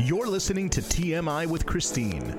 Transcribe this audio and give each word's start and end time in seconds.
You're 0.00 0.28
listening 0.28 0.70
to 0.70 0.80
TMI 0.80 1.46
with 1.46 1.66
Christine, 1.66 2.36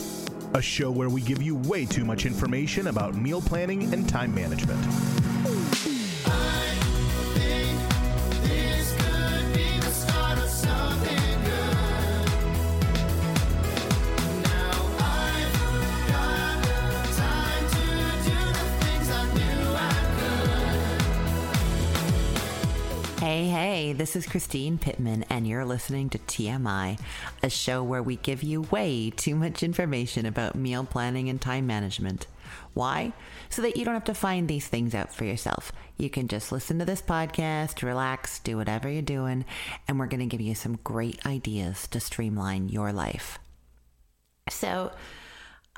a 0.53 0.61
show 0.61 0.89
where 0.89 1.09
we 1.09 1.19
give 1.19 1.41
you 1.41 1.57
way 1.57 1.85
too 1.85 2.05
much 2.05 2.25
information 2.25 2.87
about 2.87 3.15
meal 3.15 3.41
planning 3.41 3.93
and 3.93 4.07
time 4.07 4.33
management. 4.33 4.79
Hey, 23.39 23.47
hey, 23.47 23.93
this 23.93 24.17
is 24.17 24.27
Christine 24.27 24.77
Pittman, 24.77 25.23
and 25.29 25.47
you're 25.47 25.63
listening 25.63 26.09
to 26.09 26.17
TMI, 26.19 26.99
a 27.41 27.49
show 27.49 27.81
where 27.81 28.03
we 28.03 28.17
give 28.17 28.43
you 28.43 28.63
way 28.63 29.11
too 29.11 29.33
much 29.33 29.63
information 29.63 30.25
about 30.25 30.55
meal 30.55 30.83
planning 30.83 31.29
and 31.29 31.39
time 31.39 31.65
management. 31.65 32.27
Why? 32.73 33.13
So 33.49 33.61
that 33.61 33.77
you 33.77 33.85
don't 33.85 33.93
have 33.93 34.03
to 34.03 34.13
find 34.13 34.49
these 34.49 34.67
things 34.67 34.93
out 34.93 35.15
for 35.15 35.23
yourself. 35.23 35.71
You 35.95 36.09
can 36.09 36.27
just 36.27 36.51
listen 36.51 36.79
to 36.79 36.85
this 36.85 37.01
podcast, 37.01 37.81
relax, 37.81 38.39
do 38.39 38.57
whatever 38.57 38.89
you're 38.89 39.01
doing, 39.01 39.45
and 39.87 39.97
we're 39.97 40.07
going 40.07 40.19
to 40.19 40.25
give 40.25 40.41
you 40.41 40.53
some 40.53 40.77
great 40.83 41.25
ideas 41.25 41.87
to 41.91 42.01
streamline 42.01 42.67
your 42.67 42.91
life. 42.91 43.39
So, 44.49 44.91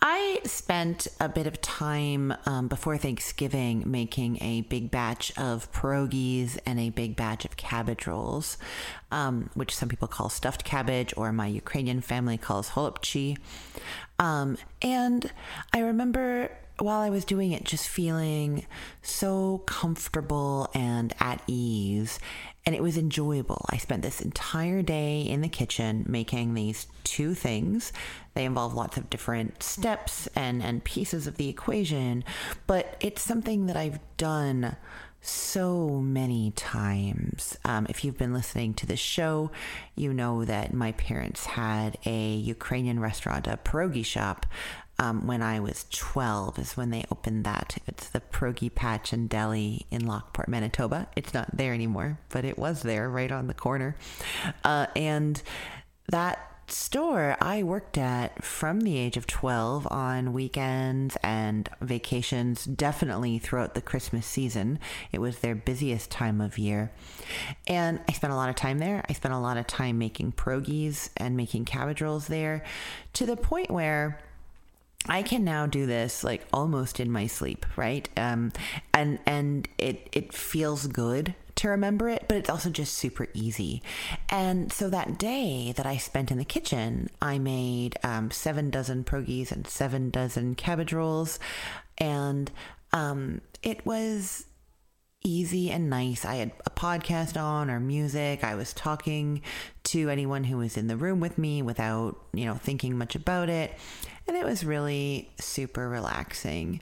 I 0.04 0.40
spent 0.46 1.08
a 1.20 1.30
bit 1.30 1.46
of 1.46 1.62
time 1.62 2.34
um, 2.48 2.68
before 2.68 2.98
Thanksgiving 2.98 3.84
making 3.86 4.42
a 4.42 4.62
big 4.62 4.90
batch 4.90 5.32
of 5.38 5.72
pierogies 5.72 6.58
and 6.66 6.80
a 6.80 6.90
big 6.90 7.16
batch 7.16 7.46
of 7.46 7.56
cabbage 7.56 8.08
rolls, 8.08 8.58
um, 9.12 9.52
which 9.54 9.76
some 9.76 9.90
people 9.90 10.08
call 10.08 10.30
stuffed 10.30 10.64
cabbage 10.64 11.14
or 11.16 11.32
my 11.32 11.46
Ukrainian 11.46 12.02
family 12.02 12.40
calls 12.40 12.70
holubchi. 12.70 13.38
Um, 14.18 14.58
and 14.82 15.32
I 15.72 15.82
remember 15.82 16.50
while 16.82 17.02
I 17.02 17.10
was 17.10 17.26
doing 17.26 17.52
it, 17.52 17.64
just 17.64 17.88
feeling 17.88 18.66
so 19.02 19.60
comfortable 19.66 20.70
and 20.74 21.14
at 21.20 21.42
ease. 21.48 22.20
And 22.66 22.76
it 22.76 22.84
was 22.84 22.98
enjoyable. 22.98 23.66
I 23.70 23.78
spent 23.78 24.04
this 24.04 24.22
entire 24.22 24.82
day 24.82 25.22
in 25.22 25.42
the 25.42 25.50
kitchen 25.50 26.06
making 26.08 26.54
these 26.54 26.88
two 27.04 27.34
things. 27.34 27.92
They 28.34 28.46
involve 28.46 28.74
lots 28.76 28.98
of 28.98 29.10
different 29.10 29.64
steps 29.64 30.28
and, 30.36 30.62
and 30.62 30.84
pieces 30.84 31.26
of 31.28 31.38
the 31.38 31.50
equation, 31.50 32.24
but 32.68 32.96
it's 33.00 33.22
something 33.22 33.66
that 33.66 33.78
I've 33.78 34.00
done 34.18 34.76
so 35.22 36.02
many 36.02 36.52
times. 36.52 37.58
Um, 37.64 37.86
if 37.90 38.04
you've 38.04 38.18
been 38.18 38.34
listening 38.34 38.74
to 38.76 38.88
this 38.88 39.00
show, 39.00 39.52
you 39.96 40.14
know 40.14 40.46
that 40.46 40.74
my 40.74 40.94
parents 40.94 41.46
had 41.46 41.98
a 42.06 42.34
Ukrainian 42.36 43.00
restaurant, 43.00 43.48
a 43.48 43.58
pierogi 43.58 44.04
shop, 44.04 44.48
um, 45.02 45.26
when 45.26 45.42
I 45.42 45.60
was 45.60 45.88
12 45.90 46.60
is 46.60 46.78
when 46.78 46.92
they 46.92 47.04
opened 47.12 47.44
that. 47.44 47.80
It's 47.88 48.08
the 48.08 48.20
Pierogi 48.22 48.74
Patch 48.74 49.12
and 49.12 49.28
Deli 49.28 49.88
in 49.90 50.06
Lockport, 50.06 50.48
Manitoba. 50.48 51.08
It's 51.16 51.34
not 51.34 51.58
there 51.58 51.74
anymore, 51.74 52.20
but 52.30 52.46
it 52.46 52.60
was 52.60 52.84
there 52.84 53.10
right 53.10 53.32
on 53.32 53.48
the 53.48 53.56
corner. 53.56 53.96
Uh, 54.64 54.86
and 54.96 55.42
that 56.10 56.38
store 56.68 57.36
I 57.42 57.64
worked 57.64 57.98
at 57.98 58.44
from 58.44 58.82
the 58.82 58.96
age 58.96 59.18
of 59.18 59.26
12 59.26 59.88
on 59.90 60.34
weekends 60.34 61.18
and 61.24 61.68
vacations, 61.82 62.64
definitely 62.66 63.40
throughout 63.40 63.74
the 63.74 63.82
Christmas 63.82 64.28
season. 64.28 64.78
It 65.12 65.20
was 65.20 65.40
their 65.40 65.56
busiest 65.56 66.12
time 66.12 66.40
of 66.40 66.60
year. 66.60 66.92
And 67.66 68.02
I 68.08 68.12
spent 68.12 68.34
a 68.34 68.36
lot 68.36 68.50
of 68.50 68.56
time 68.56 68.78
there. 68.78 69.04
I 69.10 69.14
spent 69.14 69.34
a 69.34 69.40
lot 69.40 69.58
of 69.58 69.66
time 69.66 69.98
making 69.98 70.34
pierogies 70.34 71.10
and 71.18 71.36
making 71.36 71.66
cabbage 71.66 72.04
rolls 72.04 72.28
there 72.28 72.64
to 73.14 73.26
the 73.26 73.36
point 73.36 73.72
where 73.72 74.20
I 75.08 75.24
can 75.24 75.44
now 75.44 75.66
do 75.66 75.86
this 75.86 76.24
like 76.24 76.46
almost 76.54 77.00
in 77.00 77.12
my 77.12 77.28
sleep, 77.28 77.66
right? 77.76 78.08
Um, 78.18 78.52
and 78.94 79.20
and 79.26 79.68
it 79.78 80.10
it 80.12 80.34
feels 80.34 80.88
good 80.88 81.34
to 81.56 81.70
remember 81.70 82.10
it, 82.10 82.26
but 82.28 82.38
it's 82.38 82.50
also 82.50 82.70
just 82.70 82.96
super 82.96 83.28
easy. 83.34 83.82
And 84.30 84.72
so 84.72 84.90
that 84.90 85.18
day 85.18 85.74
that 85.76 85.86
I 85.86 85.98
spent 85.98 86.32
in 86.32 86.38
the 86.38 86.46
kitchen, 86.46 87.10
I 87.22 87.40
made 87.40 87.98
um, 88.04 88.32
seven 88.32 88.70
dozen 88.70 89.04
pierogies 89.04 89.52
and 89.52 89.68
seven 89.68 90.12
dozen 90.12 90.56
cabbage 90.56 90.94
rolls, 90.94 91.40
and 91.98 92.52
um, 92.94 93.42
it 93.64 93.86
was 93.86 94.46
easy 95.24 95.70
and 95.70 95.90
nice. 95.90 96.26
I 96.26 96.36
had 96.36 96.52
a 96.66 96.70
podcast 96.70 97.40
on 97.40 97.70
or 97.70 97.80
music. 97.80 98.44
I 98.44 98.56
was 98.56 98.74
talking 98.74 99.42
to 99.86 100.10
anyone 100.10 100.44
who 100.44 100.58
was 100.58 100.78
in 100.78 100.88
the 100.88 100.98
room 100.98 101.20
with 101.20 101.38
me 101.38 101.62
without, 101.62 102.20
you 102.34 102.46
know, 102.46 102.56
thinking 102.56 102.98
much 102.98 103.16
about 103.16 103.50
it. 103.50 103.78
And 104.28 104.38
it 104.38 104.46
was 104.46 104.64
really 104.64 105.30
super 105.40 105.90
relaxing. 105.90 106.82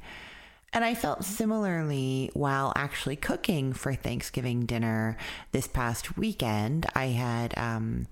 And 0.71 0.83
I 0.83 0.93
felt 0.93 1.23
similarly 1.23 2.29
while 2.33 2.73
actually 2.75 3.15
cooking 3.15 3.73
for 3.73 3.93
Thanksgiving 3.93 4.65
dinner 4.65 5.17
this 5.51 5.67
past 5.67 6.15
weekend. 6.17 6.85
I 6.93 7.07
had 7.07 7.57
um, 7.57 8.07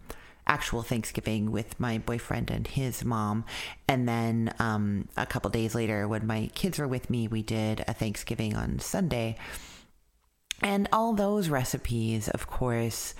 actual 0.47 0.81
Thanksgiving 0.81 1.51
with 1.51 1.79
my 1.79 1.99
boyfriend 1.99 2.49
and 2.49 2.65
his 2.65 3.05
mom. 3.05 3.45
And 3.87 4.07
then 4.07 4.53
um, 4.59 5.07
a 5.15 5.25
couple 5.25 5.51
days 5.51 5.75
later, 5.75 6.07
when 6.07 6.25
my 6.25 6.49
kids 6.55 6.79
were 6.79 6.87
with 6.87 7.09
me, 7.09 7.27
we 7.27 7.43
did 7.43 7.83
a 7.87 7.93
Thanksgiving 7.93 8.55
on 8.55 8.79
Sunday. 8.79 9.37
And 10.61 10.89
all 10.91 11.13
those 11.13 11.49
recipes, 11.49 12.27
of 12.29 12.47
course, 12.47 13.13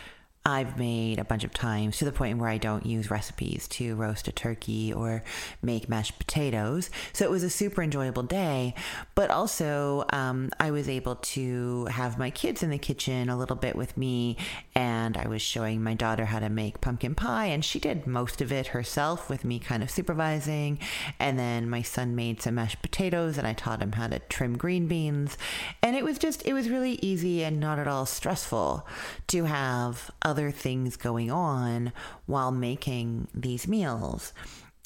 I've 0.48 0.80
made 0.80 1.20
a 1.20 1.26
bunch 1.26 1.44
of 1.44 1.52
times 1.52 1.98
to 1.98 2.06
the 2.06 2.14
point 2.14 2.38
where 2.38 2.48
I 2.48 2.58
don't 2.58 2.86
use 2.86 3.12
recipes 3.12 3.68
to 3.68 3.96
roast 3.96 4.30
a 4.30 4.32
turkey 4.32 4.94
or 4.94 5.22
make 5.62 5.90
mashed 5.90 6.18
potatoes. 6.18 6.90
So 7.12 7.26
it 7.26 7.32
was 7.32 7.44
a 7.44 7.50
super 7.50 7.84
enjoyable 7.84 8.24
day, 8.24 8.74
but 9.14 9.30
also 9.30 10.06
um, 10.14 10.52
I 10.58 10.72
was 10.72 10.88
able 10.88 11.16
to 11.16 11.84
have 11.88 12.18
my 12.18 12.30
kids 12.30 12.64
in 12.64 12.70
the 12.70 12.78
kitchen 12.78 13.28
a 13.28 13.38
little 13.38 13.58
bit 13.58 13.76
with 13.76 13.98
me, 13.98 14.38
and 14.74 15.18
I 15.18 15.28
was 15.28 15.42
showing 15.42 15.84
my 15.84 15.96
daughter 15.96 16.24
how 16.24 16.40
to 16.40 16.48
make 16.48 16.80
pumpkin 16.80 17.14
pie, 17.14 17.48
and 17.48 17.66
she 17.66 17.78
did 17.78 18.08
most 18.08 18.40
of 18.40 18.50
it 18.50 18.68
herself 18.68 19.30
with 19.30 19.44
me 19.44 19.60
kind 19.60 19.84
of 19.84 19.92
supervising. 19.92 20.80
And 21.20 21.38
then 21.38 21.70
my 21.70 21.82
son 21.82 22.16
made 22.16 22.42
some 22.42 22.56
mashed 22.56 22.82
potatoes, 22.82 23.38
and 23.38 23.46
I 23.46 23.52
taught 23.52 23.82
him 23.82 23.92
how 23.92 24.08
to 24.08 24.20
trim 24.20 24.58
green 24.58 24.88
beans. 24.88 25.38
And 25.84 25.98
it 25.98 26.06
was 26.06 26.18
just, 26.18 26.48
it 26.48 26.54
was 26.54 26.70
really 26.70 27.00
easy 27.02 27.44
and 27.44 27.60
not 27.60 27.80
at 27.80 27.88
all 27.90 28.06
stressful 28.06 28.88
to 29.28 29.44
have 29.44 30.10
other 30.22 30.37
things 30.52 30.96
going 30.96 31.32
on 31.32 31.92
while 32.26 32.52
making 32.52 33.28
these 33.34 33.68
meals. 33.68 34.34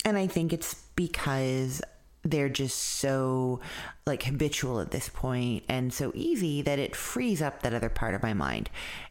And 0.05 0.17
I 0.17 0.27
think 0.27 0.51
it's 0.53 0.75
because 0.95 1.81
they're 2.23 2.49
just 2.49 2.77
so 2.77 3.59
like 4.05 4.23
habitual 4.23 4.79
at 4.79 4.91
this 4.91 5.09
point 5.09 5.63
and 5.67 5.93
so 5.93 6.11
easy 6.13 6.61
that 6.61 6.79
it 6.79 6.95
frees 6.95 7.41
up 7.41 7.61
that 7.61 7.73
other 7.73 7.89
part 7.89 8.13
of 8.13 8.21
my 8.21 8.33
mind. 8.33 8.69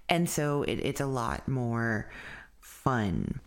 And 0.09 0.29
so 0.29 0.63
it, 0.63 0.77
it's 0.77 1.01
a 1.01 1.07
lot 1.07 1.49
more 1.49 2.11
fun. 2.61 3.41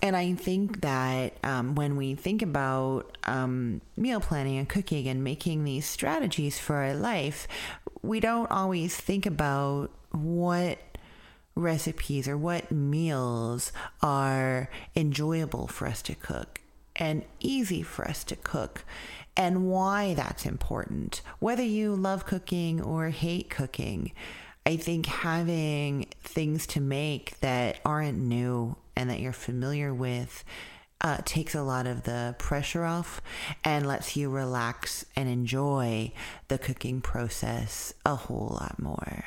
And 0.00 0.14
I 0.14 0.34
think 0.34 0.82
that 0.82 1.36
um, 1.42 1.74
when 1.74 1.96
we 1.96 2.14
think 2.14 2.42
about 2.42 3.18
um, 3.24 3.80
meal 3.96 4.20
planning 4.20 4.56
and 4.56 4.68
cooking 4.68 5.08
and 5.08 5.24
making 5.24 5.64
these 5.64 5.86
strategies 5.86 6.58
for 6.58 6.76
our 6.76 6.94
life, 6.94 7.48
we 8.02 8.20
don't 8.20 8.50
always 8.50 8.96
think 8.96 9.26
about 9.26 9.90
what 10.12 10.78
recipes 11.58 12.28
or 12.28 12.36
what 12.36 12.70
meals 12.70 13.72
are 14.02 14.70
enjoyable 14.94 15.66
for 15.66 15.86
us 15.86 16.02
to 16.02 16.14
cook 16.14 16.60
and 16.96 17.24
easy 17.40 17.82
for 17.82 18.06
us 18.06 18.24
to 18.24 18.36
cook 18.36 18.84
and 19.36 19.68
why 19.68 20.14
that's 20.14 20.44
important. 20.44 21.20
Whether 21.38 21.62
you 21.62 21.94
love 21.94 22.26
cooking 22.26 22.82
or 22.82 23.10
hate 23.10 23.50
cooking, 23.50 24.12
I 24.66 24.76
think 24.76 25.06
having 25.06 26.08
things 26.22 26.66
to 26.68 26.80
make 26.80 27.38
that 27.40 27.78
aren't 27.84 28.18
new 28.18 28.76
and 28.96 29.08
that 29.08 29.20
you're 29.20 29.32
familiar 29.32 29.94
with 29.94 30.44
uh, 31.00 31.18
takes 31.24 31.54
a 31.54 31.62
lot 31.62 31.86
of 31.86 32.02
the 32.02 32.34
pressure 32.38 32.84
off 32.84 33.22
and 33.64 33.86
lets 33.86 34.16
you 34.16 34.28
relax 34.28 35.06
and 35.14 35.28
enjoy 35.28 36.12
the 36.48 36.58
cooking 36.58 37.00
process 37.00 37.94
a 38.04 38.16
whole 38.16 38.58
lot 38.60 38.80
more. 38.80 39.24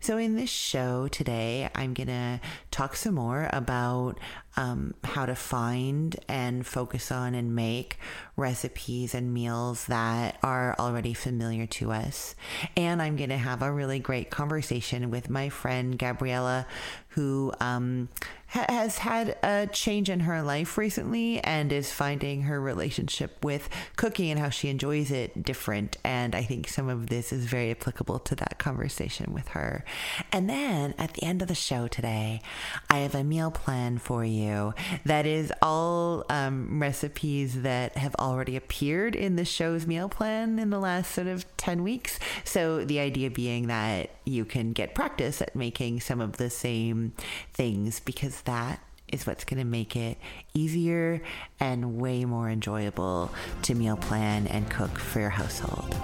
So, 0.00 0.16
in 0.16 0.36
this 0.36 0.50
show 0.50 1.08
today, 1.08 1.68
I'm 1.74 1.94
going 1.94 2.08
to 2.08 2.40
talk 2.70 2.96
some 2.96 3.14
more 3.14 3.48
about 3.52 4.18
um, 4.56 4.94
how 5.04 5.26
to 5.26 5.34
find 5.34 6.16
and 6.28 6.66
focus 6.66 7.12
on 7.12 7.34
and 7.34 7.54
make 7.54 7.98
recipes 8.36 9.14
and 9.14 9.32
meals 9.32 9.86
that 9.86 10.38
are 10.42 10.74
already 10.78 11.14
familiar 11.14 11.66
to 11.66 11.92
us. 11.92 12.34
And 12.76 13.00
I'm 13.00 13.16
going 13.16 13.30
to 13.30 13.36
have 13.36 13.62
a 13.62 13.72
really 13.72 13.98
great 13.98 14.30
conversation 14.30 15.10
with 15.10 15.30
my 15.30 15.48
friend 15.48 15.98
Gabriella, 15.98 16.66
who 17.10 17.52
um, 17.60 18.08
ha- 18.50 18.66
has 18.68 18.98
had 18.98 19.36
a 19.42 19.66
change 19.66 20.08
in 20.08 20.20
her 20.20 20.42
life 20.42 20.76
recently 20.76 21.40
and 21.40 21.72
is 21.72 21.92
finding 21.92 22.42
her 22.42 22.60
relationship 22.60 23.44
with 23.44 23.68
cooking 23.96 24.30
and 24.30 24.38
how 24.38 24.48
she 24.48 24.68
enjoys 24.68 25.10
it 25.10 25.42
different. 25.42 25.96
And 26.04 26.34
I 26.34 26.42
think 26.42 26.68
some 26.68 26.88
of 26.88 27.08
this 27.08 27.32
is 27.32 27.46
very 27.46 27.70
applicable 27.70 28.18
to 28.20 28.34
that 28.36 28.58
conversation 28.58 29.32
with 29.32 29.48
her. 29.48 29.84
And 30.32 30.48
then 30.48 30.94
at 30.98 31.14
the 31.14 31.24
end 31.24 31.42
of 31.42 31.48
the 31.48 31.54
show 31.54 31.88
today, 31.88 32.42
I 32.88 32.98
have 32.98 33.14
a 33.14 33.24
meal 33.24 33.50
plan 33.50 33.98
for 33.98 34.24
you. 34.24 34.74
That 35.04 35.26
is 35.26 35.52
all 35.62 36.24
um, 36.28 36.80
recipes 36.80 37.62
that 37.62 37.96
have 37.96 38.14
already 38.16 38.56
appeared 38.56 39.14
in 39.14 39.36
the 39.36 39.44
show's 39.44 39.86
meal 39.86 40.08
plan 40.08 40.58
in 40.58 40.70
the 40.70 40.78
last 40.78 41.12
sort 41.12 41.26
of 41.26 41.44
10 41.56 41.82
weeks. 41.82 42.18
So 42.44 42.84
the 42.84 43.00
idea 43.00 43.30
being 43.30 43.68
that 43.68 44.10
you 44.30 44.44
can 44.44 44.72
get 44.72 44.94
practice 44.94 45.42
at 45.42 45.54
making 45.56 46.00
some 46.00 46.20
of 46.20 46.36
the 46.36 46.48
same 46.48 47.12
things 47.52 48.00
because 48.00 48.42
that 48.42 48.80
is 49.12 49.26
what's 49.26 49.44
going 49.44 49.58
to 49.58 49.66
make 49.66 49.96
it 49.96 50.16
easier 50.54 51.20
and 51.58 51.96
way 51.98 52.24
more 52.24 52.48
enjoyable 52.48 53.30
to 53.62 53.74
meal 53.74 53.96
plan 53.96 54.46
and 54.46 54.70
cook 54.70 54.96
for 54.98 55.20
your 55.20 55.30
household. 55.30 55.94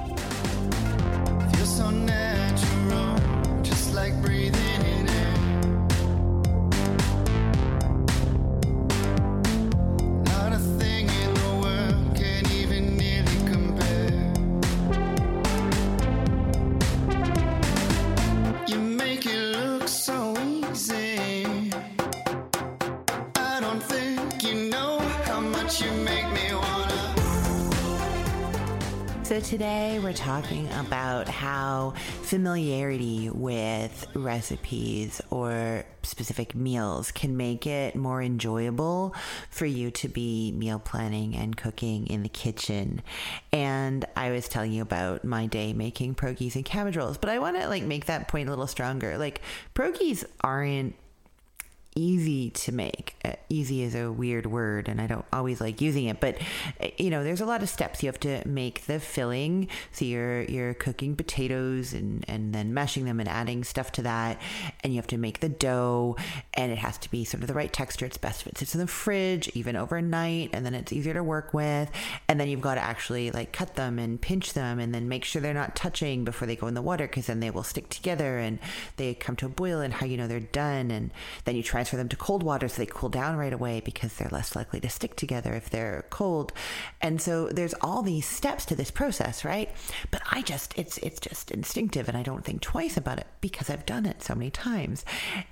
So, 29.36 29.42
today 29.42 30.00
we're 30.02 30.14
talking 30.14 30.66
about 30.72 31.28
how 31.28 31.92
familiarity 32.22 33.28
with 33.28 34.06
recipes 34.14 35.20
or 35.28 35.84
specific 36.02 36.54
meals 36.54 37.12
can 37.12 37.36
make 37.36 37.66
it 37.66 37.94
more 37.96 38.22
enjoyable 38.22 39.14
for 39.50 39.66
you 39.66 39.90
to 39.90 40.08
be 40.08 40.52
meal 40.52 40.78
planning 40.78 41.36
and 41.36 41.54
cooking 41.54 42.06
in 42.06 42.22
the 42.22 42.30
kitchen. 42.30 43.02
And 43.52 44.06
I 44.16 44.30
was 44.30 44.48
telling 44.48 44.72
you 44.72 44.80
about 44.80 45.22
my 45.22 45.44
day 45.44 45.74
making 45.74 46.14
pierogies 46.14 46.54
and 46.54 46.64
cabbage 46.64 46.96
rolls, 46.96 47.18
but 47.18 47.28
I 47.28 47.38
want 47.38 47.60
to 47.60 47.68
like 47.68 47.82
make 47.82 48.06
that 48.06 48.28
point 48.28 48.48
a 48.48 48.52
little 48.52 48.66
stronger. 48.66 49.18
Like 49.18 49.42
pierogies 49.74 50.24
aren't 50.40 50.94
easy 51.96 52.50
to 52.50 52.70
make. 52.70 53.16
Uh, 53.24 53.32
easy 53.48 53.82
is 53.82 53.96
a 53.96 54.12
weird 54.12 54.46
word, 54.46 54.88
and 54.88 55.00
I 55.00 55.08
don't 55.08 55.24
always 55.32 55.60
like 55.60 55.80
using 55.80 56.04
it. 56.04 56.20
But 56.20 56.38
uh, 56.80 56.88
you 56.98 57.10
know, 57.10 57.24
there's 57.24 57.40
a 57.40 57.46
lot 57.46 57.62
of 57.62 57.68
steps. 57.68 58.02
You 58.02 58.08
have 58.08 58.20
to 58.20 58.46
make 58.46 58.86
the 58.86 59.00
filling. 59.00 59.68
So 59.90 60.04
you're 60.04 60.42
you're 60.42 60.74
cooking 60.74 61.16
potatoes 61.16 61.92
and 61.92 62.24
and 62.28 62.54
then 62.54 62.74
mashing 62.74 63.06
them 63.06 63.18
and 63.18 63.28
adding 63.28 63.64
stuff 63.64 63.90
to 63.92 64.02
that, 64.02 64.40
and 64.84 64.92
you 64.92 64.98
have 64.98 65.06
to 65.08 65.18
make 65.18 65.40
the 65.40 65.48
dough, 65.48 66.16
and 66.54 66.70
it 66.70 66.78
has 66.78 66.98
to 66.98 67.10
be 67.10 67.24
sort 67.24 67.42
of 67.42 67.48
the 67.48 67.54
right 67.54 67.72
texture. 67.72 68.06
It's 68.06 68.18
best 68.18 68.42
if 68.42 68.48
it 68.48 68.58
sits 68.58 68.74
in 68.74 68.80
the 68.80 68.86
fridge 68.86 69.48
even 69.54 69.74
overnight, 69.74 70.50
and 70.52 70.64
then 70.64 70.74
it's 70.74 70.92
easier 70.92 71.14
to 71.14 71.24
work 71.24 71.54
with. 71.54 71.90
And 72.28 72.38
then 72.38 72.48
you've 72.48 72.60
got 72.60 72.74
to 72.74 72.82
actually 72.82 73.30
like 73.30 73.52
cut 73.52 73.74
them 73.74 73.98
and 73.98 74.20
pinch 74.20 74.52
them, 74.52 74.78
and 74.78 74.94
then 74.94 75.08
make 75.08 75.24
sure 75.24 75.40
they're 75.40 75.54
not 75.54 75.74
touching 75.74 76.24
before 76.24 76.46
they 76.46 76.56
go 76.56 76.66
in 76.66 76.74
the 76.74 76.82
water, 76.82 77.06
because 77.06 77.26
then 77.26 77.40
they 77.40 77.50
will 77.50 77.62
stick 77.62 77.88
together 77.88 78.38
and 78.38 78.58
they 78.96 79.14
come 79.14 79.36
to 79.36 79.46
a 79.46 79.48
boil. 79.48 79.80
And 79.80 79.94
how 79.94 80.04
you 80.04 80.18
know 80.18 80.26
they're 80.26 80.40
done, 80.40 80.90
and 80.90 81.10
then 81.44 81.56
you 81.56 81.62
try 81.62 81.85
transfer 81.86 81.96
them 81.96 82.08
to 82.08 82.16
cold 82.16 82.42
water 82.42 82.68
so 82.68 82.82
they 82.82 82.86
cool 82.86 83.08
down 83.08 83.36
right 83.36 83.52
away 83.52 83.80
because 83.80 84.14
they're 84.14 84.28
less 84.32 84.56
likely 84.56 84.80
to 84.80 84.88
stick 84.88 85.14
together 85.14 85.54
if 85.54 85.70
they're 85.70 86.04
cold. 86.10 86.52
And 87.00 87.20
so 87.20 87.48
there's 87.48 87.74
all 87.80 88.02
these 88.02 88.26
steps 88.26 88.64
to 88.66 88.74
this 88.74 88.90
process, 88.90 89.44
right? 89.44 89.70
But 90.10 90.22
I 90.32 90.42
just 90.42 90.76
it's 90.76 90.98
it's 90.98 91.20
just 91.20 91.52
instinctive 91.52 92.08
and 92.08 92.18
I 92.18 92.24
don't 92.24 92.44
think 92.44 92.60
twice 92.60 92.96
about 92.96 93.18
it 93.18 93.28
because 93.40 93.70
I've 93.70 93.86
done 93.86 94.04
it 94.04 94.20
so 94.20 94.34
many 94.34 94.50
times. 94.50 95.04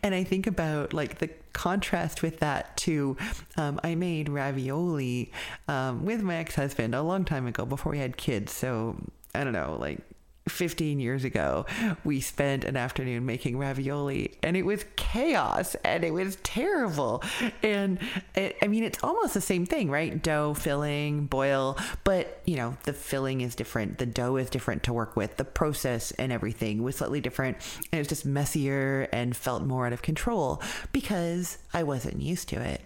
And 0.02 0.12
I 0.12 0.24
think 0.24 0.48
about 0.48 0.92
like 0.92 1.18
the 1.18 1.30
contrast 1.52 2.22
with 2.22 2.40
that 2.40 2.76
to 2.78 3.16
um, 3.56 3.78
I 3.84 3.94
made 3.94 4.28
ravioli 4.28 5.30
um, 5.68 6.04
with 6.04 6.20
my 6.22 6.34
ex-husband 6.36 6.96
a 6.96 7.02
long 7.02 7.24
time 7.24 7.46
ago 7.46 7.64
before 7.64 7.92
we 7.92 7.98
had 7.98 8.16
kids. 8.16 8.52
So 8.52 8.96
I 9.36 9.44
don't 9.44 9.52
know, 9.52 9.76
like 9.78 10.00
15 10.48 11.00
years 11.00 11.24
ago, 11.24 11.64
we 12.04 12.20
spent 12.20 12.64
an 12.64 12.76
afternoon 12.76 13.24
making 13.24 13.56
ravioli 13.56 14.36
and 14.42 14.56
it 14.56 14.64
was 14.66 14.84
chaos 14.96 15.74
and 15.84 16.04
it 16.04 16.12
was 16.12 16.36
terrible. 16.42 17.22
And 17.62 17.98
it, 18.34 18.56
I 18.62 18.66
mean, 18.66 18.84
it's 18.84 19.02
almost 19.02 19.32
the 19.32 19.40
same 19.40 19.64
thing, 19.64 19.90
right? 19.90 20.22
Dough, 20.22 20.52
filling, 20.54 21.26
boil, 21.26 21.78
but 22.04 22.42
you 22.44 22.56
know, 22.56 22.76
the 22.84 22.92
filling 22.92 23.40
is 23.40 23.54
different. 23.54 23.98
The 23.98 24.06
dough 24.06 24.36
is 24.36 24.50
different 24.50 24.82
to 24.84 24.92
work 24.92 25.16
with. 25.16 25.38
The 25.38 25.44
process 25.44 26.10
and 26.12 26.30
everything 26.30 26.82
was 26.82 26.96
slightly 26.96 27.22
different. 27.22 27.56
And 27.90 27.94
it 27.94 27.98
was 27.98 28.08
just 28.08 28.26
messier 28.26 29.08
and 29.12 29.34
felt 29.34 29.64
more 29.64 29.86
out 29.86 29.94
of 29.94 30.02
control 30.02 30.62
because 30.92 31.56
I 31.72 31.84
wasn't 31.84 32.20
used 32.20 32.50
to 32.50 32.60
it. 32.60 32.82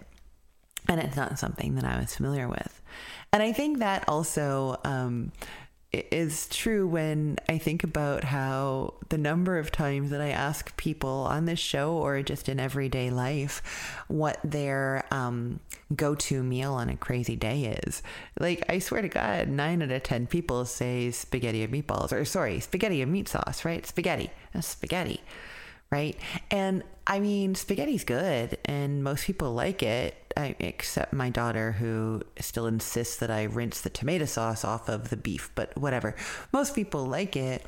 And 0.87 1.01
it's 1.01 1.17
not 1.17 1.37
something 1.37 1.75
that 1.75 1.83
I 1.83 1.99
was 1.99 2.15
familiar 2.15 2.47
with. 2.47 2.81
And 3.31 3.43
I 3.43 3.51
think 3.51 3.79
that 3.79 4.07
also, 4.07 4.79
um, 4.83 5.31
is 5.91 6.47
true 6.49 6.87
when 6.87 7.37
I 7.47 7.57
think 7.57 7.83
about 7.83 8.23
how 8.23 8.93
the 9.09 9.17
number 9.17 9.57
of 9.57 9.71
times 9.71 10.11
that 10.11 10.21
I 10.21 10.29
ask 10.29 10.75
people 10.77 11.09
on 11.09 11.45
this 11.45 11.59
show 11.59 11.93
or 11.93 12.21
just 12.21 12.47
in 12.47 12.59
everyday 12.59 13.09
life 13.09 14.03
what 14.07 14.39
their 14.43 15.03
um, 15.09 15.59
go 15.95 16.13
to 16.13 16.43
meal 16.43 16.73
on 16.73 16.89
a 16.89 16.95
crazy 16.95 17.35
day 17.35 17.79
is. 17.83 18.03
Like, 18.39 18.63
I 18.69 18.77
swear 18.79 19.01
to 19.01 19.09
God, 19.09 19.47
nine 19.47 19.81
out 19.81 19.89
of 19.91 20.03
10 20.03 20.27
people 20.27 20.65
say 20.65 21.09
spaghetti 21.09 21.63
and 21.63 21.73
meatballs, 21.73 22.11
or 22.11 22.23
sorry, 22.23 22.59
spaghetti 22.59 23.01
and 23.01 23.11
meat 23.11 23.27
sauce, 23.27 23.65
right? 23.65 23.85
Spaghetti. 23.85 24.29
Spaghetti 24.61 25.21
right? 25.91 26.15
And 26.51 26.83
I 27.07 27.19
mean, 27.19 27.55
spaghetti's 27.55 28.03
good, 28.03 28.57
and 28.65 29.03
most 29.03 29.25
people 29.25 29.53
like 29.53 29.81
it, 29.81 30.15
I, 30.37 30.55
except 30.59 31.11
my 31.11 31.29
daughter, 31.29 31.71
who 31.73 32.21
still 32.39 32.67
insists 32.67 33.17
that 33.17 33.31
I 33.31 33.43
rinse 33.43 33.81
the 33.81 33.89
tomato 33.89 34.25
sauce 34.25 34.63
off 34.63 34.87
of 34.89 35.09
the 35.09 35.17
beef. 35.17 35.51
But 35.55 35.75
whatever, 35.77 36.15
most 36.53 36.75
people 36.75 37.05
like 37.05 37.35
it, 37.35 37.65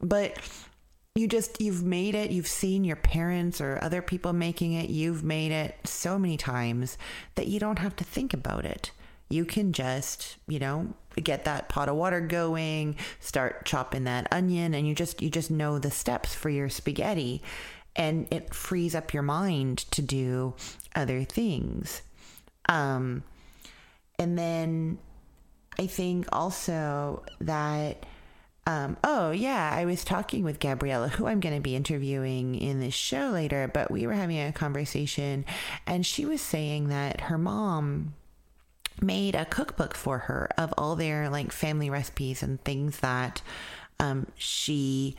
but 0.00 0.38
you 1.16 1.28
just 1.28 1.60
you've 1.60 1.84
made 1.84 2.16
it 2.16 2.32
you've 2.32 2.48
seen 2.48 2.82
your 2.82 2.96
parents 2.96 3.60
or 3.60 3.78
other 3.80 4.02
people 4.02 4.32
making 4.32 4.72
it 4.72 4.90
you've 4.90 5.22
made 5.22 5.52
it 5.52 5.76
so 5.84 6.18
many 6.18 6.36
times 6.36 6.98
that 7.36 7.46
you 7.46 7.60
don't 7.60 7.78
have 7.78 7.94
to 7.94 8.02
think 8.02 8.34
about 8.34 8.64
it 8.64 8.90
you 9.28 9.44
can 9.44 9.72
just 9.72 10.36
you 10.46 10.58
know 10.58 10.94
get 11.22 11.44
that 11.44 11.68
pot 11.68 11.88
of 11.88 11.96
water 11.96 12.20
going 12.20 12.96
start 13.20 13.64
chopping 13.64 14.04
that 14.04 14.26
onion 14.32 14.74
and 14.74 14.86
you 14.86 14.94
just 14.94 15.22
you 15.22 15.30
just 15.30 15.50
know 15.50 15.78
the 15.78 15.90
steps 15.90 16.34
for 16.34 16.50
your 16.50 16.68
spaghetti 16.68 17.42
and 17.96 18.26
it 18.30 18.52
frees 18.52 18.94
up 18.94 19.14
your 19.14 19.22
mind 19.22 19.78
to 19.78 20.02
do 20.02 20.52
other 20.96 21.22
things. 21.22 22.02
Um 22.68 23.22
and 24.18 24.38
then 24.38 24.98
i 25.78 25.86
think 25.86 26.26
also 26.32 27.24
that 27.40 28.06
um, 28.66 28.96
oh, 29.04 29.30
yeah, 29.30 29.70
I 29.74 29.84
was 29.84 30.04
talking 30.04 30.42
with 30.42 30.58
Gabriella, 30.58 31.08
who 31.08 31.26
I'm 31.26 31.40
going 31.40 31.54
to 31.54 31.60
be 31.60 31.76
interviewing 31.76 32.54
in 32.54 32.80
this 32.80 32.94
show 32.94 33.28
later, 33.28 33.70
but 33.72 33.90
we 33.90 34.06
were 34.06 34.14
having 34.14 34.40
a 34.40 34.52
conversation, 34.52 35.44
and 35.86 36.06
she 36.06 36.24
was 36.24 36.40
saying 36.40 36.88
that 36.88 37.22
her 37.22 37.36
mom 37.36 38.14
made 39.00 39.34
a 39.34 39.44
cookbook 39.44 39.94
for 39.94 40.18
her 40.18 40.48
of 40.56 40.72
all 40.78 40.96
their 40.96 41.28
like 41.28 41.52
family 41.52 41.90
recipes 41.90 42.42
and 42.42 42.62
things 42.62 43.00
that 43.00 43.42
um, 44.00 44.26
she 44.36 45.16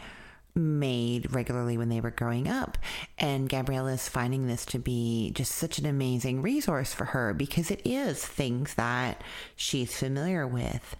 made 0.55 1.33
regularly 1.33 1.77
when 1.77 1.89
they 1.89 1.99
were 1.99 2.11
growing 2.11 2.47
up. 2.47 2.77
And 3.19 3.49
Gabriella 3.49 3.93
is 3.93 4.07
finding 4.07 4.47
this 4.47 4.65
to 4.67 4.79
be 4.79 5.31
just 5.35 5.51
such 5.51 5.77
an 5.77 5.85
amazing 5.85 6.41
resource 6.41 6.93
for 6.93 7.05
her 7.05 7.33
because 7.33 7.69
it 7.69 7.81
is 7.83 8.25
things 8.25 8.75
that 8.75 9.21
she's 9.55 9.97
familiar 9.97 10.47
with 10.47 10.95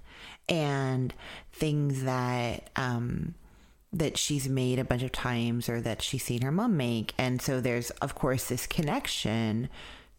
and 0.50 1.13
things 1.53 2.03
that 2.03 2.70
um, 2.75 3.34
that 3.94 4.17
she's 4.17 4.50
made 4.50 4.77
a 4.77 4.84
bunch 4.84 5.03
of 5.03 5.12
times 5.13 5.70
or 5.70 5.79
that 5.79 6.01
she's 6.01 6.24
seen 6.24 6.41
her 6.41 6.51
mom 6.51 6.75
make. 6.75 7.13
And 7.17 7.41
so 7.41 7.62
there's 7.62 7.91
of 7.91 8.13
course 8.13 8.50
this 8.50 8.67
connection 8.67 9.70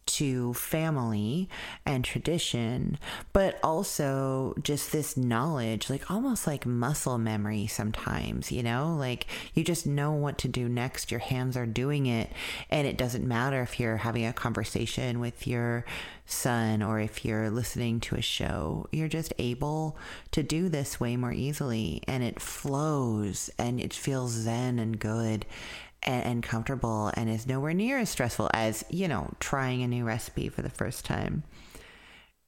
to 0.07 0.53
family 0.53 1.49
and 1.85 2.03
tradition, 2.03 2.97
but 3.33 3.59
also 3.63 4.55
just 4.61 4.91
this 4.91 5.15
knowledge, 5.15 5.89
like 5.89 6.09
almost 6.09 6.47
like 6.47 6.65
muscle 6.65 7.17
memory 7.17 7.67
sometimes, 7.67 8.51
you 8.51 8.63
know, 8.63 8.95
like 8.97 9.27
you 9.53 9.63
just 9.63 9.85
know 9.85 10.11
what 10.11 10.37
to 10.39 10.47
do 10.47 10.67
next. 10.67 11.11
Your 11.11 11.19
hands 11.19 11.55
are 11.55 11.65
doing 11.65 12.05
it. 12.05 12.31
And 12.69 12.87
it 12.87 12.97
doesn't 12.97 13.27
matter 13.27 13.61
if 13.61 13.79
you're 13.79 13.97
having 13.97 14.25
a 14.25 14.33
conversation 14.33 15.19
with 15.19 15.47
your 15.47 15.85
son 16.27 16.83
or 16.83 16.99
if 16.99 17.23
you're 17.23 17.49
listening 17.49 17.99
to 18.01 18.15
a 18.15 18.21
show, 18.21 18.87
you're 18.91 19.07
just 19.07 19.33
able 19.39 19.97
to 20.31 20.43
do 20.43 20.69
this 20.69 20.99
way 20.99 21.15
more 21.15 21.31
easily 21.31 22.03
and 22.07 22.23
it 22.23 22.39
flows 22.39 23.49
and 23.57 23.79
it 23.79 23.93
feels 23.93 24.31
zen 24.31 24.77
and 24.77 24.99
good 24.99 25.45
and, 26.03 26.23
and 26.23 26.43
comfortable 26.43 27.11
and 27.15 27.29
is 27.29 27.47
nowhere 27.47 27.73
near 27.73 27.97
as 27.97 28.09
stressful 28.09 28.49
as, 28.53 28.83
you 28.89 29.07
know, 29.07 29.31
trying 29.39 29.83
a 29.83 29.87
new 29.87 30.05
recipe 30.05 30.49
for 30.49 30.61
the 30.61 30.69
first 30.69 31.05
time. 31.05 31.43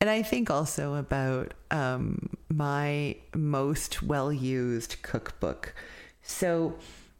And 0.01 0.09
I 0.09 0.21
think 0.21 0.49
also 0.49 0.95
about 0.95 1.53
um, 1.71 2.37
my 2.49 3.17
most 3.35 4.01
well 4.01 4.31
used 4.31 5.01
cookbook. 5.01 5.73
So, 6.21 6.75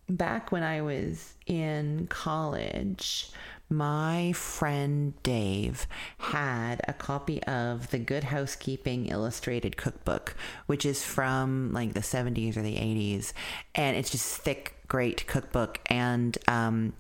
back 0.08 0.52
when 0.52 0.64
I 0.64 0.82
was 0.82 1.34
in 1.46 2.08
college, 2.08 3.32
my 3.70 4.32
friend 4.32 5.14
Dave 5.22 5.88
had 6.18 6.82
a 6.88 6.94
copy 6.94 7.44
of 7.44 7.92
the 7.92 8.00
Good 8.00 8.24
Housekeeping 8.26 9.08
Illustrated 9.08 9.78
Cookbook, 9.78 10.36
which 10.66 10.86
is 10.86 11.04
from 11.04 11.72
like 11.72 11.94
the 11.94 12.00
70s 12.00 12.58
or 12.58 12.64
the 12.64 12.76
80s. 12.76 13.34
And 13.76 13.96
it's 13.96 14.10
just 14.10 14.42
thick, 14.42 14.76
great 14.90 15.26
cookbook. 15.28 15.80
And 15.86 16.38
um, 16.48 16.94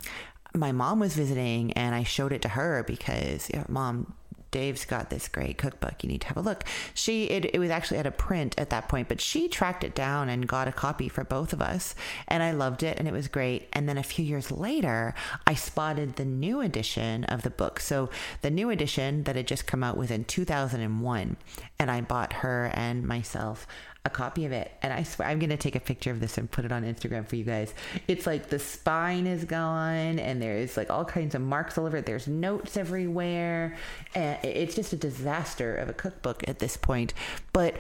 my 0.56 0.72
mom 0.72 1.00
was 1.00 1.16
visiting 1.16 1.74
and 1.74 1.94
I 1.94 2.04
showed 2.04 2.32
it 2.32 2.42
to 2.44 2.50
her 2.50 2.84
because, 2.88 3.50
you 3.50 3.60
know, 3.60 3.66
mom, 3.68 4.14
Dave's 4.52 4.86
got 4.86 5.10
this 5.10 5.28
great 5.28 5.58
cookbook. 5.58 6.04
You 6.04 6.10
need 6.10 6.22
to 6.22 6.28
have 6.28 6.38
a 6.38 6.42
look. 6.42 6.64
She 6.94 7.26
it, 7.26 7.54
it 7.54 7.60
was 7.60 7.70
actually 7.70 7.98
at 7.98 8.08
a 8.08 8.12
print 8.12 8.56
at 8.58 8.70
that 8.72 8.90
point, 8.90 9.08
but 9.08 9.22
she 9.22 9.48
tracked 9.48 9.84
it 9.84 9.94
down 9.94 10.30
and 10.30 10.48
got 10.48 10.68
a 10.68 10.72
copy 10.72 11.08
for 11.08 11.24
both 11.24 11.54
of 11.54 11.62
us, 11.62 11.94
and 12.28 12.42
I 12.42 12.52
loved 12.52 12.84
it 12.84 12.98
and 12.98 13.08
it 13.08 13.14
was 13.14 13.28
great. 13.28 13.70
And 13.74 13.88
then 13.88 13.98
a 13.98 14.04
few 14.04 14.26
years 14.26 14.52
later, 14.52 15.14
I 15.46 15.54
spotted 15.54 16.16
the 16.16 16.26
new 16.26 16.62
edition 16.62 17.26
of 17.26 17.44
the 17.44 17.50
book. 17.50 17.80
So 17.80 18.10
the 18.42 18.52
new 18.52 18.70
edition 18.70 19.24
that 19.24 19.36
had 19.36 19.48
just 19.48 19.68
come 19.68 19.84
out 19.84 19.98
was 19.98 20.12
in 20.12 20.26
2001, 20.26 21.38
and 21.78 21.92
I 21.92 22.02
bought 22.02 22.34
her 22.34 22.72
and 22.74 23.06
myself 23.06 23.68
a 24.06 24.10
copy 24.10 24.46
of 24.46 24.52
it. 24.52 24.72
And 24.82 24.94
I 24.94 25.04
swear, 25.04 25.28
I'm 25.28 25.40
going 25.40 25.50
to 25.50 25.58
take 25.58 25.76
a 25.76 25.80
picture 25.80 26.12
of 26.12 26.20
this 26.20 26.38
and 26.38 26.50
put 26.50 26.66
it 26.66 26.72
on 26.72 26.84
Instagram 26.84 27.28
for 27.28 27.36
you 27.36 27.44
guys. 27.44 27.74
It's 28.08 28.26
like 28.26 28.50
the 28.50 28.60
spine 28.60 29.28
is 29.28 29.44
gone 29.44 30.20
and 30.20 30.42
there's 30.42 30.78
like 30.78 30.90
all 30.90 31.06
kinds 31.06 31.36
of 31.36 31.42
marks 31.42 31.78
all 31.78 31.86
over 31.86 31.98
it. 31.98 32.06
There's 32.06 32.28
notes 32.28 32.78
everywhere. 32.78 33.78
And 34.16 34.44
it's 34.44 34.76
just 34.76 34.94
a 34.94 34.98
disaster 34.98 35.76
of 35.76 35.90
a 35.90 35.94
cookbook 35.94 36.48
at 36.48 36.60
this 36.60 36.78
point. 36.78 37.14
But 37.52 37.76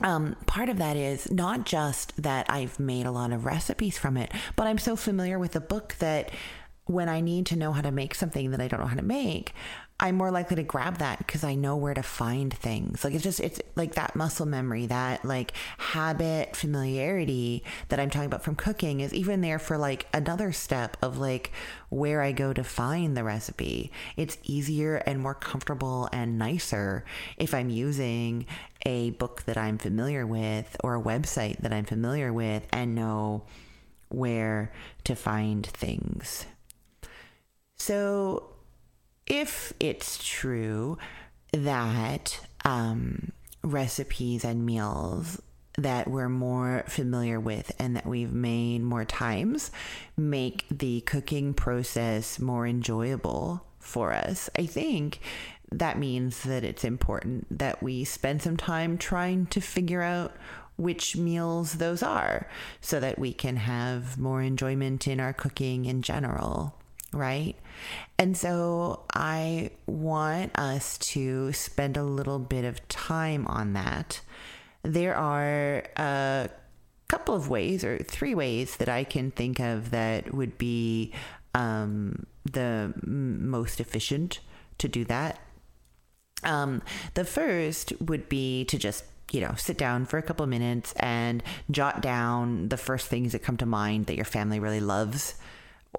um, 0.00 0.36
part 0.46 0.68
of 0.68 0.78
that 0.78 0.96
is 0.96 1.30
not 1.30 1.64
just 1.64 2.20
that 2.22 2.46
I've 2.48 2.78
made 2.78 3.06
a 3.06 3.12
lot 3.12 3.32
of 3.32 3.44
recipes 3.44 3.98
from 3.98 4.16
it, 4.16 4.32
but 4.56 4.66
I'm 4.66 4.78
so 4.78 4.96
familiar 4.96 5.38
with 5.38 5.52
the 5.52 5.60
book 5.60 5.96
that 5.98 6.30
when 6.86 7.08
I 7.08 7.20
need 7.20 7.46
to 7.46 7.56
know 7.56 7.72
how 7.72 7.80
to 7.80 7.90
make 7.90 8.14
something 8.14 8.50
that 8.50 8.60
I 8.60 8.68
don't 8.68 8.80
know 8.80 8.86
how 8.86 8.96
to 8.96 9.02
make, 9.02 9.54
I'm 10.00 10.16
more 10.16 10.32
likely 10.32 10.56
to 10.56 10.64
grab 10.64 10.98
that 10.98 11.18
because 11.18 11.44
I 11.44 11.54
know 11.54 11.76
where 11.76 11.94
to 11.94 12.02
find 12.02 12.52
things. 12.52 13.04
Like 13.04 13.14
it's 13.14 13.22
just, 13.22 13.38
it's 13.38 13.60
like 13.76 13.94
that 13.94 14.16
muscle 14.16 14.44
memory, 14.44 14.86
that 14.86 15.24
like 15.24 15.52
habit 15.78 16.56
familiarity 16.56 17.62
that 17.88 18.00
I'm 18.00 18.10
talking 18.10 18.26
about 18.26 18.42
from 18.42 18.56
cooking 18.56 19.00
is 19.00 19.14
even 19.14 19.40
there 19.40 19.60
for 19.60 19.78
like 19.78 20.08
another 20.12 20.50
step 20.50 20.96
of 21.00 21.18
like 21.18 21.52
where 21.90 22.22
I 22.22 22.32
go 22.32 22.52
to 22.52 22.64
find 22.64 23.16
the 23.16 23.22
recipe. 23.22 23.92
It's 24.16 24.36
easier 24.42 24.96
and 24.96 25.20
more 25.20 25.34
comfortable 25.34 26.08
and 26.12 26.38
nicer 26.38 27.04
if 27.36 27.54
I'm 27.54 27.70
using 27.70 28.46
a 28.84 29.10
book 29.10 29.44
that 29.44 29.56
I'm 29.56 29.78
familiar 29.78 30.26
with 30.26 30.76
or 30.82 30.96
a 30.96 31.02
website 31.02 31.58
that 31.58 31.72
I'm 31.72 31.84
familiar 31.84 32.32
with 32.32 32.66
and 32.72 32.96
know 32.96 33.44
where 34.08 34.72
to 35.04 35.14
find 35.14 35.64
things. 35.64 36.46
So 37.76 38.53
if 39.26 39.72
it's 39.80 40.22
true 40.22 40.98
that 41.52 42.40
um, 42.64 43.32
recipes 43.62 44.44
and 44.44 44.66
meals 44.66 45.40
that 45.76 46.08
we're 46.08 46.28
more 46.28 46.84
familiar 46.86 47.40
with 47.40 47.72
and 47.78 47.96
that 47.96 48.06
we've 48.06 48.32
made 48.32 48.80
more 48.80 49.04
times 49.04 49.70
make 50.16 50.64
the 50.70 51.00
cooking 51.02 51.52
process 51.52 52.38
more 52.38 52.66
enjoyable 52.66 53.64
for 53.80 54.12
us, 54.12 54.48
I 54.56 54.66
think 54.66 55.20
that 55.72 55.98
means 55.98 56.42
that 56.44 56.62
it's 56.62 56.84
important 56.84 57.58
that 57.58 57.82
we 57.82 58.04
spend 58.04 58.42
some 58.42 58.56
time 58.56 58.96
trying 58.98 59.46
to 59.46 59.60
figure 59.60 60.02
out 60.02 60.36
which 60.76 61.16
meals 61.16 61.74
those 61.74 62.02
are 62.02 62.48
so 62.80 63.00
that 63.00 63.18
we 63.18 63.32
can 63.32 63.56
have 63.56 64.18
more 64.18 64.42
enjoyment 64.42 65.06
in 65.06 65.20
our 65.20 65.32
cooking 65.32 65.84
in 65.84 66.02
general 66.02 66.76
right? 67.14 67.56
And 68.18 68.36
so 68.36 69.04
I 69.12 69.70
want 69.86 70.56
us 70.58 70.98
to 70.98 71.52
spend 71.52 71.96
a 71.96 72.02
little 72.02 72.38
bit 72.38 72.64
of 72.64 72.86
time 72.88 73.46
on 73.46 73.72
that. 73.72 74.20
There 74.82 75.16
are 75.16 75.84
a 75.96 76.50
couple 77.08 77.34
of 77.34 77.48
ways, 77.48 77.84
or 77.84 77.98
three 77.98 78.34
ways, 78.34 78.76
that 78.76 78.88
I 78.88 79.04
can 79.04 79.30
think 79.30 79.60
of 79.60 79.90
that 79.90 80.34
would 80.34 80.58
be 80.58 81.12
um, 81.54 82.26
the 82.44 82.92
most 83.04 83.80
efficient 83.80 84.40
to 84.78 84.88
do 84.88 85.04
that. 85.06 85.40
Um, 86.42 86.82
the 87.14 87.24
first 87.24 87.92
would 88.00 88.28
be 88.28 88.64
to 88.66 88.78
just 88.78 89.04
you 89.32 89.40
know, 89.40 89.54
sit 89.56 89.76
down 89.76 90.06
for 90.06 90.16
a 90.16 90.22
couple 90.22 90.44
of 90.44 90.50
minutes 90.50 90.92
and 90.96 91.42
jot 91.70 92.00
down 92.00 92.68
the 92.68 92.76
first 92.76 93.08
things 93.08 93.32
that 93.32 93.42
come 93.42 93.56
to 93.56 93.66
mind 93.66 94.06
that 94.06 94.16
your 94.16 94.24
family 94.24 94.60
really 94.60 94.80
loves 94.80 95.34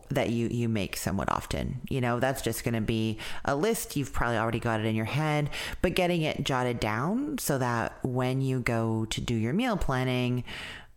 that 0.09 0.29
you 0.29 0.47
you 0.47 0.69
make 0.69 0.95
somewhat 0.95 1.31
often. 1.31 1.81
You 1.89 2.01
know, 2.01 2.19
that's 2.19 2.41
just 2.41 2.63
going 2.63 2.75
to 2.75 2.81
be 2.81 3.17
a 3.43 3.55
list. 3.55 3.95
You've 3.95 4.13
probably 4.13 4.37
already 4.37 4.59
got 4.59 4.79
it 4.79 4.85
in 4.85 4.95
your 4.95 5.05
head, 5.05 5.49
but 5.81 5.95
getting 5.95 6.21
it 6.21 6.43
jotted 6.43 6.79
down 6.79 7.37
so 7.37 7.57
that 7.57 7.97
when 8.03 8.41
you 8.41 8.59
go 8.59 9.05
to 9.05 9.21
do 9.21 9.35
your 9.35 9.53
meal 9.53 9.77
planning, 9.77 10.43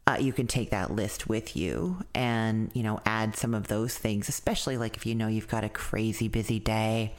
uh, 0.09 0.17
you 0.19 0.33
can 0.33 0.47
take 0.47 0.71
that 0.71 0.91
list 0.91 1.29
with 1.29 1.55
you 1.55 1.99
and 2.15 2.71
you 2.73 2.83
know 2.83 2.99
add 3.05 3.37
some 3.37 3.53
of 3.53 3.69
those 3.69 3.95
things 3.95 4.27
especially 4.27 4.79
like 4.79 4.97
if 4.97 5.05
you 5.05 5.15
know 5.15 5.29
you've 5.29 5.49
got 5.49 5.65
a 5.65 5.69
crazy 5.69 6.29
busy 6.29 6.59
day 6.59 7.13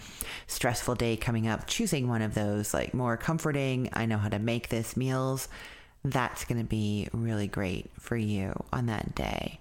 stressful 0.47 0.95
day 0.95 1.15
coming 1.15 1.47
up 1.47 1.67
choosing 1.67 2.07
one 2.07 2.23
of 2.23 2.33
those 2.33 2.73
like 2.73 2.91
more 2.91 3.15
comforting 3.15 3.87
i 3.93 4.07
know 4.07 4.17
how 4.17 4.27
to 4.27 4.39
make 4.39 4.69
this 4.69 4.97
meals 4.97 5.47
that's 6.03 6.45
going 6.45 6.57
to 6.57 6.65
be 6.65 7.07
really 7.13 7.45
great 7.45 7.91
for 7.99 8.17
you 8.17 8.51
on 8.73 8.87
that 8.87 9.13
day 9.13 9.58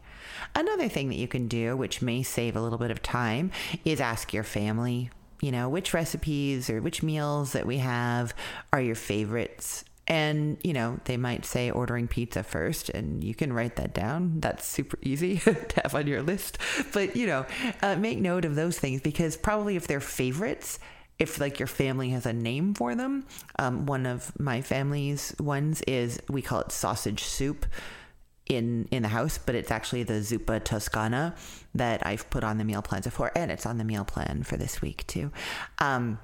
Another 0.55 0.89
thing 0.89 1.09
that 1.09 1.19
you 1.19 1.29
can 1.29 1.49
do, 1.49 1.77
which 1.77 2.03
may 2.03 2.23
save 2.23 2.57
a 2.57 2.61
little 2.61 2.79
bit 2.79 2.91
of 2.91 3.03
time, 3.03 3.51
is 3.85 4.01
ask 4.01 4.33
your 4.33 4.45
family, 4.45 5.11
you 5.41 5.53
know, 5.53 5.69
which 5.69 5.95
recipes 5.95 6.69
or 6.69 6.81
which 6.81 7.03
meals 7.03 7.53
that 7.53 7.67
we 7.67 7.79
have 7.79 8.35
are 8.73 8.81
your 8.81 8.95
favorites. 8.95 9.85
And, 10.07 10.57
you 10.65 10.73
know, 10.73 10.99
they 11.05 11.19
might 11.19 11.45
say 11.45 11.71
ordering 11.71 12.09
pizza 12.09 12.43
first, 12.43 12.89
and 12.89 13.23
you 13.23 13.35
can 13.35 13.53
write 13.53 13.77
that 13.77 13.93
down. 13.93 14.41
That's 14.41 14.67
super 14.67 14.99
easy 15.03 15.37
to 15.39 15.81
have 15.83 15.95
on 15.95 16.07
your 16.07 16.23
list. 16.23 16.57
But, 16.95 17.15
you 17.15 17.27
know, 17.27 17.45
uh, 17.83 17.97
make 17.97 18.19
note 18.19 18.47
of 18.47 18.55
those 18.55 18.79
things 18.79 19.03
because 19.03 19.37
probably 19.37 19.77
if 19.77 19.87
they're 19.87 20.01
favorites, 20.01 20.79
if 21.19 21.41
like 21.41 21.59
your 21.59 21.67
family 21.67 22.11
has 22.11 22.27
a 22.27 22.33
name 22.33 22.75
for 22.75 22.95
them, 22.95 23.27
um, 23.59 23.87
one 23.87 24.07
of 24.07 24.39
my 24.41 24.63
family's 24.63 25.35
ones 25.39 25.83
is 25.83 26.21
we 26.29 26.43
call 26.43 26.61
it 26.61 26.73
sausage 26.73 27.25
soup 27.25 27.67
in 28.49 28.89
in 28.91 29.03
the 29.03 29.09
house, 29.09 29.39
but 29.39 29.55
it's 29.55 29.71
actually 29.71 30.03
the 30.03 30.15
zuppa 30.15 30.63
toscana 30.63 31.35
that 31.75 32.05
I've 32.07 32.29
put 32.31 32.45
on 32.45 32.59
the 32.59 32.65
meal 32.65 32.83
plans 32.83 33.05
before, 33.05 33.31
and 33.37 33.51
it's 33.51 33.67
on 33.67 33.79
the 33.79 33.85
meal 33.85 34.05
plan 34.05 34.43
for 34.43 34.57
this 34.57 34.81
week 34.81 35.07
too. 35.07 35.31
Um, 35.79 36.19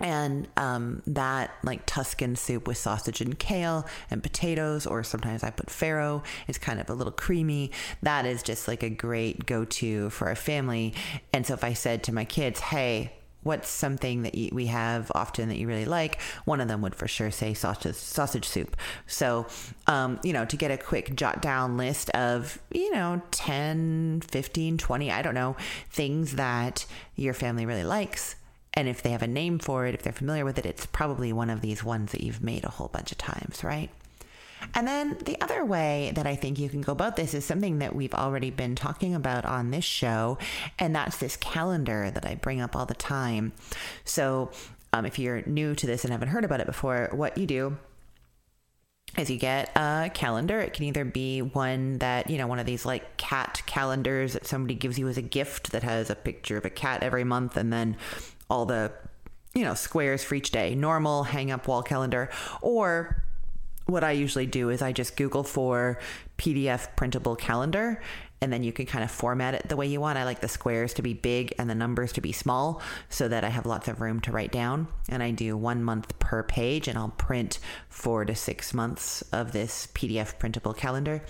and 0.00 0.48
um, 0.56 1.02
that 1.06 1.52
like 1.62 1.82
Tuscan 1.86 2.34
soup 2.34 2.66
with 2.66 2.76
sausage 2.76 3.20
and 3.20 3.38
kale 3.38 3.86
and 4.10 4.22
potatoes, 4.22 4.86
or 4.86 5.04
sometimes 5.04 5.44
I 5.44 5.50
put 5.50 5.66
farro. 5.66 6.24
It's 6.48 6.58
kind 6.58 6.80
of 6.80 6.90
a 6.90 6.94
little 6.94 7.12
creamy. 7.12 7.70
That 8.02 8.26
is 8.26 8.42
just 8.42 8.66
like 8.66 8.82
a 8.82 8.90
great 8.90 9.46
go 9.46 9.64
to 9.64 10.10
for 10.10 10.30
a 10.30 10.36
family. 10.36 10.94
And 11.32 11.46
so 11.46 11.54
if 11.54 11.62
I 11.62 11.72
said 11.72 12.02
to 12.04 12.12
my 12.12 12.24
kids, 12.24 12.60
"Hey, 12.60 13.12
what's 13.42 13.68
something 13.68 14.22
that 14.22 14.34
you, 14.34 14.50
we 14.52 14.66
have 14.66 15.10
often 15.14 15.48
that 15.48 15.58
you 15.58 15.66
really 15.66 15.84
like? 15.84 16.20
One 16.44 16.60
of 16.60 16.68
them 16.68 16.82
would 16.82 16.94
for 16.94 17.08
sure 17.08 17.30
say 17.30 17.54
sausage 17.54 17.96
sausage 17.96 18.46
soup. 18.46 18.76
So 19.06 19.46
um, 19.86 20.20
you 20.22 20.32
know 20.32 20.44
to 20.44 20.56
get 20.56 20.70
a 20.70 20.76
quick 20.76 21.14
jot 21.14 21.42
down 21.42 21.76
list 21.76 22.10
of 22.10 22.58
you 22.70 22.92
know 22.92 23.22
10 23.30 24.22
15 24.26 24.78
20 24.78 25.10
i 25.10 25.22
don't 25.22 25.34
know 25.34 25.56
things 25.90 26.36
that 26.36 26.86
your 27.16 27.34
family 27.34 27.66
really 27.66 27.84
likes 27.84 28.36
and 28.74 28.88
if 28.88 29.02
they 29.02 29.10
have 29.10 29.22
a 29.22 29.26
name 29.26 29.58
for 29.58 29.86
it 29.86 29.94
if 29.94 30.02
they're 30.02 30.12
familiar 30.12 30.44
with 30.44 30.58
it 30.58 30.66
it's 30.66 30.86
probably 30.86 31.32
one 31.32 31.50
of 31.50 31.60
these 31.60 31.84
ones 31.84 32.12
that 32.12 32.22
you've 32.22 32.42
made 32.42 32.64
a 32.64 32.70
whole 32.70 32.88
bunch 32.88 33.12
of 33.12 33.18
times 33.18 33.62
right 33.64 33.90
and 34.74 34.86
then 34.86 35.16
the 35.24 35.40
other 35.40 35.64
way 35.64 36.12
that 36.14 36.26
I 36.26 36.36
think 36.36 36.58
you 36.58 36.68
can 36.68 36.80
go 36.80 36.92
about 36.92 37.16
this 37.16 37.34
is 37.34 37.44
something 37.44 37.78
that 37.78 37.94
we've 37.94 38.14
already 38.14 38.50
been 38.50 38.74
talking 38.74 39.14
about 39.14 39.44
on 39.44 39.70
this 39.70 39.84
show, 39.84 40.38
and 40.78 40.94
that's 40.94 41.18
this 41.18 41.36
calendar 41.36 42.10
that 42.10 42.26
I 42.26 42.34
bring 42.36 42.60
up 42.60 42.76
all 42.76 42.86
the 42.86 42.94
time. 42.94 43.52
So, 44.04 44.50
um, 44.92 45.06
if 45.06 45.18
you're 45.18 45.42
new 45.46 45.74
to 45.74 45.86
this 45.86 46.04
and 46.04 46.12
haven't 46.12 46.28
heard 46.28 46.44
about 46.44 46.60
it 46.60 46.66
before, 46.66 47.08
what 47.12 47.38
you 47.38 47.46
do 47.46 47.78
is 49.18 49.30
you 49.30 49.38
get 49.38 49.70
a 49.76 50.10
calendar. 50.12 50.60
It 50.60 50.72
can 50.72 50.84
either 50.84 51.04
be 51.04 51.42
one 51.42 51.98
that, 51.98 52.30
you 52.30 52.38
know, 52.38 52.46
one 52.46 52.58
of 52.58 52.66
these 52.66 52.84
like 52.86 53.16
cat 53.16 53.62
calendars 53.66 54.32
that 54.32 54.46
somebody 54.46 54.74
gives 54.74 54.98
you 54.98 55.08
as 55.08 55.18
a 55.18 55.22
gift 55.22 55.72
that 55.72 55.82
has 55.82 56.10
a 56.10 56.14
picture 56.14 56.56
of 56.56 56.64
a 56.64 56.70
cat 56.70 57.02
every 57.02 57.24
month 57.24 57.56
and 57.56 57.72
then 57.72 57.96
all 58.48 58.64
the, 58.64 58.92
you 59.54 59.64
know, 59.64 59.74
squares 59.74 60.24
for 60.24 60.34
each 60.34 60.50
day, 60.50 60.74
normal 60.74 61.24
hang 61.24 61.50
up 61.50 61.68
wall 61.68 61.82
calendar, 61.82 62.30
or 62.62 63.22
what 63.86 64.04
I 64.04 64.12
usually 64.12 64.46
do 64.46 64.70
is 64.70 64.82
I 64.82 64.92
just 64.92 65.16
Google 65.16 65.44
for 65.44 65.98
PDF 66.38 66.88
printable 66.96 67.36
calendar 67.36 68.00
and 68.42 68.52
then 68.52 68.64
you 68.64 68.72
can 68.72 68.86
kind 68.86 69.04
of 69.04 69.10
format 69.10 69.54
it 69.54 69.68
the 69.68 69.76
way 69.76 69.86
you 69.86 70.00
want. 70.00 70.18
I 70.18 70.24
like 70.24 70.40
the 70.40 70.48
squares 70.48 70.94
to 70.94 71.02
be 71.02 71.14
big 71.14 71.54
and 71.58 71.70
the 71.70 71.76
numbers 71.76 72.12
to 72.14 72.20
be 72.20 72.32
small 72.32 72.82
so 73.08 73.28
that 73.28 73.44
I 73.44 73.48
have 73.48 73.66
lots 73.66 73.86
of 73.86 74.00
room 74.00 74.18
to 74.22 74.32
write 74.32 74.50
down. 74.50 74.88
And 75.08 75.22
I 75.22 75.30
do 75.30 75.56
one 75.56 75.84
month 75.84 76.18
per 76.18 76.42
page, 76.42 76.88
and 76.88 76.98
I'll 76.98 77.10
print 77.10 77.60
four 77.88 78.24
to 78.24 78.34
six 78.34 78.74
months 78.74 79.22
of 79.32 79.52
this 79.52 79.86
PDF 79.94 80.40
printable 80.40 80.74
calendar. 80.74 81.22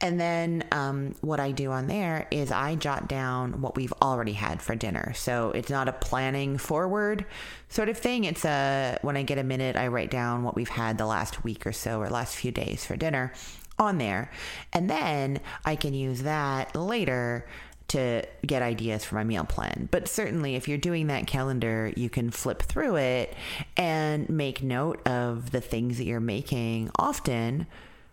And 0.00 0.18
then 0.18 0.64
um, 0.72 1.14
what 1.20 1.40
I 1.40 1.50
do 1.52 1.70
on 1.72 1.88
there 1.88 2.26
is 2.30 2.50
I 2.50 2.74
jot 2.74 3.06
down 3.06 3.60
what 3.60 3.76
we've 3.76 3.92
already 4.00 4.32
had 4.32 4.62
for 4.62 4.74
dinner. 4.74 5.12
So 5.14 5.50
it's 5.50 5.68
not 5.68 5.88
a 5.88 5.92
planning 5.92 6.56
forward 6.56 7.26
sort 7.68 7.90
of 7.90 7.98
thing. 7.98 8.24
It's 8.24 8.46
a 8.46 8.98
when 9.02 9.18
I 9.18 9.24
get 9.24 9.36
a 9.36 9.44
minute, 9.44 9.76
I 9.76 9.88
write 9.88 10.10
down 10.10 10.42
what 10.42 10.56
we've 10.56 10.70
had 10.70 10.96
the 10.96 11.06
last 11.06 11.44
week 11.44 11.66
or 11.66 11.72
so 11.72 12.00
or 12.00 12.08
last 12.08 12.34
few 12.34 12.50
days 12.50 12.86
for 12.86 12.96
dinner 12.96 13.34
on 13.78 13.98
there. 13.98 14.30
And 14.72 14.88
then 14.88 15.40
I 15.64 15.76
can 15.76 15.94
use 15.94 16.22
that 16.22 16.74
later 16.74 17.46
to 17.88 18.22
get 18.44 18.62
ideas 18.62 19.04
for 19.04 19.14
my 19.14 19.24
meal 19.24 19.44
plan. 19.44 19.88
But 19.90 20.08
certainly, 20.08 20.56
if 20.56 20.66
you're 20.66 20.78
doing 20.78 21.06
that 21.06 21.26
calendar, 21.26 21.92
you 21.96 22.10
can 22.10 22.30
flip 22.30 22.62
through 22.62 22.96
it 22.96 23.34
and 23.76 24.28
make 24.28 24.62
note 24.62 25.06
of 25.06 25.52
the 25.52 25.60
things 25.60 25.98
that 25.98 26.04
you're 26.04 26.18
making 26.18 26.90
often, 26.98 27.66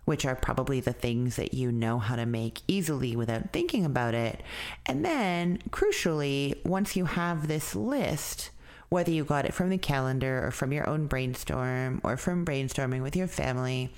which 0.05 0.25
are 0.25 0.36
probably 0.36 0.79
the 0.79 0.93
things 0.93 1.38
that 1.38 1.53
you 1.53 1.72
know 1.72 1.98
how 1.98 2.15
to 2.15 2.25
make 2.25 2.62
easily 2.67 3.15
without 3.15 3.51
thinking 3.51 3.84
about 3.84 4.13
it. 4.13 4.41
And 4.86 5.03
then, 5.03 5.60
crucially, 5.70 6.63
once 6.65 6.96
you 6.96 7.05
have 7.05 7.48
this 7.48 7.75
list, 7.75 8.51
whether 8.89 9.12
you 9.12 9.24
got 9.24 9.46
it 9.46 9.55
from 9.55 9.70
the 9.70 9.77
calendar 9.79 10.46
or 10.46 10.51
from 10.51 10.72
your 10.72 10.88
own 10.88 11.08
brainstorm 11.08 12.00
or 12.03 12.15
from 12.15 12.46
brainstorming 12.46 13.01
with 13.01 13.15
your 13.15 13.27
family, 13.27 13.91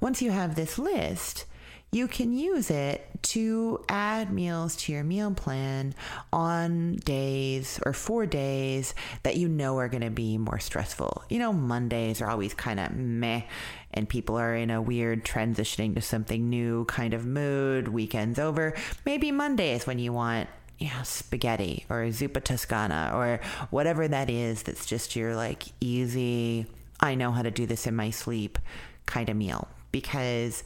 once 0.00 0.22
you 0.22 0.30
have 0.30 0.54
this 0.54 0.78
list, 0.78 1.44
you 1.94 2.08
can 2.08 2.32
use 2.32 2.70
it 2.70 3.08
to 3.22 3.84
add 3.88 4.32
meals 4.32 4.74
to 4.74 4.92
your 4.92 5.04
meal 5.04 5.30
plan 5.32 5.94
on 6.32 6.96
days 6.96 7.78
or 7.86 7.92
four 7.92 8.26
days 8.26 8.96
that 9.22 9.36
you 9.36 9.48
know 9.48 9.78
are 9.78 9.88
going 9.88 10.02
to 10.02 10.10
be 10.10 10.36
more 10.36 10.58
stressful. 10.58 11.22
You 11.28 11.38
know, 11.38 11.52
Mondays 11.52 12.20
are 12.20 12.28
always 12.28 12.52
kind 12.52 12.80
of 12.80 12.96
meh, 12.96 13.42
and 13.92 14.08
people 14.08 14.36
are 14.36 14.56
in 14.56 14.70
a 14.70 14.82
weird 14.82 15.24
transitioning 15.24 15.94
to 15.94 16.00
something 16.00 16.50
new 16.50 16.84
kind 16.86 17.14
of 17.14 17.24
mood. 17.24 17.86
Weekend's 17.86 18.40
over. 18.40 18.74
Maybe 19.06 19.30
Mondays 19.30 19.86
when 19.86 20.00
you 20.00 20.12
want 20.12 20.48
you 20.80 20.88
know, 20.88 21.04
spaghetti 21.04 21.86
or 21.88 22.06
zuppa 22.06 22.42
toscana 22.42 23.12
or 23.14 23.40
whatever 23.70 24.08
that 24.08 24.28
is 24.28 24.64
that's 24.64 24.84
just 24.84 25.14
your 25.14 25.36
like 25.36 25.62
easy, 25.80 26.66
I 26.98 27.14
know 27.14 27.30
how 27.30 27.42
to 27.42 27.52
do 27.52 27.66
this 27.66 27.86
in 27.86 27.94
my 27.94 28.10
sleep 28.10 28.58
kind 29.06 29.28
of 29.28 29.36
meal. 29.36 29.68
Because 29.92 30.64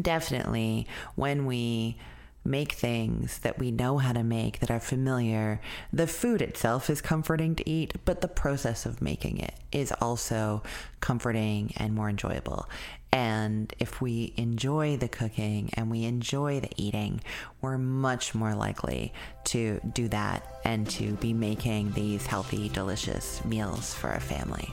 definitely 0.00 0.86
when 1.14 1.46
we 1.46 1.96
make 2.44 2.72
things 2.72 3.38
that 3.40 3.58
we 3.58 3.70
know 3.70 3.98
how 3.98 4.12
to 4.12 4.22
make 4.22 4.60
that 4.60 4.70
are 4.70 4.80
familiar. 4.80 5.60
The 5.92 6.06
food 6.06 6.40
itself 6.40 6.88
is 6.88 7.00
comforting 7.00 7.54
to 7.56 7.68
eat, 7.68 7.94
but 8.04 8.20
the 8.20 8.28
process 8.28 8.86
of 8.86 9.02
making 9.02 9.38
it 9.38 9.54
is 9.72 9.92
also 10.00 10.62
comforting 11.00 11.72
and 11.76 11.94
more 11.94 12.08
enjoyable. 12.08 12.68
And 13.12 13.74
if 13.78 14.00
we 14.00 14.32
enjoy 14.36 14.96
the 14.96 15.08
cooking 15.08 15.70
and 15.74 15.90
we 15.90 16.04
enjoy 16.04 16.60
the 16.60 16.70
eating, 16.76 17.20
we're 17.60 17.76
much 17.76 18.34
more 18.34 18.54
likely 18.54 19.12
to 19.44 19.80
do 19.92 20.08
that 20.08 20.60
and 20.64 20.88
to 20.90 21.14
be 21.14 21.32
making 21.32 21.92
these 21.92 22.24
healthy, 22.26 22.68
delicious 22.68 23.44
meals 23.44 23.92
for 23.94 24.10
our 24.10 24.20
family. 24.20 24.70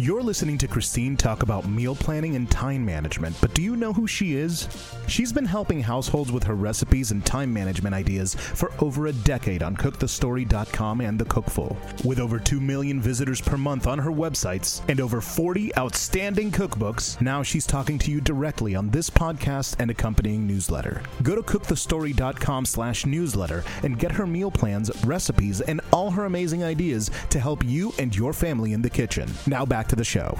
You're 0.00 0.22
listening 0.22 0.58
to 0.58 0.68
Christine 0.68 1.16
talk 1.16 1.42
about 1.42 1.68
meal 1.68 1.96
planning 1.96 2.36
and 2.36 2.48
time 2.48 2.84
management, 2.84 3.34
but 3.40 3.52
do 3.52 3.62
you 3.62 3.74
know 3.74 3.92
who 3.92 4.06
she 4.06 4.36
is? 4.36 4.68
She's 5.08 5.32
been 5.32 5.44
helping 5.44 5.80
households 5.80 6.30
with 6.30 6.44
her 6.44 6.54
recipes 6.54 7.10
and 7.10 7.26
time 7.26 7.52
management 7.52 7.96
ideas 7.96 8.36
for 8.36 8.70
over 8.78 9.08
a 9.08 9.12
decade 9.12 9.60
on 9.60 9.76
cookthestory.com 9.76 11.00
and 11.00 11.18
The 11.18 11.24
Cookful. 11.24 11.76
With 12.04 12.20
over 12.20 12.38
2 12.38 12.60
million 12.60 13.00
visitors 13.00 13.40
per 13.40 13.56
month 13.56 13.88
on 13.88 13.98
her 13.98 14.12
websites 14.12 14.82
and 14.88 15.00
over 15.00 15.20
40 15.20 15.76
outstanding 15.76 16.52
cookbooks, 16.52 17.20
now 17.20 17.42
she's 17.42 17.66
talking 17.66 17.98
to 17.98 18.12
you 18.12 18.20
directly 18.20 18.76
on 18.76 18.90
this 18.90 19.10
podcast 19.10 19.74
and 19.80 19.90
accompanying 19.90 20.46
newsletter. 20.46 21.02
Go 21.24 21.34
to 21.34 21.42
cookthestory.com 21.42 22.66
slash 22.66 23.04
newsletter 23.04 23.64
and 23.82 23.98
get 23.98 24.12
her 24.12 24.28
meal 24.28 24.52
plans, 24.52 24.92
recipes, 25.04 25.60
and 25.60 25.80
all 25.92 26.12
her 26.12 26.26
amazing 26.26 26.62
ideas 26.62 27.10
to 27.30 27.40
help 27.40 27.64
you 27.64 27.92
and 27.98 28.14
your 28.14 28.32
family 28.32 28.74
in 28.74 28.82
the 28.82 28.90
kitchen. 28.90 29.28
Now 29.48 29.66
back 29.66 29.87
to 29.88 29.96
the 29.96 30.04
show. 30.04 30.38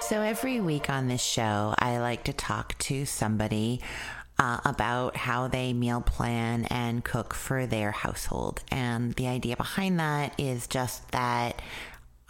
So, 0.00 0.22
every 0.22 0.60
week 0.60 0.90
on 0.90 1.06
this 1.06 1.22
show, 1.22 1.74
I 1.78 1.98
like 1.98 2.24
to 2.24 2.32
talk 2.32 2.76
to 2.78 3.04
somebody 3.06 3.80
uh, 4.40 4.58
about 4.64 5.16
how 5.16 5.48
they 5.48 5.72
meal 5.74 6.00
plan 6.00 6.64
and 6.64 7.04
cook 7.04 7.34
for 7.34 7.66
their 7.66 7.90
household. 7.90 8.62
And 8.70 9.12
the 9.14 9.28
idea 9.28 9.56
behind 9.56 10.00
that 10.00 10.34
is 10.38 10.66
just 10.66 11.08
that. 11.12 11.60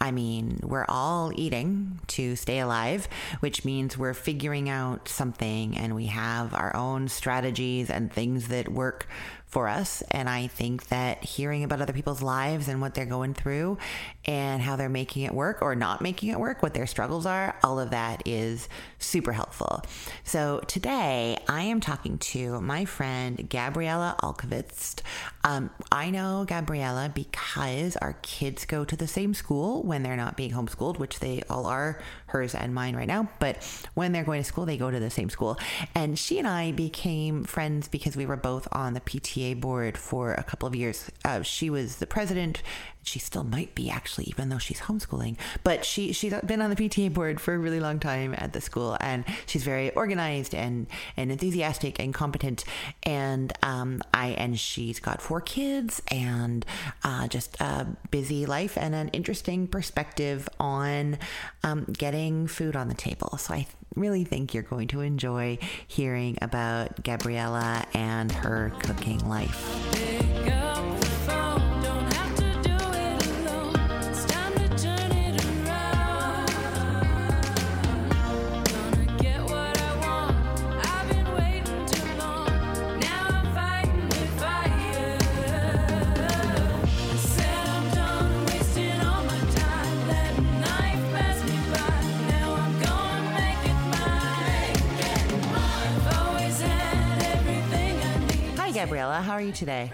I 0.03 0.09
mean, 0.09 0.59
we're 0.63 0.87
all 0.89 1.31
eating 1.35 1.99
to 2.07 2.35
stay 2.35 2.57
alive, 2.57 3.07
which 3.39 3.63
means 3.63 3.99
we're 3.99 4.15
figuring 4.15 4.67
out 4.67 5.07
something 5.07 5.77
and 5.77 5.93
we 5.93 6.07
have 6.07 6.55
our 6.55 6.75
own 6.75 7.07
strategies 7.07 7.91
and 7.91 8.11
things 8.11 8.47
that 8.47 8.67
work 8.67 9.07
for 9.51 9.67
us. 9.67 10.01
And 10.11 10.29
I 10.29 10.47
think 10.47 10.87
that 10.87 11.25
hearing 11.25 11.65
about 11.65 11.81
other 11.81 11.91
people's 11.91 12.21
lives 12.21 12.69
and 12.69 12.79
what 12.79 12.93
they're 12.93 13.05
going 13.05 13.33
through 13.33 13.77
and 14.23 14.61
how 14.61 14.77
they're 14.77 14.87
making 14.87 15.23
it 15.23 15.33
work 15.33 15.61
or 15.61 15.75
not 15.75 16.01
making 16.01 16.29
it 16.29 16.39
work, 16.39 16.63
what 16.63 16.73
their 16.73 16.87
struggles 16.87 17.25
are, 17.25 17.57
all 17.61 17.77
of 17.77 17.89
that 17.89 18.23
is 18.25 18.69
super 18.97 19.33
helpful. 19.33 19.83
So 20.23 20.61
today 20.67 21.37
I 21.49 21.63
am 21.63 21.81
talking 21.81 22.17
to 22.19 22.61
my 22.61 22.85
friend 22.85 23.49
Gabriella 23.49 24.15
Alkovitz. 24.23 25.01
Um, 25.43 25.69
I 25.91 26.11
know 26.11 26.45
Gabriella 26.47 27.11
because 27.13 27.97
our 27.97 28.13
kids 28.21 28.65
go 28.65 28.85
to 28.85 28.95
the 28.95 29.07
same 29.07 29.33
school 29.33 29.83
when 29.83 30.01
they're 30.01 30.15
not 30.15 30.37
being 30.37 30.51
homeschooled, 30.51 30.97
which 30.97 31.19
they 31.19 31.41
all 31.49 31.65
are, 31.65 32.01
hers 32.31 32.55
and 32.55 32.73
mine 32.73 32.95
right 32.95 33.07
now. 33.07 33.29
But 33.39 33.57
when 33.93 34.11
they're 34.11 34.23
going 34.23 34.41
to 34.41 34.47
school, 34.47 34.65
they 34.65 34.77
go 34.77 34.89
to 34.89 34.99
the 34.99 35.09
same 35.09 35.29
school. 35.29 35.57
And 35.93 36.17
she 36.17 36.39
and 36.39 36.47
I 36.47 36.71
became 36.71 37.43
friends 37.43 37.87
because 37.87 38.15
we 38.15 38.25
were 38.25 38.37
both 38.37 38.67
on 38.71 38.93
the 38.93 39.01
PTA 39.01 39.59
board 39.59 39.97
for 39.97 40.33
a 40.33 40.43
couple 40.43 40.67
of 40.67 40.75
years. 40.75 41.09
Uh, 41.23 41.41
she 41.41 41.69
was 41.69 41.97
the 41.97 42.07
president. 42.07 42.61
She 43.03 43.19
still 43.19 43.43
might 43.43 43.73
be 43.75 43.89
actually, 43.89 44.25
even 44.25 44.49
though 44.49 44.57
she's 44.57 44.81
homeschooling. 44.81 45.37
But 45.63 45.85
she 45.85 46.13
she's 46.13 46.33
been 46.45 46.61
on 46.61 46.69
the 46.69 46.75
PTA 46.75 47.13
board 47.13 47.41
for 47.41 47.53
a 47.53 47.57
really 47.57 47.79
long 47.79 47.99
time 47.99 48.35
at 48.37 48.53
the 48.53 48.61
school, 48.61 48.97
and 48.99 49.25
she's 49.45 49.63
very 49.63 49.91
organized 49.91 50.53
and 50.53 50.87
and 51.17 51.31
enthusiastic 51.31 51.99
and 51.99 52.13
competent. 52.13 52.63
And 53.03 53.51
um, 53.63 54.01
I 54.13 54.29
and 54.29 54.59
she's 54.59 54.99
got 54.99 55.21
four 55.21 55.41
kids 55.41 56.01
and 56.09 56.65
uh, 57.03 57.27
just 57.27 57.59
a 57.59 57.87
busy 58.11 58.45
life 58.45 58.77
and 58.77 58.93
an 58.93 59.09
interesting 59.09 59.67
perspective 59.67 60.47
on 60.59 61.17
um, 61.63 61.85
getting 61.91 62.47
food 62.47 62.75
on 62.75 62.87
the 62.87 62.95
table. 62.95 63.37
So 63.37 63.53
I 63.53 63.67
really 63.95 64.23
think 64.23 64.53
you're 64.53 64.63
going 64.63 64.87
to 64.89 65.01
enjoy 65.01 65.57
hearing 65.87 66.37
about 66.41 67.03
Gabriella 67.03 67.85
and 67.93 68.31
her 68.31 68.71
cooking 68.79 69.27
life. 69.27 69.57
Gabriella. 98.73 99.21
How 99.21 99.33
are 99.33 99.41
you 99.41 99.51
today? 99.51 99.91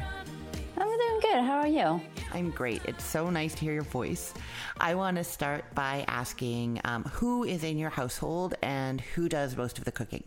I'm 0.77 0.87
doing 0.87 1.19
good. 1.21 1.43
How 1.43 1.57
are 1.57 1.67
you? 1.67 1.99
I'm 2.31 2.51
great. 2.51 2.81
It's 2.85 3.03
so 3.03 3.29
nice 3.29 3.55
to 3.55 3.61
hear 3.61 3.73
your 3.73 3.83
voice. 3.83 4.33
I 4.79 4.93
want 4.93 5.17
to 5.17 5.23
start 5.23 5.65
by 5.73 6.05
asking 6.07 6.81
um, 6.85 7.03
who 7.05 7.43
is 7.43 7.63
in 7.63 7.79
your 7.79 7.89
household 7.89 8.53
and 8.61 9.01
who 9.01 9.29
does 9.29 9.57
most 9.57 9.79
of 9.79 9.85
the 9.85 9.91
cooking? 9.91 10.23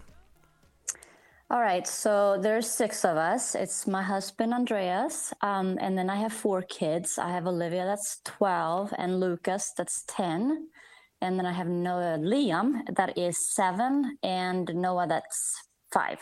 All 1.50 1.60
right, 1.60 1.86
so 1.86 2.38
there's 2.40 2.68
six 2.68 3.04
of 3.04 3.16
us. 3.16 3.54
It's 3.54 3.86
my 3.86 4.02
husband 4.02 4.54
Andreas, 4.54 5.32
um, 5.42 5.78
and 5.80 5.98
then 5.98 6.08
I 6.08 6.16
have 6.16 6.32
four 6.32 6.62
kids. 6.62 7.18
I 7.18 7.30
have 7.30 7.46
Olivia, 7.46 7.84
that's 7.84 8.20
12, 8.24 8.94
and 8.98 9.18
Lucas, 9.18 9.72
that's 9.76 10.04
10, 10.06 10.68
and 11.20 11.38
then 11.38 11.46
I 11.46 11.52
have 11.52 11.66
Noah, 11.66 12.18
Liam, 12.18 12.82
that 12.94 13.18
is 13.18 13.52
seven, 13.52 14.16
and 14.22 14.72
Noah, 14.74 15.08
that's 15.08 15.56
five. 15.92 16.18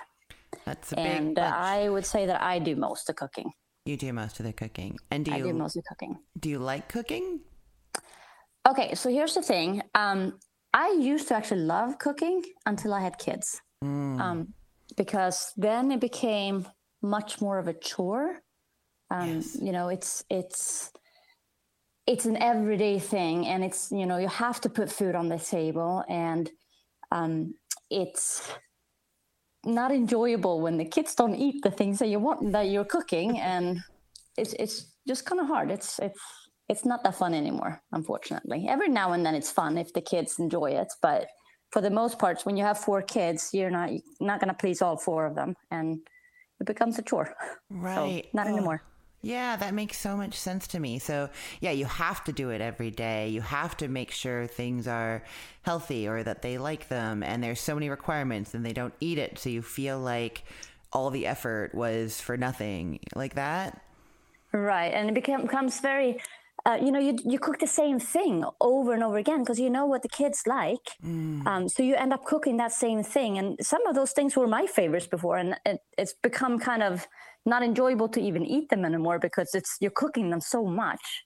That's 0.64 0.92
a 0.92 0.98
and 0.98 1.34
big 1.34 1.44
uh, 1.44 1.52
I 1.54 1.88
would 1.88 2.06
say 2.06 2.26
that 2.26 2.42
I 2.42 2.58
do 2.58 2.76
most 2.76 3.08
of 3.08 3.16
the 3.16 3.20
cooking. 3.20 3.52
You 3.84 3.96
do 3.96 4.12
most 4.12 4.38
of 4.40 4.46
the 4.46 4.52
cooking, 4.52 4.98
and 5.11 5.24
do 5.24 5.30
you? 5.30 5.37
I 5.37 5.40
do 5.40 5.52
most 5.52 5.76
of 5.76 5.82
the 5.82 5.88
cooking. 5.88 6.18
Do 6.38 6.48
you 6.48 6.58
like 6.58 6.88
cooking? 6.88 7.40
Okay, 8.68 8.94
so 8.94 9.08
here's 9.08 9.34
the 9.34 9.42
thing. 9.42 9.82
Um, 9.94 10.38
I 10.74 10.90
used 11.00 11.28
to 11.28 11.34
actually 11.34 11.62
love 11.62 11.98
cooking 11.98 12.42
until 12.66 12.92
I 12.92 13.00
had 13.00 13.18
kids. 13.18 13.61
Mm. 13.82 14.20
Um, 14.20 14.54
because 14.96 15.52
then 15.56 15.90
it 15.90 16.00
became 16.00 16.66
much 17.02 17.40
more 17.40 17.58
of 17.58 17.68
a 17.68 17.74
chore. 17.74 18.40
Um, 19.11 19.37
Yes. 19.37 19.56
You 19.61 19.72
know, 19.72 19.88
it's 19.88 20.24
it's 20.28 20.92
it's 22.06 22.26
an 22.26 22.37
everyday 22.37 22.98
thing, 22.98 23.46
and 23.46 23.64
it's 23.64 23.90
you 23.90 24.06
know 24.06 24.18
you 24.18 24.28
have 24.28 24.61
to 24.62 24.68
put 24.68 24.92
food 24.92 25.14
on 25.14 25.28
the 25.28 25.38
table, 25.38 26.04
and 26.08 26.50
um, 27.11 27.54
it's 27.90 28.42
not 29.68 29.90
enjoyable 29.92 30.61
when 30.61 30.76
the 30.78 30.85
kids 30.85 31.14
don't 31.14 31.35
eat 31.37 31.62
the 31.62 31.70
things 31.70 31.98
that 32.00 32.09
you 32.09 32.18
want 32.18 32.52
that 32.52 32.68
you're 32.68 32.85
cooking, 32.85 33.38
and 33.38 33.81
it's 34.37 34.52
it's 34.54 34.87
just 35.07 35.24
kind 35.26 35.40
of 35.40 35.46
hard. 35.46 35.70
It's 35.70 35.98
it's 35.98 36.20
it's 36.68 36.85
not 36.85 37.02
that 37.04 37.14
fun 37.14 37.35
anymore, 37.35 37.81
unfortunately. 37.92 38.66
Every 38.68 38.88
now 38.88 39.12
and 39.12 39.24
then 39.24 39.35
it's 39.35 39.50
fun 39.50 39.78
if 39.78 39.92
the 39.92 40.00
kids 40.02 40.38
enjoy 40.38 40.72
it, 40.72 40.88
but 41.02 41.26
for 41.72 41.81
the 41.83 41.90
most 41.90 42.18
part, 42.18 42.42
when 42.46 42.57
you 42.57 42.64
have 42.64 42.78
four 42.78 43.02
kids, 43.02 43.50
you're 43.52 43.70
not 43.70 43.92
you're 43.92 44.02
not 44.20 44.40
going 44.40 44.48
to 44.48 44.54
please 44.59 44.81
all 44.83 44.96
four 44.96 45.26
of 45.26 45.35
them, 45.35 45.54
and 45.70 45.98
it 46.61 46.66
becomes 46.66 46.98
a 46.98 47.02
chore. 47.02 47.35
Right. 47.70 48.24
So 48.24 48.28
not 48.35 48.46
Oh. 48.46 48.50
anymore. 48.54 48.83
Yeah, 49.20 49.57
that 49.57 49.74
makes 49.74 49.98
so 49.98 50.16
much 50.16 50.35
sense 50.35 50.68
to 50.68 50.81
me. 50.81 50.98
So, 50.98 51.28
yeah, 51.61 51.72
you 51.72 51.87
have 51.87 52.22
to 52.24 52.33
do 52.33 52.50
it 52.50 52.61
every 52.61 52.90
day. 52.90 53.28
You 53.28 53.40
have 53.40 53.76
to 53.78 53.88
make 53.88 54.12
sure 54.12 54.46
things 54.46 54.87
are 54.87 55.24
healthy 55.62 56.07
or 56.07 56.22
that 56.22 56.42
they 56.42 56.57
like 56.57 56.88
them. 56.88 57.22
And 57.22 57.42
there's 57.42 57.61
so 57.61 57.74
many 57.74 57.90
requirements 57.90 58.54
and 58.54 58.64
they 58.64 58.72
don't 58.72 58.94
eat 59.00 59.18
it. 59.18 59.38
So 59.38 59.50
you 59.50 59.62
feel 59.62 59.98
like 59.98 60.44
all 60.92 61.11
the 61.11 61.26
effort 61.26 61.74
was 61.74 62.20
for 62.20 62.37
nothing 62.37 63.00
like 63.14 63.35
that. 63.35 63.83
Right, 64.52 64.92
and 64.94 65.11
it 65.11 65.14
become, 65.14 65.42
becomes 65.42 65.81
very, 65.81 66.20
uh, 66.64 66.78
you 66.81 66.90
know, 66.90 66.98
you 66.98 67.18
you 67.24 67.38
cook 67.38 67.59
the 67.59 67.66
same 67.66 68.00
thing 68.00 68.44
over 68.61 68.94
and 68.94 69.02
over 69.02 69.18
again 69.18 69.40
because 69.40 69.61
you 69.61 69.68
know 69.68 69.85
what 69.85 70.02
the 70.02 70.09
kids 70.09 70.42
like. 70.46 70.96
Um, 71.46 71.68
so 71.68 71.83
you 71.83 71.94
end 71.96 72.14
up 72.14 72.24
cooking 72.24 72.57
that 72.57 72.72
same 72.72 73.02
thing, 73.02 73.37
and 73.37 73.59
some 73.61 73.87
of 73.87 73.94
those 73.94 74.12
things 74.12 74.37
were 74.37 74.46
my 74.46 74.66
favorites 74.66 75.07
before, 75.07 75.37
and 75.37 75.57
it, 75.66 75.81
it's 75.98 76.14
become 76.14 76.59
kind 76.59 76.83
of 76.83 77.07
not 77.48 77.62
enjoyable 77.62 78.08
to 78.11 78.20
even 78.20 78.44
eat 78.44 78.68
them 78.70 78.84
anymore 78.84 79.18
because 79.18 79.50
it's 79.54 79.76
you're 79.80 79.90
cooking 79.92 80.30
them 80.30 80.40
so 80.40 80.64
much. 80.64 81.24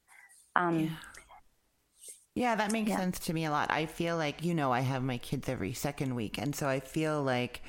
Um, 0.56 0.98
Yeah, 2.34 2.54
that 2.54 2.70
makes 2.72 2.90
Yeah. 2.90 2.96
sense 2.96 3.18
to 3.20 3.32
me 3.34 3.44
a 3.44 3.50
lot. 3.50 3.70
I 3.70 3.86
feel 3.86 4.16
like, 4.16 4.42
you 4.42 4.54
know, 4.54 4.72
I 4.72 4.80
have 4.80 5.02
my 5.02 5.18
kids 5.18 5.48
every 5.48 5.74
second 5.74 6.14
week. 6.14 6.38
And 6.38 6.54
so 6.54 6.66
I 6.68 6.80
feel 6.80 7.22
like, 7.22 7.62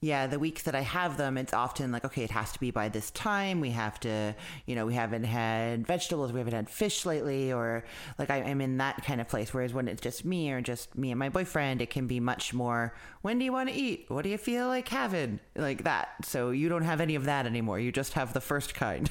yeah, 0.00 0.26
the 0.26 0.38
weeks 0.38 0.62
that 0.62 0.74
I 0.74 0.82
have 0.82 1.16
them, 1.16 1.36
it's 1.36 1.52
often 1.52 1.90
like, 1.90 2.04
okay, 2.04 2.22
it 2.22 2.30
has 2.30 2.52
to 2.52 2.60
be 2.60 2.70
by 2.70 2.88
this 2.88 3.10
time. 3.10 3.60
We 3.60 3.70
have 3.70 3.98
to, 4.00 4.34
you 4.66 4.76
know, 4.76 4.86
we 4.86 4.94
haven't 4.94 5.24
had 5.24 5.86
vegetables, 5.86 6.32
we 6.32 6.38
haven't 6.38 6.54
had 6.54 6.70
fish 6.70 7.04
lately, 7.04 7.52
or 7.52 7.84
like 8.18 8.30
I, 8.30 8.42
I'm 8.42 8.60
in 8.60 8.78
that 8.78 9.04
kind 9.04 9.20
of 9.20 9.28
place. 9.28 9.52
Whereas 9.52 9.74
when 9.74 9.88
it's 9.88 10.00
just 10.00 10.24
me 10.24 10.52
or 10.52 10.60
just 10.60 10.96
me 10.96 11.10
and 11.10 11.18
my 11.18 11.28
boyfriend, 11.28 11.82
it 11.82 11.90
can 11.90 12.06
be 12.06 12.20
much 12.20 12.54
more, 12.54 12.94
when 13.22 13.38
do 13.38 13.44
you 13.44 13.52
want 13.52 13.68
to 13.68 13.74
eat? 13.74 14.04
What 14.08 14.22
do 14.22 14.28
you 14.28 14.38
feel 14.38 14.68
like 14.68 14.88
having? 14.88 15.40
Like 15.56 15.84
that. 15.84 16.10
So 16.24 16.50
you 16.50 16.68
don't 16.68 16.82
have 16.82 17.00
any 17.00 17.16
of 17.16 17.24
that 17.24 17.46
anymore. 17.46 17.80
You 17.80 17.90
just 17.90 18.12
have 18.12 18.32
the 18.32 18.40
first 18.40 18.74
kind. 18.74 19.10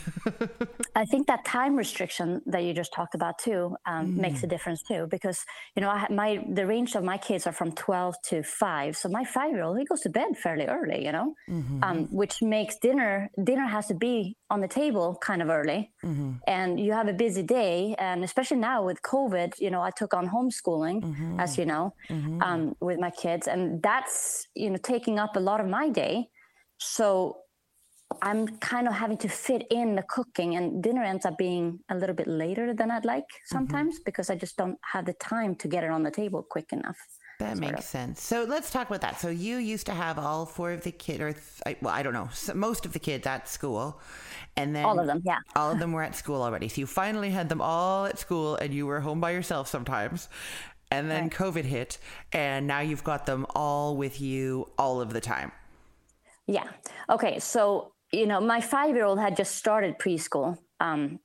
I 0.95 1.06
think 1.06 1.28
that 1.28 1.43
time 1.43 1.76
restriction 1.76 2.41
that 2.45 2.63
you 2.63 2.73
just 2.73 2.93
talked 2.93 3.15
about 3.15 3.38
too 3.38 3.76
um, 3.86 4.15
makes 4.15 4.43
a 4.43 4.47
difference 4.47 4.82
too, 4.82 5.08
because 5.12 5.45
you 5.76 5.82
know 5.82 5.89
I, 5.89 6.08
my 6.10 6.43
the 6.50 6.65
range 6.65 6.95
of 6.95 7.04
my 7.04 7.17
kids 7.17 7.45
are 7.45 7.52
from 7.52 7.73
twelve 7.73 8.15
to 8.30 8.43
five, 8.43 8.95
so 8.95 9.10
my 9.10 9.26
five 9.26 9.52
year 9.52 9.63
old 9.63 9.78
he 9.78 9.86
goes 9.86 10.02
to 10.02 10.10
bed 10.10 10.38
fairly 10.38 10.65
early, 10.65 10.77
you 11.04 11.12
know, 11.12 11.34
um, 11.50 11.63
mm-hmm. 11.82 12.16
which 12.16 12.42
makes 12.42 12.78
dinner 12.78 13.30
dinner 13.44 13.66
has 13.66 13.88
to 13.88 13.94
be 13.94 14.38
on 14.50 14.62
the 14.62 14.68
table 14.68 15.18
kind 15.22 15.42
of 15.42 15.50
early, 15.50 15.92
mm-hmm. 16.04 16.34
and 16.48 16.80
you 16.80 16.94
have 16.94 17.08
a 17.08 17.13
busy 17.13 17.44
day, 17.44 17.96
and 17.98 18.24
especially 18.24 18.58
now 18.58 18.84
with 18.84 19.02
COVID, 19.02 19.60
you 19.60 19.70
know 19.70 19.82
I 19.82 19.92
took 19.92 20.13
on 20.13 20.28
homeschooling, 20.28 21.02
mm-hmm. 21.02 21.40
as 21.40 21.58
you 21.58 21.66
know, 21.66 21.94
um, 22.42 22.76
with 22.80 23.00
my 23.00 23.12
kids, 23.12 23.48
and 23.48 23.82
that's 23.82 24.48
you 24.56 24.70
know 24.70 24.78
taking 24.78 25.20
up 25.20 25.36
a 25.36 25.40
lot 25.40 25.60
of 25.60 25.68
my 25.68 25.90
day, 25.90 26.28
so 26.80 27.38
I'm 28.22 28.48
kind 28.60 28.88
of 28.88 28.94
having 28.94 29.18
to 29.18 29.30
fit 29.30 29.63
in 29.70 29.96
the 29.96 30.04
cooking, 30.04 30.56
and 30.56 30.82
dinner 30.82 31.04
ends 31.04 31.26
up 31.26 31.38
being 31.38 31.80
a 31.90 31.96
little 31.96 32.16
bit 32.16 32.28
later 32.28 32.74
than 32.74 32.90
I'd 32.90 33.06
like 33.06 33.26
sometimes 33.46 34.00
because 34.06 34.30
I 34.30 34.36
just 34.36 34.58
don't 34.58 34.78
have 34.94 35.06
the 35.06 35.13
time 35.13 35.56
to 35.56 35.68
get 35.68 35.84
it 35.84 35.92
on 35.92 36.04
the 36.04 36.12
table 36.12 36.46
quick 36.50 36.72
enough. 36.72 36.98
That 37.39 37.58
makes 37.58 37.80
of. 37.80 37.84
sense. 37.86 38.21
So 38.23 38.43
let's 38.43 38.71
talk 38.71 38.88
about 38.88 39.02
that. 39.02 39.19
So 39.19 39.30
you 39.30 39.58
used 39.58 39.86
to 39.86 39.93
have 39.93 40.17
all 40.17 40.45
four 40.45 40.71
of 40.71 40.82
the 40.84 40.91
kids, 40.91 41.19
or 41.21 41.34
th- 41.34 41.43
I- 41.65 41.78
well, 41.82 41.93
I 41.93 42.02
don't 42.02 42.13
know, 42.13 42.30
so 42.34 42.54
most 42.56 42.86
of 42.86 42.93
the 42.93 43.00
kids 43.00 43.28
at 43.28 43.47
school, 43.47 44.00
and 44.56 44.76
then 44.76 44.86
All 44.86 45.00
of 45.00 45.06
them, 45.06 45.21
yeah. 45.23 45.38
all 45.56 45.71
of 45.71 45.78
them 45.78 45.91
were 45.91 46.02
at 46.02 46.15
school 46.15 46.41
already. 46.41 46.67
So 46.67 46.82
you 46.82 46.88
finally 46.88 47.30
had 47.30 47.47
them 47.50 47.62
all 47.62 48.06
at 48.08 48.17
school, 48.17 48.56
and 48.56 48.73
you 48.73 48.88
were 48.88 49.02
home 49.02 49.21
by 49.21 49.32
yourself 49.32 49.67
sometimes. 49.67 50.30
And 50.89 51.12
then 51.12 51.23
Right. 51.23 51.32
COVID 51.34 51.65
hit, 51.65 52.00
and 52.32 52.65
now 52.65 52.80
you've 52.80 53.04
got 53.04 53.26
them 53.26 53.45
all 53.54 53.97
with 53.97 54.19
you 54.21 54.71
all 54.78 55.00
of 55.02 55.13
the 55.13 55.19
time. 55.21 55.52
Yeah. 56.47 56.63
Okay. 57.10 57.39
So, 57.39 57.91
you 58.12 58.26
know, 58.26 58.39
my 58.39 58.62
five 58.62 58.95
year 58.95 59.04
old 59.06 59.19
had 59.19 59.36
just 59.36 59.58
started 59.58 60.00
preschool 60.00 60.58
um, 60.80 61.19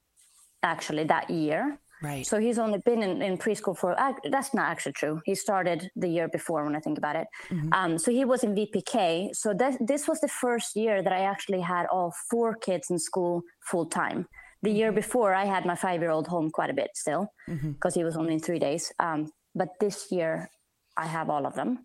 actually 0.64 1.04
that 1.04 1.30
year. 1.30 1.78
Right. 2.02 2.26
So 2.26 2.40
he's 2.40 2.58
only 2.58 2.78
been 2.78 3.02
in, 3.02 3.22
in 3.22 3.38
preschool 3.38 3.76
for, 3.78 3.98
uh, 3.98 4.12
that's 4.30 4.52
not 4.52 4.68
actually 4.68 4.92
true. 4.92 5.20
He 5.24 5.34
started 5.36 5.90
the 5.94 6.08
year 6.08 6.28
before 6.28 6.64
when 6.64 6.74
I 6.74 6.80
think 6.80 6.98
about 6.98 7.14
it. 7.14 7.28
Um, 7.72 7.96
so 7.96 8.10
he 8.10 8.24
was 8.24 8.42
in 8.42 8.54
VPK. 8.56 9.34
So 9.36 9.54
that, 9.54 9.76
this 9.80 10.08
was 10.08 10.20
the 10.20 10.28
first 10.28 10.74
year 10.74 11.02
that 11.02 11.12
I 11.12 11.20
actually 11.20 11.60
had 11.60 11.86
all 11.86 12.12
four 12.28 12.56
kids 12.56 12.90
in 12.90 12.98
school 12.98 13.42
full 13.60 13.86
time. 13.86 14.26
The 14.62 14.70
year 14.70 14.92
before, 14.92 15.34
I 15.34 15.44
had 15.44 15.64
my 15.64 15.74
five 15.74 16.00
year 16.00 16.10
old 16.10 16.26
home 16.26 16.50
quite 16.50 16.70
a 16.70 16.74
bit 16.74 16.90
still 16.94 17.32
because 17.48 17.94
he 17.94 18.04
was 18.04 18.16
only 18.16 18.34
in 18.34 18.40
three 18.40 18.60
days. 18.60 18.92
Um, 19.00 19.32
but 19.54 19.68
this 19.80 20.12
year, 20.12 20.50
I 20.96 21.06
have 21.06 21.30
all 21.30 21.46
of 21.46 21.54
them 21.54 21.84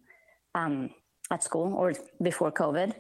um, 0.54 0.90
at 1.32 1.44
school 1.44 1.74
or 1.74 1.94
before 2.22 2.52
COVID. 2.52 2.94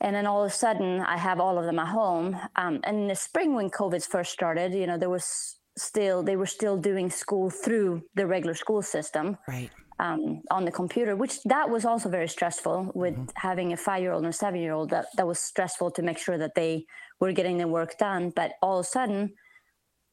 And 0.00 0.14
then 0.14 0.26
all 0.26 0.44
of 0.44 0.50
a 0.50 0.54
sudden, 0.54 1.00
I 1.00 1.16
have 1.16 1.40
all 1.40 1.58
of 1.58 1.64
them 1.64 1.78
at 1.78 1.88
home. 1.88 2.36
Um, 2.56 2.80
and 2.84 2.98
in 3.00 3.08
the 3.08 3.16
spring, 3.16 3.54
when 3.54 3.70
COVID 3.70 4.06
first 4.06 4.32
started, 4.32 4.72
you 4.72 4.86
know, 4.86 4.98
there 4.98 5.10
was 5.10 5.57
still 5.78 6.22
they 6.22 6.36
were 6.36 6.46
still 6.58 6.76
doing 6.76 7.10
school 7.10 7.50
through 7.50 8.02
the 8.14 8.26
regular 8.26 8.54
school 8.54 8.82
system 8.82 9.36
Right. 9.46 9.70
um, 10.00 10.42
on 10.50 10.64
the 10.64 10.72
computer, 10.72 11.16
which 11.16 11.42
that 11.44 11.68
was 11.70 11.84
also 11.84 12.08
very 12.08 12.28
stressful. 12.28 12.92
With 12.94 13.16
having 13.36 13.72
a 13.72 13.76
five-year-old 13.76 14.24
and 14.24 14.32
a 14.34 14.36
seven-year-old, 14.44 14.90
that 14.90 15.06
that 15.16 15.26
was 15.26 15.38
stressful 15.38 15.90
to 15.92 16.02
make 16.02 16.18
sure 16.18 16.38
that 16.38 16.54
they 16.54 16.84
were 17.20 17.32
getting 17.32 17.56
their 17.58 17.68
work 17.68 17.98
done. 17.98 18.30
But 18.34 18.52
all 18.62 18.78
of 18.78 18.86
a 18.86 18.88
sudden, 18.88 19.34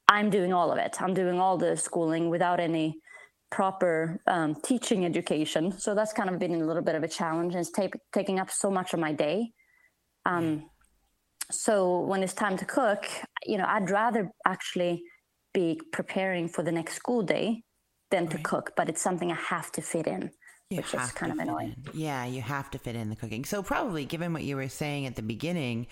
I'm 0.07 0.29
doing 0.29 0.53
all 0.53 0.71
of 0.71 0.77
it. 0.77 1.01
I'm 1.01 1.13
doing 1.13 1.39
all 1.39 1.57
the 1.57 1.75
schooling 1.77 2.29
without 2.29 2.59
any 2.59 2.95
proper 3.51 4.19
um, 4.27 4.55
teaching 4.63 5.05
education. 5.05 5.71
So 5.83 5.93
that's 5.95 6.13
kind 6.13 6.29
of 6.29 6.39
been 6.39 6.55
a 6.61 6.65
little 6.65 6.83
bit 6.83 6.95
of 6.95 7.03
a 7.03 7.07
challenge. 7.07 7.53
And 7.53 7.61
it's 7.61 7.71
ta- 7.71 7.99
taking 8.13 8.39
up 8.39 8.49
so 8.51 8.69
much 8.71 8.93
of 8.93 8.99
my 8.99 9.13
day. 9.13 9.51
Um, 10.25 10.47
so 11.51 11.99
when 12.01 12.23
it's 12.23 12.33
time 12.33 12.57
to 12.57 12.65
cook, 12.65 13.05
you 13.45 13.57
know, 13.59 13.65
I'd 13.67 13.89
rather 13.91 14.31
actually 14.47 15.03
be 15.55 15.81
preparing 15.91 16.47
for 16.47 16.61
the 16.63 16.71
next 16.71 16.93
school 17.01 17.23
day 17.23 17.63
than 18.11 18.27
to 18.27 18.37
cook. 18.37 18.73
But 18.77 18.89
it's 18.89 19.01
something 19.01 19.31
I 19.31 19.35
have 19.55 19.71
to 19.73 19.81
fit 19.81 20.05
in, 20.05 20.29
You 20.69 20.77
which 20.77 20.93
is 20.93 21.11
kind 21.13 21.31
of 21.31 21.39
annoying. 21.39 21.75
in. 21.93 21.99
Yeah, 21.99 22.25
you 22.25 22.41
have 22.41 22.69
to 22.71 22.77
fit 22.77 22.95
in 22.95 23.09
the 23.09 23.15
cooking. 23.15 23.43
So 23.45 23.63
probably, 23.63 24.05
given 24.05 24.33
what 24.33 24.43
you 24.43 24.55
were 24.57 24.69
saying 24.69 25.07
at 25.07 25.15
the 25.15 25.23
beginning, 25.23 25.87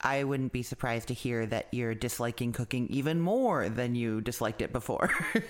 I 0.00 0.24
wouldn't 0.24 0.52
be 0.52 0.62
surprised 0.62 1.08
to 1.08 1.14
hear 1.14 1.46
that 1.46 1.68
you're 1.72 1.94
disliking 1.94 2.52
cooking 2.52 2.86
even 2.88 3.20
more 3.20 3.68
than 3.68 3.94
you 3.94 4.20
disliked 4.20 4.60
it 4.62 4.72
before. 4.72 5.10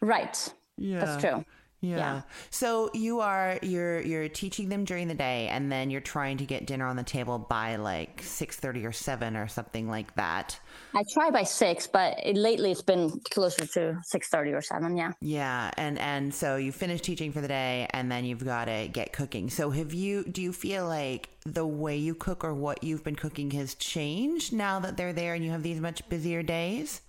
Right. 0.00 0.36
Yeah. 0.76 1.04
That's 1.04 1.20
true. 1.20 1.44
Yeah. 1.80 1.96
Yeah. 1.96 2.22
So 2.50 2.90
you 2.92 3.20
are 3.20 3.58
you're 3.62 4.00
you're 4.00 4.28
teaching 4.28 4.68
them 4.68 4.84
during 4.84 5.08
the 5.08 5.14
day 5.14 5.48
and 5.48 5.70
then 5.70 5.90
you're 5.90 6.00
trying 6.00 6.38
to 6.38 6.44
get 6.44 6.66
dinner 6.66 6.86
on 6.86 6.96
the 6.96 7.04
table 7.04 7.38
by 7.38 7.76
like 7.76 8.22
6:30 8.22 8.84
or 8.84 8.92
7 8.92 9.36
or 9.36 9.46
something 9.46 9.88
like 9.88 10.14
that. 10.16 10.58
I 10.94 11.02
try 11.12 11.30
by 11.30 11.42
six, 11.44 11.86
but 11.86 12.18
it, 12.24 12.36
lately 12.36 12.72
it's 12.72 12.82
been 12.82 13.20
closer 13.30 13.66
to 13.66 13.98
six 14.04 14.28
thirty 14.28 14.52
or 14.52 14.62
seven. 14.62 14.96
Yeah. 14.96 15.12
Yeah, 15.20 15.70
and 15.76 15.98
and 15.98 16.34
so 16.34 16.56
you 16.56 16.72
finish 16.72 17.00
teaching 17.00 17.32
for 17.32 17.40
the 17.40 17.48
day 17.48 17.86
and 17.90 18.10
then 18.10 18.24
you've 18.24 18.44
got 18.44 18.66
to 18.66 18.88
get 18.88 19.12
cooking. 19.12 19.50
So 19.50 19.70
have 19.70 19.92
you 19.92 20.24
do 20.24 20.42
you 20.42 20.52
feel 20.52 20.86
like 20.86 21.28
the 21.44 21.66
way 21.66 21.96
you 21.96 22.14
cook 22.14 22.42
or 22.42 22.54
what 22.54 22.82
you've 22.82 23.04
been 23.04 23.16
cooking 23.16 23.50
has 23.52 23.74
changed 23.74 24.52
now 24.52 24.80
that 24.80 24.96
they're 24.96 25.12
there 25.12 25.34
and 25.34 25.44
you 25.44 25.50
have 25.50 25.62
these 25.62 25.80
much 25.80 26.08
busier 26.08 26.42
days? 26.42 27.02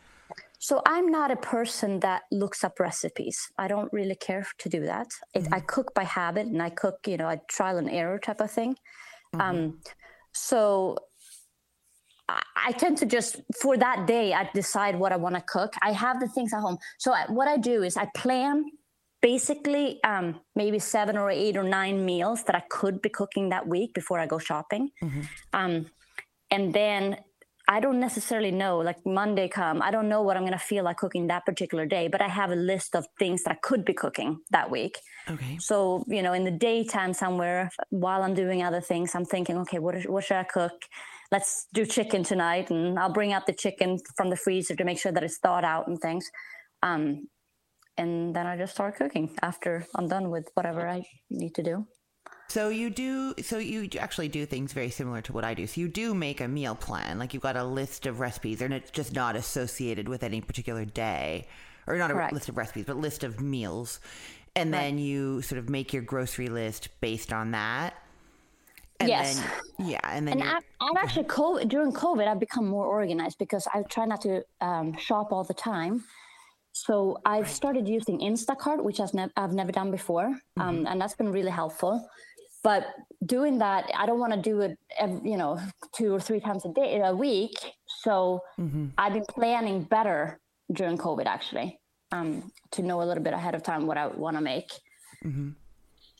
So 0.59 0.81
I'm 0.85 1.07
not 1.07 1.31
a 1.31 1.37
person 1.37 2.01
that 2.01 2.23
looks 2.31 2.63
up 2.63 2.79
recipes. 2.79 3.39
I 3.57 3.67
don't 3.67 3.91
really 3.93 4.15
care 4.15 4.45
to 4.57 4.69
do 4.69 4.85
that. 4.85 5.07
It, 5.33 5.47
I 5.51 5.61
cook 5.61 5.93
by 5.93 6.03
habit, 6.03 6.47
and 6.47 6.61
I 6.61 6.69
cook, 6.69 6.99
you 7.07 7.17
know, 7.17 7.29
a 7.29 7.41
trial 7.47 7.77
and 7.77 7.89
error 7.89 8.19
type 8.19 8.41
of 8.41 8.51
thing. 8.51 8.75
Um, 9.39 9.79
so 10.33 10.97
I, 12.27 12.41
I 12.67 12.71
tend 12.73 12.97
to 12.99 13.05
just 13.05 13.37
for 13.61 13.77
that 13.77 14.05
day, 14.05 14.33
I 14.33 14.49
decide 14.53 14.99
what 14.99 15.11
I 15.11 15.15
want 15.15 15.35
to 15.35 15.41
cook. 15.41 15.73
I 15.81 15.91
have 15.93 16.19
the 16.19 16.27
things 16.27 16.53
at 16.53 16.59
home. 16.59 16.77
So 16.97 17.13
I, 17.13 17.25
what 17.29 17.47
I 17.47 17.57
do 17.57 17.83
is 17.83 17.95
I 17.95 18.09
plan 18.15 18.65
basically 19.21 20.01
um, 20.03 20.39
maybe 20.55 20.79
seven 20.79 21.17
or 21.17 21.29
eight 21.29 21.57
or 21.57 21.63
nine 21.63 22.05
meals 22.05 22.43
that 22.45 22.55
I 22.55 22.63
could 22.69 23.01
be 23.01 23.09
cooking 23.09 23.49
that 23.49 23.67
week 23.67 23.93
before 23.93 24.19
I 24.19 24.25
go 24.25 24.39
shopping. 24.39 24.89
Um, 25.53 25.85
and 26.51 26.73
then 26.73 27.17
I 27.71 27.79
don't 27.79 27.99
necessarily 27.99 28.49
know, 28.49 28.79
like 28.79 28.97
Monday 29.05 29.47
come, 29.47 29.79
I 29.79 29.91
don't 29.91 30.10
know 30.10 30.23
what 30.23 30.36
I'm 30.36 30.41
going 30.41 30.53
to 30.53 30.58
feel 30.58 30.84
like 30.84 30.97
cooking 30.97 31.27
that 31.27 31.45
particular 31.45 31.86
day, 31.86 32.08
but 32.08 32.19
I 32.19 32.27
have 32.27 32.49
a 32.49 32.55
list 32.55 32.95
of 32.95 33.05
things 33.19 33.43
that 33.43 33.51
I 33.51 33.58
could 33.62 33.86
be 33.86 33.93
cooking 33.93 34.39
that 34.49 34.71
week. 34.71 34.97
Okay. 35.29 35.60
So, 35.60 36.03
you 36.08 36.23
know, 36.23 36.34
in 36.34 36.45
the 36.45 36.51
daytime 36.51 37.13
somewhere 37.13 37.69
while 37.91 38.23
I'm 38.23 38.34
doing 38.34 38.63
other 38.63 38.82
things, 38.82 39.13
I'm 39.13 39.23
thinking, 39.23 39.55
okay, 39.60 39.77
what, 39.77 40.01
what 40.10 40.23
should 40.23 40.38
I 40.38 40.45
cook? 40.45 40.71
Let's 41.32 41.67
do 41.71 41.86
chicken 41.86 42.23
tonight. 42.23 42.71
And 42.71 42.97
I'll 42.97 43.13
bring 43.13 43.34
out 43.34 43.45
the 43.45 43.53
chicken 43.53 43.99
from 44.17 44.32
the 44.32 44.36
freezer 44.36 44.75
to 44.75 44.84
make 44.84 44.99
sure 44.99 45.12
that 45.12 45.23
it's 45.23 45.38
thawed 45.38 45.63
out 45.63 45.88
and 45.88 45.99
things. 46.01 46.25
Um, 46.82 47.27
and 47.97 48.36
then 48.36 48.47
I 48.47 48.58
just 48.58 48.73
start 48.73 48.95
cooking 48.95 49.38
after 49.43 49.86
I'm 49.93 50.08
done 50.08 50.32
with 50.32 50.49
whatever 50.55 50.89
I 50.89 51.03
need 51.29 51.53
to 51.53 51.62
do. 51.62 51.86
So 52.49 52.69
you 52.69 52.89
do, 52.89 53.35
so 53.43 53.59
you 53.59 53.88
actually 53.99 54.27
do 54.27 54.43
things 54.47 54.73
very 54.73 54.89
similar 54.89 55.21
to 55.21 55.33
what 55.33 55.43
I 55.43 55.53
do. 55.53 55.67
So 55.67 55.81
you 55.81 55.88
do 55.88 56.15
make 56.15 56.41
a 56.41 56.47
meal 56.47 56.73
plan, 56.73 57.19
like 57.19 57.35
you've 57.35 57.43
got 57.43 57.55
a 57.55 57.63
list 57.63 58.07
of 58.07 58.19
recipes, 58.19 58.62
and 58.62 58.73
it's 58.73 58.89
just 58.89 59.13
not 59.13 59.35
associated 59.35 60.09
with 60.09 60.23
any 60.23 60.41
particular 60.41 60.83
day, 60.83 61.47
or 61.85 61.95
not 61.97 62.09
Correct. 62.09 62.31
a 62.31 62.35
list 62.35 62.49
of 62.49 62.57
recipes, 62.57 62.85
but 62.88 62.97
list 62.97 63.23
of 63.23 63.39
meals, 63.39 63.99
and 64.55 64.73
then 64.73 64.97
you 64.97 65.43
sort 65.43 65.59
of 65.59 65.69
make 65.69 65.93
your 65.93 66.01
grocery 66.01 66.47
list 66.47 66.89
based 67.01 67.31
on 67.31 67.51
that. 67.51 67.93
And 68.99 69.09
Yes. 69.09 69.39
Then, 69.77 69.88
yeah, 69.88 69.99
and 70.03 70.27
then 70.27 70.41
And 70.41 70.49
I've, 70.49 70.63
I've 70.81 70.97
actually 70.97 71.25
COVID, 71.25 71.69
during 71.69 71.93
COVID, 71.93 72.27
I've 72.27 72.39
become 72.39 72.67
more 72.67 72.85
organized 72.85 73.38
because 73.38 73.67
I 73.73 73.83
try 73.83 74.05
not 74.05 74.21
to 74.21 74.43
um, 74.59 74.97
shop 74.97 75.31
all 75.31 75.43
the 75.43 75.53
time. 75.53 76.03
So 76.71 77.19
I've 77.25 77.49
started 77.49 77.88
using 77.88 78.19
Instacart, 78.19 78.83
which 78.83 78.99
I've, 78.99 79.13
nev- 79.13 79.31
I've 79.38 79.53
never 79.53 79.71
done 79.71 79.91
before, 79.91 80.35
um, 80.57 80.88
and 80.88 80.99
that's 80.99 81.15
been 81.15 81.31
really 81.31 81.51
helpful. 81.51 82.09
But 82.63 82.87
doing 83.25 83.57
that, 83.59 83.89
I 83.95 84.05
don't 84.05 84.19
want 84.19 84.33
to 84.33 84.41
do 84.41 84.61
it, 84.61 84.77
ev 84.97 85.21
you 85.23 85.37
know, 85.37 85.59
two 85.95 86.13
or 86.13 86.19
three 86.19 86.39
times 86.39 86.65
a 86.65 86.69
day, 86.69 87.01
a 87.03 87.15
week. 87.15 87.57
So 87.87 88.41
I've 88.97 89.13
been 89.13 89.25
planning 89.29 89.83
better 89.83 90.39
during 90.71 90.97
COVID, 90.97 91.25
actually, 91.25 91.79
um, 92.11 92.51
to 92.71 92.81
know 92.81 93.01
a 93.01 93.05
little 93.05 93.23
bit 93.23 93.33
ahead 93.33 93.55
of 93.55 93.63
time 93.63 93.87
what 93.87 93.97
I 93.97 94.07
want 94.07 94.37
to 94.37 94.41
make. 94.41 94.71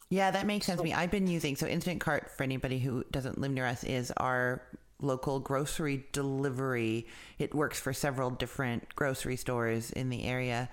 Yeah, 0.10 0.32
that 0.32 0.48
makes 0.48 0.66
sense 0.66 0.80
to 0.80 0.84
me. 0.84 0.94
I've 0.94 1.12
been 1.12 1.28
using 1.28 1.56
so 1.56 1.68
Instacart 1.68 2.32
for 2.32 2.44
anybody 2.44 2.80
who 2.80 3.04
doesn't 3.12 3.38
live 3.38 3.52
near 3.52 3.66
us 3.66 3.84
is 3.84 4.12
our 4.18 4.64
local 5.02 5.40
grocery 5.40 6.06
delivery. 6.12 7.08
It 7.38 7.54
works 7.54 7.80
for 7.80 7.94
several 7.94 8.32
different 8.32 8.96
grocery 8.96 9.36
stores 9.36 9.92
in 9.92 10.10
the 10.10 10.24
area. 10.24 10.70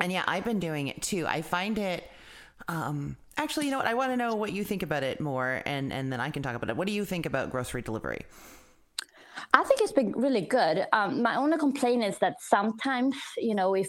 And 0.00 0.10
yeah, 0.10 0.24
I've 0.26 0.44
been 0.44 0.58
doing 0.58 0.88
it 0.88 1.00
too. 1.00 1.26
I 1.26 1.42
find 1.42 1.78
it 1.78 2.10
um 2.68 3.16
actually, 3.36 3.66
you 3.66 3.70
know 3.70 3.78
what? 3.78 3.86
I 3.86 3.94
want 3.94 4.12
to 4.12 4.16
know 4.16 4.34
what 4.34 4.52
you 4.52 4.64
think 4.64 4.82
about 4.82 5.02
it 5.02 5.20
more 5.20 5.62
and 5.66 5.92
and 5.92 6.12
then 6.12 6.20
I 6.20 6.30
can 6.30 6.42
talk 6.42 6.54
about 6.54 6.70
it. 6.70 6.76
What 6.76 6.86
do 6.86 6.92
you 6.92 7.04
think 7.04 7.26
about 7.26 7.50
grocery 7.50 7.82
delivery? 7.82 8.22
I 9.52 9.62
think 9.64 9.80
it's 9.80 9.92
been 9.92 10.12
really 10.12 10.40
good. 10.42 10.86
Um, 10.92 11.22
my 11.22 11.36
only 11.36 11.58
complaint 11.58 12.02
is 12.04 12.18
that 12.18 12.36
sometimes, 12.40 13.16
you 13.36 13.54
know, 13.54 13.74
if 13.74 13.88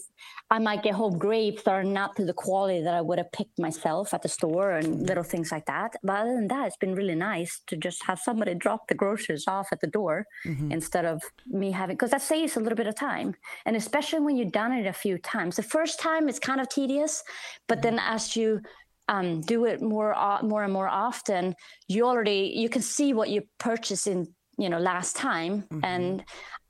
I 0.52 0.60
might 0.60 0.84
get 0.84 0.94
home 0.94 1.18
grapes 1.18 1.64
that 1.64 1.72
are 1.72 1.84
not 1.84 2.16
to 2.18 2.26
the 2.26 2.34
quality 2.34 2.82
that 2.82 2.94
I 2.94 3.02
would 3.02 3.18
have 3.18 3.32
picked 3.32 3.58
myself 3.58 4.14
at 4.14 4.22
the 4.22 4.30
store 4.30 4.72
and 4.72 5.08
little 5.08 5.24
things 5.24 5.52
like 5.52 5.66
that. 5.66 5.96
But 6.04 6.18
other 6.18 6.36
than 6.36 6.48
that, 6.50 6.68
it's 6.68 6.78
been 6.78 6.94
really 6.94 7.16
nice 7.16 7.62
to 7.68 7.78
just 7.78 8.04
have 8.06 8.20
somebody 8.20 8.54
drop 8.54 8.88
the 8.88 8.96
groceries 8.96 9.46
off 9.48 9.68
at 9.72 9.82
the 9.82 9.88
door 9.88 10.26
instead 10.72 11.06
of 11.06 11.22
me 11.48 11.72
having, 11.72 11.96
because 11.96 12.12
that 12.12 12.22
saves 12.22 12.58
a 12.58 12.60
little 12.60 12.76
bit 12.76 12.88
of 12.88 12.96
time. 12.96 13.36
And 13.66 13.76
especially 13.76 14.20
when 14.20 14.38
you've 14.38 14.52
done 14.52 14.72
it 14.72 14.86
a 14.86 14.94
few 14.94 15.18
times. 15.18 15.56
The 15.56 15.64
first 15.64 16.00
time 16.00 16.30
it's 16.30 16.40
kind 16.40 16.62
of 16.62 16.70
tedious, 16.70 17.24
but 17.68 17.82
then 17.82 18.00
as 18.00 18.36
you 18.36 18.62
um, 19.08 19.42
do 19.42 19.66
it 19.66 19.82
more, 19.82 20.16
more 20.42 20.64
and 20.64 20.74
more 20.74 20.88
often, 20.88 21.56
you 21.88 22.06
already 22.06 22.54
you 22.56 22.70
can 22.70 22.82
see 22.82 23.14
what 23.14 23.30
you 23.30 23.44
purchased 23.60 24.08
in 24.08 24.28
you 24.58 24.70
know 24.70 24.80
last 24.80 25.16
time. 25.16 25.66
And 25.84 26.24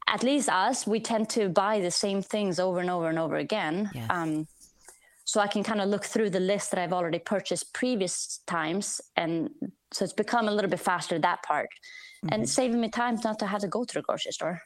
at 0.07 0.21
least 0.23 0.49
us 0.49 0.85
we 0.85 0.99
tend 0.99 1.29
to 1.29 1.49
buy 1.49 1.79
the 1.79 1.91
same 1.91 2.21
things 2.21 2.59
over 2.59 2.79
and 2.79 2.89
over 2.89 3.09
and 3.09 3.19
over 3.19 3.37
again. 3.37 3.89
Yes. 3.93 4.09
um, 4.09 4.47
so 5.27 5.41
i 5.41 5.47
can 5.47 5.63
kind 5.63 5.81
of 5.81 5.89
look 5.89 6.05
through 6.05 6.29
the 6.29 6.39
list 6.39 6.69
that 6.69 6.79
i've 6.79 6.93
already 6.93 7.17
purchased 7.17 7.73
previous 7.73 8.41
times 8.45 9.01
and 9.17 9.49
so 9.95 10.03
it's 10.03 10.13
become 10.13 10.49
a 10.49 10.51
little 10.51 10.69
bit 10.69 10.81
faster 10.81 11.17
that 11.19 11.41
part. 11.43 11.69
And 12.29 12.49
saving 12.49 12.81
me 12.81 12.89
time 12.89 13.17
not 13.23 13.39
to 13.39 13.45
have 13.45 13.61
to 13.61 13.67
go 13.67 13.85
to 13.85 13.93
the 13.93 14.01
grocery 14.01 14.31
store 14.31 14.61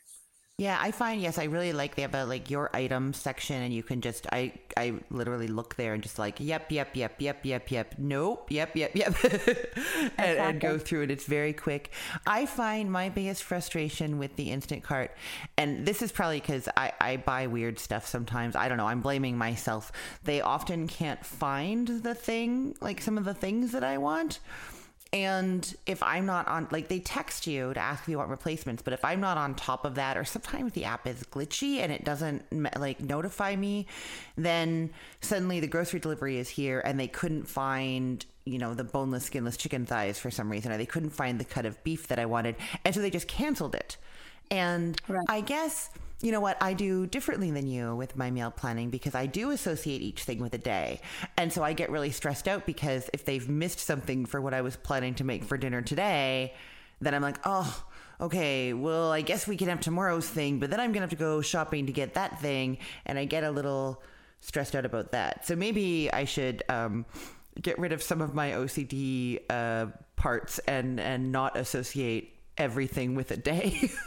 Yeah, 0.60 0.78
I 0.78 0.92
find 0.92 1.22
yes, 1.22 1.38
I 1.38 1.46
really 1.46 1.72
like 1.72 1.96
they 1.96 2.02
have 2.02 2.14
a 2.14 2.26
like 2.26 2.50
your 2.50 2.70
item 2.76 3.14
section, 3.14 3.62
and 3.62 3.74
you 3.74 3.82
can 3.82 4.02
just 4.02 4.28
I 4.30 4.52
I 4.76 4.96
literally 5.10 5.48
look 5.48 5.76
there 5.76 5.94
and 5.94 6.04
just 6.04 6.20
like 6.20 6.36
yep 6.42 6.70
yep 6.70 6.98
yep 6.98 7.16
yep 7.18 7.46
yep 7.46 7.72
yep 7.72 7.96
nope 7.98 8.52
yep 8.52 8.76
yep 8.76 8.94
yep, 8.94 9.16
and, 10.18 10.38
and 10.38 10.60
go 10.60 10.78
through 10.78 11.04
it. 11.04 11.12
It's 11.12 11.24
very 11.24 11.54
quick. 11.54 11.92
I 12.28 12.46
find 12.46 12.92
my 12.92 13.08
biggest 13.08 13.44
frustration 13.44 14.20
with 14.20 14.36
the 14.36 14.50
Instacart, 14.50 15.12
and 15.58 15.86
this 15.86 16.02
is 16.02 16.12
probably 16.12 16.42
because 16.42 16.68
I 16.76 16.92
I 17.00 17.16
buy 17.16 17.48
weird 17.48 17.80
stuff 17.80 18.06
sometimes. 18.06 18.58
I 18.58 18.68
don't 18.68 18.78
know. 18.78 18.88
I'm 18.88 19.00
blaming 19.00 19.38
myself. 19.38 19.94
They 20.26 20.42
often 20.42 20.88
can't 20.88 21.26
find 21.26 21.88
the 21.88 22.14
thing 22.14 22.76
like 22.82 23.00
some 23.00 23.18
of 23.18 23.24
the 23.24 23.34
things 23.34 23.72
that 23.72 23.86
I 23.86 23.98
want. 23.98 24.40
And 25.12 25.76
if 25.88 26.04
I'm 26.04 26.28
not 26.28 26.48
on, 26.48 26.68
like 26.72 26.88
they 26.88 27.00
text 27.00 27.48
you 27.48 27.74
to 27.74 27.80
ask 27.80 28.04
if 28.04 28.10
you 28.10 28.20
want 28.20 28.30
replacements, 28.30 28.84
but 28.84 28.94
if 28.94 29.04
I'm 29.04 29.20
not 29.20 29.38
on 29.38 29.56
top 29.56 29.84
of 29.84 29.96
that, 29.96 30.18
or 30.18 30.24
sometimes 30.24 30.74
the 30.74 30.86
app 30.86 31.08
is 31.08 31.24
glitchy 31.24 31.78
and 31.80 31.92
it 31.92 32.04
doesn't 32.06 32.44
like 32.78 33.02
notify 33.02 33.56
me, 33.56 33.88
then 34.38 34.92
suddenly 35.22 35.60
the 35.60 35.68
grocery 35.68 36.00
delivery 36.00 36.38
is 36.38 36.48
here 36.48 36.80
and 36.86 37.00
they 37.00 37.08
couldn't 37.08 37.48
find, 37.48 38.24
you 38.46 38.60
know, 38.60 38.76
the 38.76 38.84
boneless, 38.84 39.26
skinless 39.26 39.58
chicken 39.58 39.84
thighs 39.86 40.20
for 40.20 40.30
some 40.30 40.48
reason, 40.52 40.72
or 40.72 40.78
they 40.78 40.86
couldn't 40.86 41.10
find 41.10 41.40
the 41.40 41.46
cut 41.46 41.66
of 41.66 41.84
beef 41.84 42.08
that 42.10 42.20
I 42.20 42.28
wanted. 42.28 42.56
And 42.86 42.94
so 42.94 43.02
they 43.02 43.10
just 43.10 43.28
canceled 43.28 43.74
it. 43.74 43.98
And 44.52 45.00
Right. 45.08 45.26
I 45.28 45.42
guess, 45.42 45.90
you 46.22 46.32
know 46.32 46.42
what, 46.42 46.62
I 46.62 46.74
do 46.74 47.08
differently 47.08 47.50
than 47.52 47.68
you 47.68 47.96
with 47.96 48.18
my 48.18 48.30
meal 48.30 48.52
planning 48.52 48.90
because 48.90 49.16
I 49.16 49.26
do 49.26 49.52
associate 49.52 50.02
each 50.02 50.24
thing 50.24 50.40
with 50.40 50.54
a 50.54 50.58
day. 50.58 51.00
And 51.38 51.52
so 51.52 51.64
I 51.64 51.74
get 51.74 51.90
really 51.90 52.12
stressed 52.12 52.48
out 52.48 52.66
because 52.66 53.10
if 53.14 53.24
they've 53.24 53.48
missed 53.48 53.80
something 53.80 54.26
for 54.26 54.42
what 54.42 54.54
I 54.54 54.62
was 54.62 54.76
planning 54.76 55.16
to 55.16 55.24
make 55.24 55.46
for 55.46 55.58
dinner 55.58 55.82
today, 55.82 56.54
then 57.00 57.14
I'm 57.14 57.22
like, 57.22 57.40
oh, 57.46 57.86
okay, 58.20 58.74
well, 58.74 59.12
I 59.12 59.22
guess 59.22 59.48
we 59.48 59.56
can 59.56 59.70
have 59.70 59.80
tomorrow's 59.80 60.28
thing, 60.28 60.60
but 60.60 60.70
then 60.70 60.82
I'm 60.82 60.92
going 60.92 60.96
to 60.96 61.02
have 61.02 61.10
to 61.12 61.16
go 61.16 61.42
shopping 61.42 61.86
to 61.86 61.94
get 61.94 62.16
that 62.16 62.42
thing. 62.42 62.80
And 63.06 63.18
I 63.18 63.24
get 63.24 63.46
a 63.46 63.52
little 63.52 64.04
stressed 64.42 64.76
out 64.76 64.86
about 64.86 65.14
that. 65.14 65.48
So 65.48 65.56
maybe 65.56 66.12
I 66.12 66.26
should 66.26 66.64
um, 66.68 67.06
get 67.62 67.80
rid 67.80 67.94
of 67.94 68.04
some 68.04 68.22
of 68.22 68.34
my 68.34 68.52
OCD 68.52 69.40
uh, 69.50 69.88
parts 70.18 70.60
and, 70.60 71.00
and 71.00 71.32
not 71.32 71.58
associate 71.58 72.39
everything 72.60 73.16
with 73.16 73.32
a 73.32 73.38
day. 73.38 73.90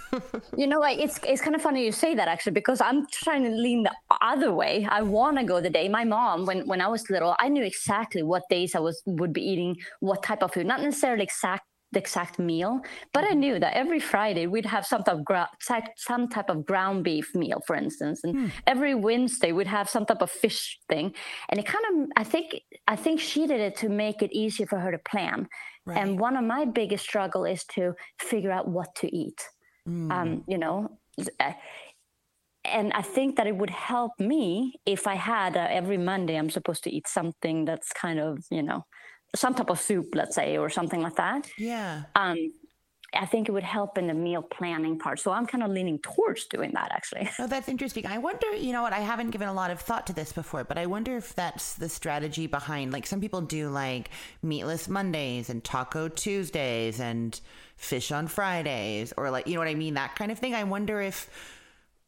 You 0.59 0.67
know, 0.67 0.83
it's 0.85 1.19
it's 1.27 1.41
kind 1.41 1.57
of 1.57 1.63
funny 1.63 1.87
you 1.87 1.93
say 1.93 2.15
that 2.15 2.29
actually 2.29 2.53
because 2.53 2.83
I'm 2.83 3.07
trying 3.07 3.45
to 3.45 3.51
lean 3.51 3.85
the 3.85 3.95
other 4.21 4.53
way. 4.53 4.87
I 4.89 5.01
want 5.01 5.39
to 5.39 5.45
go 5.45 5.63
the 5.63 5.71
day. 5.71 5.89
My 5.89 6.05
mom, 6.05 6.45
when 6.45 6.67
when 6.67 6.83
I 6.83 6.89
was 6.89 7.09
little, 7.09 7.35
I 7.41 7.49
knew 7.49 7.65
exactly 7.65 8.23
what 8.23 8.43
days 8.51 8.75
I 8.75 8.81
was 8.81 9.03
would 9.07 9.33
be 9.33 9.43
eating 9.43 9.77
what 10.01 10.23
type 10.23 10.43
of 10.43 10.53
food, 10.53 10.67
not 10.67 10.83
necessarily 10.83 11.25
exact 11.25 11.65
the 11.93 11.99
exact 11.99 12.39
meal, 12.39 12.81
but 13.13 13.25
I 13.25 13.35
knew 13.35 13.59
that 13.59 13.75
every 13.75 14.01
Friday 14.01 14.47
we'd 14.47 14.67
have 14.67 14.87
some 14.87 15.03
type 15.03 15.17
of 15.19 15.25
gra- 15.25 15.51
some 15.97 16.29
type 16.29 16.51
of 16.51 16.65
ground 16.65 17.05
beef 17.05 17.35
meal, 17.35 17.61
for 17.67 17.77
instance, 17.77 18.21
and 18.25 18.53
every 18.67 18.95
Wednesday 18.95 19.53
we'd 19.53 19.67
have 19.67 19.89
some 19.89 20.07
type 20.07 20.23
of 20.23 20.31
fish 20.31 20.79
thing. 20.89 21.15
And 21.49 21.61
it 21.61 21.67
kind 21.67 21.85
of, 21.91 22.09
I 22.17 22.25
think, 22.25 22.61
I 22.89 22.97
think 22.97 23.21
she 23.21 23.47
did 23.47 23.61
it 23.61 23.77
to 23.77 23.89
make 23.89 24.23
it 24.23 24.33
easier 24.33 24.67
for 24.67 24.79
her 24.79 24.91
to 24.91 24.99
plan. 24.99 25.49
And 26.01 26.19
one 26.19 26.37
of 26.37 26.45
my 26.45 26.65
biggest 26.65 27.05
struggle 27.05 27.45
is 27.45 27.65
to 27.75 27.95
figure 28.19 28.53
out 28.53 28.69
what 28.69 28.95
to 28.97 29.15
eat 29.15 29.41
um, 30.11 30.45
you 30.47 30.59
know 30.59 30.99
uh, 31.41 31.53
and 32.65 32.93
i 32.93 33.03
think 33.03 33.37
that 33.37 33.47
it 33.47 33.57
would 33.57 33.71
help 33.71 34.13
me 34.19 34.75
if 34.87 35.07
i 35.07 35.15
had 35.15 35.57
uh, 35.57 35.67
every 35.71 35.99
monday 35.99 36.37
i'm 36.37 36.51
supposed 36.51 36.85
to 36.85 36.91
eat 36.91 37.09
something 37.09 37.65
that's 37.65 37.93
kind 37.93 38.21
of 38.21 38.39
you 38.51 38.63
know 38.63 38.85
some 39.35 39.55
type 39.55 39.71
of 39.71 39.81
soup 39.81 40.15
let's 40.15 40.35
say 40.35 40.59
or 40.59 40.69
something 40.69 41.01
like 41.01 41.17
that 41.17 41.49
yeah. 41.59 42.03
um, 42.15 42.37
i 43.15 43.27
think 43.27 43.49
it 43.49 43.53
would 43.53 43.63
help 43.63 43.99
in 43.99 44.07
the 44.07 44.15
meal 44.15 44.43
planning 44.43 44.99
part 44.99 45.19
so 45.19 45.31
i'm 45.33 45.47
kind 45.47 45.65
of 45.65 45.71
leaning 45.71 45.99
towards 46.01 46.47
doing 46.47 46.71
that 46.75 46.91
actually 46.93 47.29
Oh, 47.39 47.47
that's 47.47 47.69
interesting. 47.69 48.07
I 48.07 48.19
wonder, 48.19 48.55
you 48.55 48.73
know 48.73 48.83
what? 48.83 48.93
I 48.93 49.01
haven't 49.01 49.31
given 49.31 49.49
a 49.49 49.53
lot 49.53 49.71
of 49.71 49.81
thought 49.81 50.07
to 50.09 50.13
this 50.13 50.33
before, 50.33 50.65
but 50.65 50.79
I 50.79 50.87
wonder 50.87 51.17
if 51.17 51.35
that's 51.35 51.75
the 51.75 51.89
strategy 51.89 52.47
behind. 52.47 52.93
Like, 52.93 53.07
some 53.07 53.21
people 53.21 53.41
do 53.41 53.69
like 53.69 54.11
meatless 54.43 54.89
Mondays 54.89 55.51
and 55.51 55.65
taco 55.65 56.09
Tuesdays 56.09 57.01
and 57.01 57.41
fish 57.77 58.13
on 58.13 58.29
Fridays, 58.29 59.13
or 59.17 59.31
like, 59.31 59.49
you 59.49 59.55
know 59.55 59.61
what 59.61 59.69
I 59.69 59.75
mean? 59.75 59.95
That 59.95 60.15
kind 60.15 60.31
of 60.31 60.39
thing. 60.39 60.55
I 60.55 60.65
wonder 60.65 61.01
if, 61.01 61.29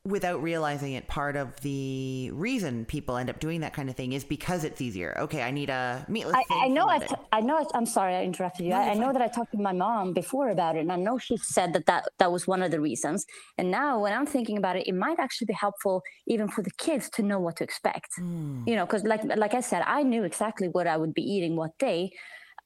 without 0.07 0.43
realizing 0.43 0.93
it, 0.93 1.09
part 1.09 1.35
of 1.35 1.59
the 1.63 2.31
reason 2.33 2.85
people 2.85 3.17
end 3.17 3.31
up 3.31 3.41
doing 3.41 3.61
that 3.61 3.73
kind 3.73 3.89
of 3.89 3.97
thing 3.97 4.13
is 4.13 4.23
because 4.23 4.63
it's 4.63 4.83
easier. 4.83 5.17
Okay, 5.19 5.43
I 5.43 5.51
need 5.51 5.71
a 5.71 6.05
meatless. 6.09 6.37
I, 6.37 6.43
thing 6.45 6.61
I 6.63 6.69
know. 6.69 6.89
I, 6.89 6.99
t- 6.99 7.15
I 7.33 7.41
know. 7.41 7.57
I, 7.57 7.65
I'm 7.75 7.87
sorry, 7.87 8.15
I 8.15 8.23
interrupted 8.23 8.67
you. 8.67 8.73
I, 8.73 8.91
I 8.91 8.95
know 8.95 9.15
that 9.15 9.23
I 9.23 9.29
talked 9.29 9.53
to 9.53 9.59
my 9.59 9.73
mom 9.73 10.13
before 10.13 10.51
about 10.51 10.77
it, 10.77 10.81
and 10.81 10.93
I 10.93 10.97
know 10.97 11.17
she 11.17 11.39
said 11.39 11.73
that, 11.73 11.87
that 11.87 12.05
that 12.19 12.31
was 12.31 12.47
one 12.47 12.63
of 12.63 12.71
the 12.71 12.81
reasons. 12.81 13.25
And 13.57 13.71
now, 13.71 13.99
when 13.99 14.13
I'm 14.13 14.27
thinking 14.27 14.59
about 14.59 14.77
it, 14.77 14.87
it 14.87 14.95
might 14.95 15.19
actually 15.19 15.47
be 15.47 15.55
helpful 15.55 16.03
even 16.27 16.49
for 16.49 16.63
the 16.63 16.73
kids 16.77 17.09
to 17.11 17.23
know 17.23 17.41
what 17.41 17.57
to 17.57 17.65
expect. 17.65 18.11
You 18.19 18.77
know, 18.77 18.85
because 18.85 19.05
like 19.05 19.25
like 19.25 19.55
I 19.55 19.61
said, 19.61 19.83
I 19.87 20.03
knew 20.03 20.25
exactly 20.25 20.69
what 20.69 20.87
I 20.87 20.99
would 20.99 21.15
be 21.15 21.23
eating 21.23 21.57
what 21.57 21.79
day. 21.79 22.11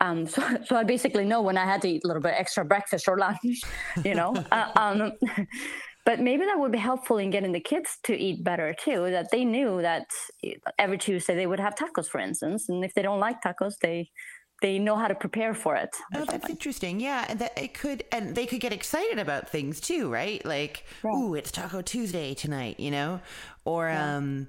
Um, 0.00 0.26
so, 0.34 0.42
so 0.64 0.76
I 0.76 0.84
basically 0.84 1.24
know 1.24 1.40
when 1.42 1.56
I 1.56 1.64
had 1.64 1.82
to 1.82 1.88
eat 1.88 2.02
a 2.04 2.08
little 2.08 2.22
bit 2.22 2.34
extra 2.36 2.64
breakfast 2.64 3.08
or 3.08 3.16
lunch, 3.16 3.60
you 4.04 4.14
know. 4.14 4.34
uh, 4.50 4.70
um, 4.76 5.12
but 6.08 6.20
maybe 6.20 6.46
that 6.46 6.58
would 6.58 6.72
be 6.72 6.78
helpful 6.78 7.18
in 7.18 7.28
getting 7.28 7.52
the 7.52 7.60
kids 7.60 7.98
to 8.04 8.16
eat 8.16 8.42
better 8.42 8.74
too. 8.82 9.10
That 9.10 9.30
they 9.30 9.44
knew 9.44 9.82
that 9.82 10.06
every 10.78 10.96
Tuesday 10.96 11.34
they 11.34 11.46
would 11.46 11.60
have 11.60 11.74
tacos, 11.74 12.06
for 12.06 12.18
instance, 12.18 12.70
and 12.70 12.82
if 12.82 12.94
they 12.94 13.02
don't 13.02 13.20
like 13.20 13.42
tacos, 13.42 13.74
they 13.82 14.08
they 14.62 14.78
know 14.78 14.96
how 14.96 15.06
to 15.06 15.14
prepare 15.14 15.52
for 15.52 15.76
it. 15.76 15.90
Oh, 16.14 16.24
that's 16.24 16.48
interesting. 16.48 16.98
Yeah, 16.98 17.26
and 17.28 17.38
that 17.40 17.58
it 17.58 17.74
could, 17.74 18.04
and 18.10 18.34
they 18.34 18.46
could 18.46 18.60
get 18.60 18.72
excited 18.72 19.18
about 19.18 19.50
things 19.50 19.82
too, 19.82 20.10
right? 20.10 20.42
Like, 20.46 20.86
right. 21.02 21.14
ooh, 21.14 21.34
it's 21.34 21.52
Taco 21.52 21.82
Tuesday 21.82 22.32
tonight, 22.32 22.80
you 22.80 22.90
know, 22.90 23.20
or 23.66 23.88
yeah. 23.88 24.16
um, 24.16 24.48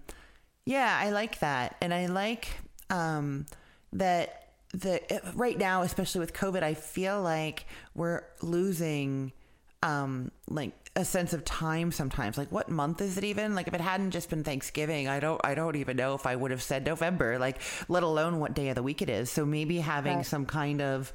yeah, 0.65 0.97
I 0.97 1.09
like 1.09 1.39
that, 1.39 1.75
and 1.81 1.93
I 1.93 2.05
like 2.05 2.47
um 2.89 3.47
that 3.91 4.53
the 4.73 5.01
right 5.35 5.57
now, 5.57 5.81
especially 5.81 6.19
with 6.19 6.31
COVID, 6.31 6.63
I 6.63 6.73
feel 6.73 7.21
like 7.21 7.65
we're 7.95 8.23
losing 8.41 9.33
um 9.81 10.31
like 10.49 10.73
a 10.95 11.05
sense 11.05 11.31
of 11.31 11.45
time 11.45 11.91
sometimes 11.91 12.37
like 12.37 12.51
what 12.51 12.69
month 12.69 13.01
is 13.01 13.17
it 13.17 13.23
even 13.23 13.55
like 13.55 13.67
if 13.67 13.73
it 13.73 13.81
hadn't 13.81 14.11
just 14.11 14.29
been 14.29 14.43
thanksgiving 14.43 15.07
i 15.07 15.19
don't 15.19 15.39
i 15.43 15.55
don't 15.55 15.75
even 15.75 15.95
know 15.95 16.15
if 16.15 16.25
i 16.25 16.35
would 16.35 16.51
have 16.51 16.61
said 16.61 16.85
november 16.85 17.39
like 17.39 17.61
let 17.87 18.03
alone 18.03 18.39
what 18.39 18.53
day 18.53 18.69
of 18.69 18.75
the 18.75 18.83
week 18.83 19.01
it 19.01 19.09
is 19.09 19.29
so 19.29 19.45
maybe 19.45 19.79
having 19.79 20.17
right. 20.17 20.25
some 20.25 20.45
kind 20.45 20.81
of 20.81 21.13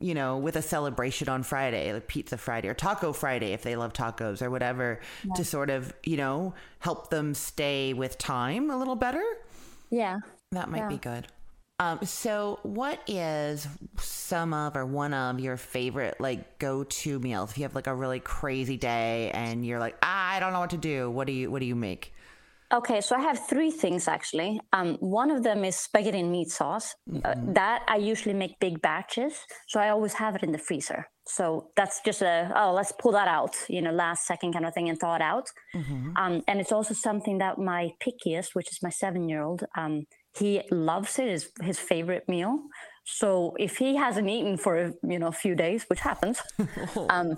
you 0.00 0.14
know 0.14 0.36
with 0.36 0.56
a 0.56 0.62
celebration 0.62 1.28
on 1.28 1.42
friday 1.42 1.92
like 1.92 2.06
pizza 2.06 2.36
friday 2.36 2.68
or 2.68 2.74
taco 2.74 3.12
friday 3.12 3.52
if 3.52 3.62
they 3.62 3.76
love 3.76 3.92
tacos 3.92 4.42
or 4.42 4.50
whatever 4.50 5.00
yeah. 5.24 5.34
to 5.34 5.44
sort 5.44 5.70
of 5.70 5.94
you 6.04 6.16
know 6.16 6.52
help 6.80 7.08
them 7.10 7.32
stay 7.34 7.94
with 7.94 8.18
time 8.18 8.70
a 8.70 8.78
little 8.78 8.96
better 8.96 9.24
yeah 9.90 10.18
that 10.52 10.68
might 10.68 10.78
yeah. 10.78 10.88
be 10.88 10.96
good 10.96 11.26
um, 11.80 11.98
so, 12.04 12.58
what 12.62 13.00
is 13.06 13.66
some 13.96 14.52
of 14.52 14.76
or 14.76 14.84
one 14.84 15.14
of 15.14 15.40
your 15.40 15.56
favorite 15.56 16.20
like 16.20 16.58
go 16.58 16.84
to 16.84 17.18
meals? 17.20 17.52
If 17.52 17.58
you 17.58 17.62
have 17.62 17.74
like 17.74 17.86
a 17.86 17.94
really 17.94 18.20
crazy 18.20 18.76
day 18.76 19.30
and 19.32 19.64
you're 19.64 19.80
like, 19.80 19.96
ah, 20.02 20.32
I 20.32 20.40
don't 20.40 20.52
know 20.52 20.60
what 20.60 20.70
to 20.70 20.76
do, 20.76 21.10
what 21.10 21.26
do 21.26 21.32
you 21.32 21.50
what 21.50 21.60
do 21.60 21.66
you 21.66 21.74
make? 21.74 22.12
Okay, 22.70 23.00
so 23.00 23.16
I 23.16 23.20
have 23.20 23.48
three 23.48 23.70
things 23.70 24.08
actually. 24.08 24.60
Um, 24.74 24.96
one 25.00 25.30
of 25.30 25.42
them 25.42 25.64
is 25.64 25.74
spaghetti 25.74 26.20
and 26.20 26.30
meat 26.30 26.50
sauce. 26.50 26.94
Uh, 27.08 27.14
mm-hmm. 27.16 27.48
Uh, 27.48 27.52
that 27.54 27.82
I 27.88 27.96
usually 27.96 28.34
make 28.34 28.60
big 28.60 28.82
batches, 28.82 29.32
so 29.66 29.80
I 29.80 29.88
always 29.88 30.12
have 30.12 30.36
it 30.36 30.42
in 30.42 30.52
the 30.52 30.58
freezer. 30.58 31.06
So 31.26 31.70
that's 31.76 32.02
just 32.04 32.20
a 32.20 32.52
oh, 32.54 32.74
let's 32.74 32.92
pull 32.92 33.12
that 33.12 33.26
out, 33.26 33.56
you 33.70 33.80
know, 33.80 33.90
last 33.90 34.26
second 34.26 34.52
kind 34.52 34.66
of 34.66 34.74
thing 34.74 34.90
and 34.90 34.98
thaw 35.00 35.16
it 35.16 35.22
out. 35.22 35.46
Mm-hmm. 35.74 36.16
Um, 36.18 36.42
and 36.46 36.60
it's 36.60 36.72
also 36.72 36.92
something 36.92 37.38
that 37.38 37.56
my 37.56 37.92
pickiest, 38.04 38.48
which 38.52 38.70
is 38.70 38.80
my 38.82 38.90
seven 38.90 39.30
year 39.30 39.42
old, 39.42 39.64
um, 39.78 40.04
he 40.36 40.62
loves 40.70 41.18
it 41.18 41.28
is 41.28 41.50
his 41.62 41.78
favorite 41.78 42.28
meal. 42.28 42.60
So 43.04 43.56
if 43.58 43.78
he 43.78 43.96
hasn't 43.96 44.28
eaten 44.28 44.56
for 44.56 44.92
you 45.02 45.18
know 45.18 45.28
a 45.28 45.32
few 45.32 45.54
days 45.54 45.84
which 45.88 46.00
happens 46.00 46.40
um, 47.08 47.36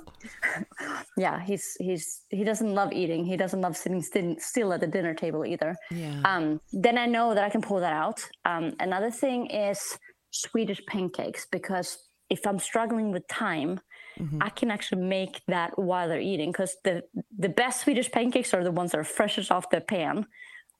yeah 1.17 1.41
he's 1.41 1.77
he's 1.79 2.23
he 2.29 2.45
doesn't 2.45 2.75
love 2.75 2.93
eating. 2.93 3.25
He 3.25 3.37
doesn't 3.37 3.61
love 3.61 3.77
sitting 3.77 4.03
still 4.39 4.73
at 4.73 4.81
the 4.81 4.87
dinner 4.87 5.15
table 5.15 5.47
either. 5.47 5.75
Yeah. 5.91 6.21
um, 6.25 6.61
then 6.73 6.99
i 6.99 7.07
know 7.07 7.35
that 7.35 7.45
i 7.45 7.49
can 7.49 7.63
pull 7.63 7.81
that 7.81 7.93
out. 7.93 8.21
Um, 8.45 8.75
another 8.81 9.11
thing 9.11 9.47
is 9.47 9.99
swedish 10.31 10.81
pancakes 10.87 11.47
because 11.51 11.99
if 12.31 12.47
i'm 12.47 12.59
struggling 12.59 13.13
with 13.13 13.27
time 13.29 13.79
mm-hmm. 14.19 14.39
i 14.43 14.49
can 14.49 14.71
actually 14.71 15.03
make 15.03 15.43
that 15.47 15.79
while 15.79 16.09
they're 16.09 16.21
eating 16.21 16.51
because 16.51 16.75
the 16.85 17.03
the 17.39 17.51
best 17.51 17.83
swedish 17.83 18.11
pancakes 18.11 18.55
are 18.55 18.65
the 18.65 18.71
ones 18.71 18.93
that 18.93 18.99
are 18.99 19.05
freshest 19.05 19.53
off 19.53 19.69
the 19.69 19.81
pan 19.81 20.27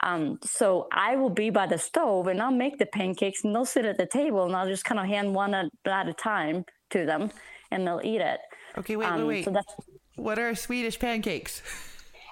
um, 0.03 0.39
so 0.43 0.89
I 0.93 1.17
will 1.17 1.31
be 1.31 1.51
by 1.51 1.67
the 1.67 1.79
stove 1.79 2.27
and 2.27 2.43
I'll 2.43 2.51
make 2.51 2.79
the 2.79 2.87
pancakes 2.87 3.45
and 3.45 3.55
they'll 3.55 3.65
sit 3.65 3.85
at 3.85 3.99
the 3.99 4.07
table 4.07 4.45
and 4.45 4.57
I'll 4.57 4.69
just 4.69 4.85
kind 4.85 5.01
of 5.01 5.07
hand 5.07 5.35
one 5.35 5.55
at, 5.55 5.67
at 5.87 6.09
a 6.09 6.13
time 6.13 6.65
to 6.91 7.07
them 7.07 7.31
and 7.71 7.87
they'll 7.87 8.01
eat 8.03 8.21
it. 8.21 8.41
Okay, 8.77 8.97
wait, 8.97 9.07
um, 9.07 9.21
wait, 9.21 9.27
wait. 9.27 9.45
So 9.45 9.51
that's, 9.51 9.75
what 10.17 10.39
are 10.39 10.55
Swedish 10.55 10.99
pancakes? 10.99 11.63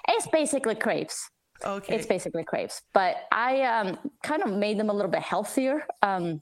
It's 0.07 0.27
basically 0.27 0.75
crepes. 0.75 1.29
Okay. 1.63 1.95
It's 1.95 2.07
basically 2.07 2.43
crepes, 2.43 2.81
but 2.93 3.17
I 3.31 3.61
um, 3.61 3.99
kind 4.23 4.41
of 4.41 4.51
made 4.51 4.79
them 4.79 4.89
a 4.89 4.93
little 4.93 5.11
bit 5.11 5.21
healthier. 5.21 5.85
Um, 6.01 6.41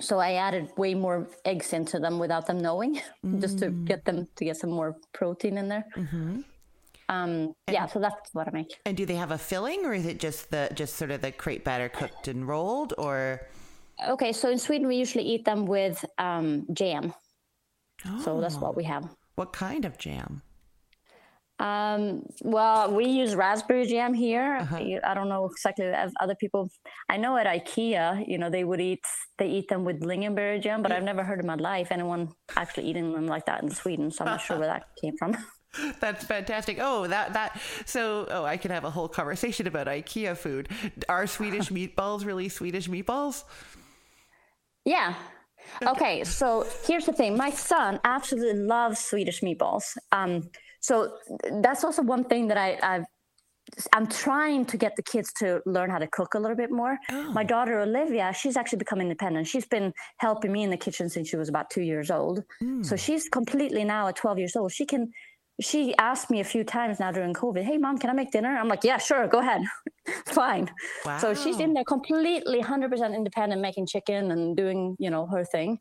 so 0.00 0.18
I 0.18 0.34
added 0.34 0.68
way 0.76 0.94
more 0.94 1.26
eggs 1.46 1.72
into 1.72 1.98
them 1.98 2.18
without 2.18 2.46
them 2.46 2.58
knowing, 2.60 3.00
mm. 3.24 3.40
just 3.40 3.58
to 3.60 3.68
mm. 3.68 3.86
get 3.86 4.04
them 4.04 4.26
to 4.36 4.44
get 4.44 4.58
some 4.58 4.70
more 4.70 4.96
protein 5.14 5.56
in 5.56 5.68
there. 5.68 5.86
Mm-hmm. 5.96 6.40
Um, 7.08 7.54
yeah, 7.70 7.86
so 7.86 8.00
that's 8.00 8.30
what 8.32 8.48
I 8.48 8.50
make. 8.52 8.78
And 8.84 8.96
do 8.96 9.06
they 9.06 9.14
have 9.14 9.30
a 9.30 9.38
filling, 9.38 9.84
or 9.84 9.94
is 9.94 10.06
it 10.06 10.18
just 10.18 10.50
the 10.50 10.70
just 10.74 10.96
sort 10.96 11.10
of 11.10 11.22
the 11.22 11.32
crepe 11.32 11.64
batter 11.64 11.88
cooked 11.88 12.28
and 12.28 12.46
rolled, 12.46 12.94
or? 12.98 13.42
Okay, 14.08 14.32
so 14.32 14.50
in 14.50 14.58
Sweden 14.58 14.86
we 14.88 14.96
usually 14.96 15.24
eat 15.24 15.44
them 15.44 15.66
with 15.66 16.04
um, 16.18 16.66
jam. 16.72 17.14
Oh. 18.06 18.22
So 18.22 18.40
that's 18.40 18.56
what 18.56 18.76
we 18.76 18.84
have. 18.84 19.04
Oh. 19.04 19.16
What 19.36 19.52
kind 19.52 19.84
of 19.84 19.98
jam? 19.98 20.42
Um, 21.58 22.22
well, 22.42 22.94
we 22.94 23.06
use 23.06 23.34
raspberry 23.34 23.86
jam 23.86 24.12
here. 24.12 24.58
Uh-huh. 24.60 24.76
I 25.04 25.14
don't 25.14 25.28
know 25.28 25.46
exactly 25.46 25.86
as 25.86 26.12
other 26.20 26.34
people. 26.34 26.70
I 27.08 27.16
know 27.16 27.36
at 27.38 27.46
IKEA, 27.46 28.28
you 28.28 28.36
know, 28.36 28.50
they 28.50 28.64
would 28.64 28.80
eat 28.80 29.04
they 29.38 29.48
eat 29.48 29.68
them 29.68 29.84
with 29.84 30.00
lingonberry 30.00 30.62
jam, 30.62 30.82
but 30.82 30.92
I've 30.92 31.02
never 31.02 31.22
heard 31.24 31.40
in 31.40 31.46
my 31.46 31.54
life 31.54 31.88
anyone 31.90 32.28
actually 32.56 32.88
eating 32.88 33.12
them 33.12 33.26
like 33.26 33.46
that 33.46 33.62
in 33.62 33.70
Sweden. 33.70 34.10
So 34.10 34.24
I'm 34.24 34.32
not 34.32 34.40
sure 34.40 34.58
where 34.60 34.68
that 34.68 34.84
came 35.00 35.16
from. 35.16 35.36
That's 36.00 36.24
fantastic. 36.24 36.78
Oh, 36.80 37.06
that 37.06 37.32
that 37.32 37.60
so 37.84 38.26
oh, 38.30 38.44
I 38.44 38.56
can 38.56 38.70
have 38.70 38.84
a 38.84 38.90
whole 38.90 39.08
conversation 39.08 39.66
about 39.66 39.86
IKEA 39.86 40.36
food. 40.36 40.68
Are 41.08 41.26
Swedish 41.26 41.68
meatballs 41.76 42.24
really 42.24 42.48
Swedish 42.48 42.88
meatballs? 42.88 43.44
Yeah. 44.84 45.14
Okay, 45.84 46.22
so 46.22 46.64
here's 46.86 47.06
the 47.06 47.12
thing. 47.12 47.36
My 47.36 47.50
son 47.50 47.98
absolutely 48.04 48.60
loves 48.60 49.00
Swedish 49.00 49.40
meatballs. 49.40 49.96
Um, 50.12 50.48
so 50.80 51.18
that's 51.60 51.82
also 51.82 52.02
one 52.02 52.22
thing 52.24 52.46
that 52.48 52.56
I, 52.56 52.78
I've 52.82 53.04
I'm 53.92 54.06
trying 54.06 54.64
to 54.66 54.76
get 54.76 54.94
the 54.96 55.02
kids 55.02 55.32
to 55.38 55.60
learn 55.66 55.90
how 55.90 55.98
to 55.98 56.06
cook 56.06 56.34
a 56.34 56.38
little 56.38 56.56
bit 56.56 56.70
more. 56.70 56.96
Oh. 57.10 57.32
My 57.32 57.42
daughter 57.42 57.80
Olivia, 57.80 58.32
she's 58.32 58.56
actually 58.56 58.78
become 58.78 59.00
independent. 59.00 59.48
She's 59.48 59.66
been 59.66 59.92
helping 60.18 60.52
me 60.52 60.62
in 60.62 60.70
the 60.70 60.76
kitchen 60.76 61.08
since 61.08 61.28
she 61.28 61.36
was 61.36 61.48
about 61.48 61.68
two 61.70 61.82
years 61.82 62.10
old. 62.10 62.44
Mm. 62.62 62.86
So 62.86 62.96
she's 62.96 63.28
completely 63.28 63.82
now 63.84 64.06
at 64.08 64.16
12 64.16 64.38
years 64.38 64.56
old. 64.56 64.72
She 64.72 64.86
can 64.86 65.10
she 65.60 65.94
asked 65.96 66.30
me 66.30 66.40
a 66.40 66.44
few 66.44 66.64
times 66.64 67.00
now 67.00 67.10
during 67.10 67.32
COVID, 67.32 67.62
hey, 67.62 67.78
mom, 67.78 67.98
can 67.98 68.10
I 68.10 68.12
make 68.12 68.30
dinner? 68.30 68.56
I'm 68.56 68.68
like, 68.68 68.84
yeah, 68.84 68.98
sure, 68.98 69.26
go 69.26 69.38
ahead. 69.38 69.62
Fine. 70.26 70.70
Wow. 71.04 71.18
So 71.18 71.34
she's 71.34 71.60
in 71.60 71.72
there 71.72 71.84
completely 71.84 72.62
100% 72.62 73.14
independent, 73.14 73.62
making 73.62 73.86
chicken 73.86 74.30
and 74.32 74.56
doing, 74.56 74.96
you 74.98 75.10
know, 75.10 75.26
her 75.26 75.44
thing. 75.44 75.78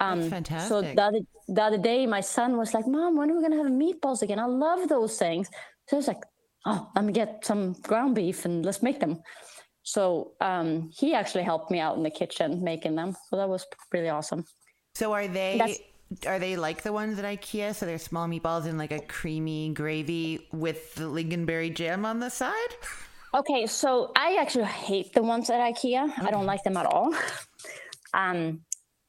Um, 0.00 0.20
That's 0.20 0.30
fantastic. 0.30 0.68
So 0.68 0.82
the 0.82 1.02
other, 1.02 1.18
the 1.48 1.62
other 1.62 1.78
day, 1.78 2.06
my 2.06 2.20
son 2.20 2.58
was 2.58 2.74
like, 2.74 2.86
mom, 2.86 3.16
when 3.16 3.30
are 3.30 3.34
we 3.34 3.40
going 3.40 3.52
to 3.52 3.62
have 3.62 3.72
meatballs 3.72 4.20
again? 4.20 4.38
I 4.38 4.44
love 4.44 4.88
those 4.88 5.18
things. 5.18 5.48
So 5.88 5.96
I 5.96 5.98
was 5.98 6.08
like, 6.08 6.22
oh, 6.66 6.90
let 6.94 7.04
me 7.04 7.12
get 7.14 7.44
some 7.44 7.72
ground 7.82 8.14
beef 8.14 8.44
and 8.44 8.64
let's 8.66 8.82
make 8.82 9.00
them. 9.00 9.22
So 9.82 10.32
um, 10.42 10.90
he 10.92 11.14
actually 11.14 11.44
helped 11.44 11.70
me 11.70 11.78
out 11.78 11.96
in 11.96 12.02
the 12.02 12.10
kitchen 12.10 12.62
making 12.62 12.96
them. 12.96 13.16
So 13.30 13.36
that 13.36 13.48
was 13.48 13.64
really 13.92 14.10
awesome. 14.10 14.44
So 14.94 15.12
are 15.12 15.28
they... 15.28 15.56
That's, 15.58 15.78
are 16.26 16.38
they 16.38 16.56
like 16.56 16.82
the 16.82 16.92
ones 16.92 17.18
at 17.18 17.24
IKEA? 17.24 17.74
So 17.74 17.86
they're 17.86 17.98
small 17.98 18.28
meatballs 18.28 18.66
in 18.66 18.78
like 18.78 18.92
a 18.92 19.00
creamy 19.00 19.70
gravy 19.70 20.46
with 20.52 20.94
the 20.94 21.04
lingonberry 21.04 21.74
jam 21.74 22.04
on 22.04 22.20
the 22.20 22.30
side? 22.30 22.54
Okay, 23.34 23.66
so 23.66 24.12
I 24.16 24.36
actually 24.40 24.64
hate 24.64 25.12
the 25.12 25.22
ones 25.22 25.50
at 25.50 25.60
IKEA. 25.60 26.04
Okay. 26.04 26.26
I 26.26 26.30
don't 26.30 26.46
like 26.46 26.62
them 26.62 26.76
at 26.76 26.86
all. 26.86 27.14
Um, 28.14 28.62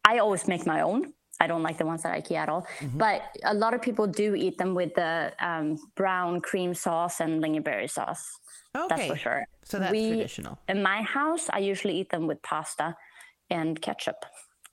I 0.03 0.17
always 0.17 0.49
make 0.49 0.65
my 0.65 0.81
own. 0.81 1.13
I 1.39 1.47
don't 1.47 1.63
like 1.63 1.77
the 1.77 1.85
ones 1.85 2.03
at 2.03 2.11
IKEA 2.11 2.39
at 2.39 2.49
all. 2.49 2.67
Mm-hmm. 2.79 2.97
But 2.97 3.21
a 3.45 3.53
lot 3.53 3.73
of 3.73 3.81
people 3.81 4.05
do 4.05 4.35
eat 4.35 4.57
them 4.57 4.75
with 4.75 4.95
the 4.95 5.31
um, 5.39 5.77
brown 5.95 6.41
cream 6.41 6.73
sauce 6.73 7.21
and 7.21 7.41
lingonberry 7.41 7.89
sauce. 7.89 8.27
Okay. 8.75 8.87
That's 8.89 9.07
for 9.07 9.15
sure. 9.15 9.45
So 9.63 9.79
that's 9.79 9.93
we, 9.93 10.09
traditional. 10.09 10.59
In 10.67 10.83
my 10.83 11.03
house, 11.03 11.47
I 11.53 11.59
usually 11.59 11.97
eat 11.97 12.09
them 12.09 12.27
with 12.27 12.41
pasta 12.41 12.97
and 13.49 13.81
ketchup 13.81 14.25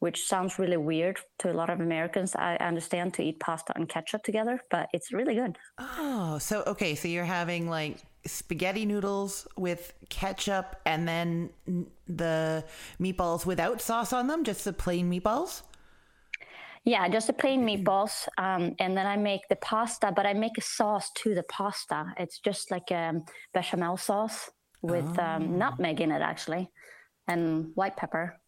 which 0.05 0.27
sounds 0.27 0.59
really 0.59 0.77
weird 0.77 1.19
to 1.39 1.51
a 1.51 1.57
lot 1.61 1.71
of 1.71 1.81
Americans. 1.81 2.37
I 2.37 2.57
understand 2.57 3.15
to 3.15 3.23
eat 3.23 3.41
pasta 3.41 3.73
and 3.75 3.89
ketchup 3.89 4.23
together, 4.23 4.61
but 4.71 4.91
it's 4.93 5.15
really 5.15 5.35
good. 5.35 5.57
Oh, 5.79 6.37
so 6.37 6.63
okay, 6.67 6.95
so 6.95 7.09
you're 7.09 7.25
having 7.41 7.71
like 7.71 7.97
spaghetti 8.27 8.85
noodles 8.85 9.49
with 9.57 9.95
ketchup 10.11 10.77
and 10.85 11.09
then 11.09 11.49
the 12.07 12.63
meatballs 13.01 13.47
without 13.47 13.81
sauce 13.81 14.13
on 14.13 14.27
them, 14.27 14.45
just 14.45 14.67
the 14.67 14.75
plain 14.75 15.11
meatballs? 15.11 15.63
Yeah, 16.85 17.09
just 17.09 17.29
the 17.29 17.33
plain 17.33 17.65
meatballs. 17.65 18.29
Um, 18.37 18.75
and 18.79 18.95
then 18.95 19.07
I 19.07 19.17
make 19.17 19.49
the 19.49 19.57
pasta, 19.57 20.13
but 20.15 20.27
I 20.27 20.35
make 20.35 20.59
a 20.59 20.67
sauce 20.77 21.11
to 21.23 21.35
the 21.35 21.45
pasta. 21.45 22.13
It's 22.19 22.41
just 22.41 22.71
like 22.71 22.91
a 22.91 23.23
bechamel 23.55 23.97
sauce 23.97 24.51
with 24.83 25.19
um, 25.19 25.19
oh. 25.19 25.35
um, 25.37 25.59
nutmeg 25.59 26.03
in 26.03 26.13
it, 26.13 26.21
actually, 26.21 26.71
and 27.27 27.71
white 27.75 27.97
pepper. 27.97 28.39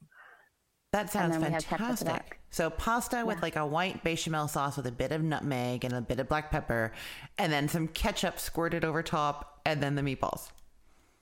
That 0.93 1.11
sounds 1.11 1.37
fantastic. 1.37 2.41
So 2.51 2.71
pasta 2.71 3.17
yeah. 3.17 3.23
with 3.25 3.43
like 3.43 3.57
a 3.57 3.67
white 3.67 4.03
bechamel 4.03 4.49
sauce 4.49 4.77
with 4.77 4.87
a 4.87 4.93
bit 4.93 5.13
of 5.13 5.23
nutmeg 5.23 5.85
and 5.85 5.93
a 5.93 6.01
bit 6.01 6.21
of 6.21 6.29
black 6.29 6.51
pepper, 6.51 6.93
and 7.39 7.53
then 7.53 7.69
some 7.69 7.89
ketchup 7.89 8.39
squirted 8.39 8.85
over 8.85 9.03
top, 9.03 9.61
and 9.67 9.83
then 9.83 9.95
the 9.95 10.03
meatballs. 10.03 10.51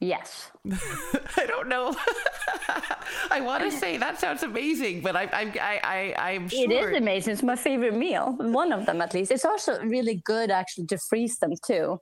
Yes. 0.00 0.50
I 1.36 1.46
don't 1.46 1.68
know. 1.68 1.94
I 3.30 3.40
want 3.40 3.64
to 3.64 3.70
say 3.70 3.96
that 3.96 4.20
sounds 4.20 4.42
amazing, 4.42 5.00
but 5.00 5.16
I, 5.16 5.22
I, 5.24 5.52
I, 5.60 5.80
I, 5.82 6.30
I'm 6.32 6.48
sure 6.48 6.70
It 6.70 6.72
is 6.72 6.96
amazing. 6.96 7.32
It's 7.32 7.42
my 7.42 7.56
favorite 7.56 7.94
meal. 7.94 8.36
One 8.38 8.72
of 8.72 8.86
them, 8.86 9.00
at 9.00 9.14
least. 9.14 9.30
It's 9.30 9.44
also 9.44 9.80
really 9.82 10.22
good, 10.24 10.50
actually, 10.50 10.86
to 10.86 10.98
freeze 10.98 11.38
them 11.38 11.52
too. 11.64 12.00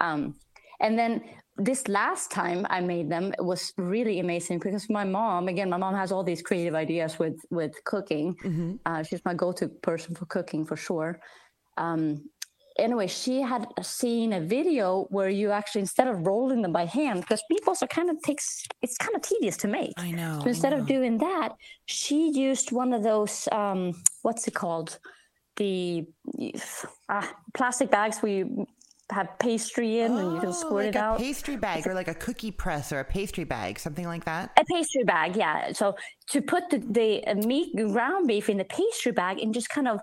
Um, 0.00 0.36
and 0.80 0.98
then 0.98 1.22
this 1.60 1.86
last 1.88 2.30
time 2.30 2.66
I 2.70 2.80
made 2.80 3.10
them 3.10 3.32
it 3.38 3.44
was 3.44 3.72
really 3.76 4.18
amazing 4.18 4.58
because 4.58 4.88
my 4.88 5.04
mom, 5.04 5.48
again, 5.48 5.68
my 5.68 5.76
mom 5.76 5.94
has 5.94 6.10
all 6.10 6.24
these 6.24 6.42
creative 6.42 6.74
ideas 6.74 7.18
with 7.18 7.38
with 7.50 7.72
cooking. 7.84 8.34
Mm-hmm. 8.42 8.76
Uh, 8.86 9.02
she's 9.02 9.24
my 9.24 9.34
go-to 9.34 9.68
person 9.68 10.14
for 10.14 10.26
cooking 10.26 10.64
for 10.64 10.76
sure. 10.76 11.20
Um, 11.76 12.28
anyway, 12.78 13.06
she 13.06 13.42
had 13.42 13.66
seen 13.82 14.32
a 14.32 14.40
video 14.40 15.06
where 15.10 15.28
you 15.28 15.50
actually 15.50 15.82
instead 15.82 16.08
of 16.08 16.26
rolling 16.26 16.62
them 16.62 16.72
by 16.72 16.86
hand, 16.86 17.20
because 17.20 17.42
meatballs 17.52 17.82
are 17.82 17.88
kind 17.88 18.10
of 18.10 18.16
takes 18.22 18.64
it's 18.82 18.96
kind 18.96 19.14
of 19.14 19.22
tedious 19.22 19.56
to 19.58 19.68
make. 19.68 19.92
I 19.98 20.10
know. 20.12 20.40
So 20.42 20.48
instead 20.48 20.72
know. 20.72 20.78
of 20.78 20.86
doing 20.86 21.18
that, 21.18 21.50
she 21.84 22.30
used 22.30 22.72
one 22.72 22.92
of 22.92 23.02
those 23.02 23.48
um, 23.52 23.92
what's 24.22 24.48
it 24.48 24.54
called? 24.54 24.98
The 25.56 26.06
ah, 27.08 27.30
plastic 27.52 27.90
bags 27.90 28.20
where 28.20 28.32
you 28.32 28.66
have 29.10 29.28
pastry 29.38 30.00
in 30.00 30.12
and 30.16 30.32
you 30.34 30.40
can 30.40 30.48
Oh, 30.50 30.52
squirt 30.52 30.86
like 30.86 30.94
it 30.94 30.98
a 30.98 31.00
out. 31.00 31.18
pastry 31.18 31.56
bag 31.56 31.86
or 31.86 31.94
like 31.94 32.08
a 32.08 32.14
cookie 32.14 32.50
press 32.50 32.92
or 32.92 33.00
a 33.00 33.04
pastry 33.04 33.44
bag, 33.44 33.78
something 33.78 34.06
like 34.06 34.24
that. 34.24 34.50
a 34.58 34.64
pastry 34.64 35.04
bag, 35.04 35.36
yeah. 35.36 35.72
So 35.72 35.96
to 36.30 36.42
put 36.42 36.70
the, 36.70 36.78
the 36.78 37.26
uh, 37.26 37.34
meat 37.46 37.74
ground 37.76 38.28
beef 38.28 38.48
in 38.48 38.58
the 38.58 38.64
pastry 38.64 39.12
bag 39.12 39.38
and 39.40 39.52
just 39.54 39.68
kind 39.68 39.88
of 39.88 40.00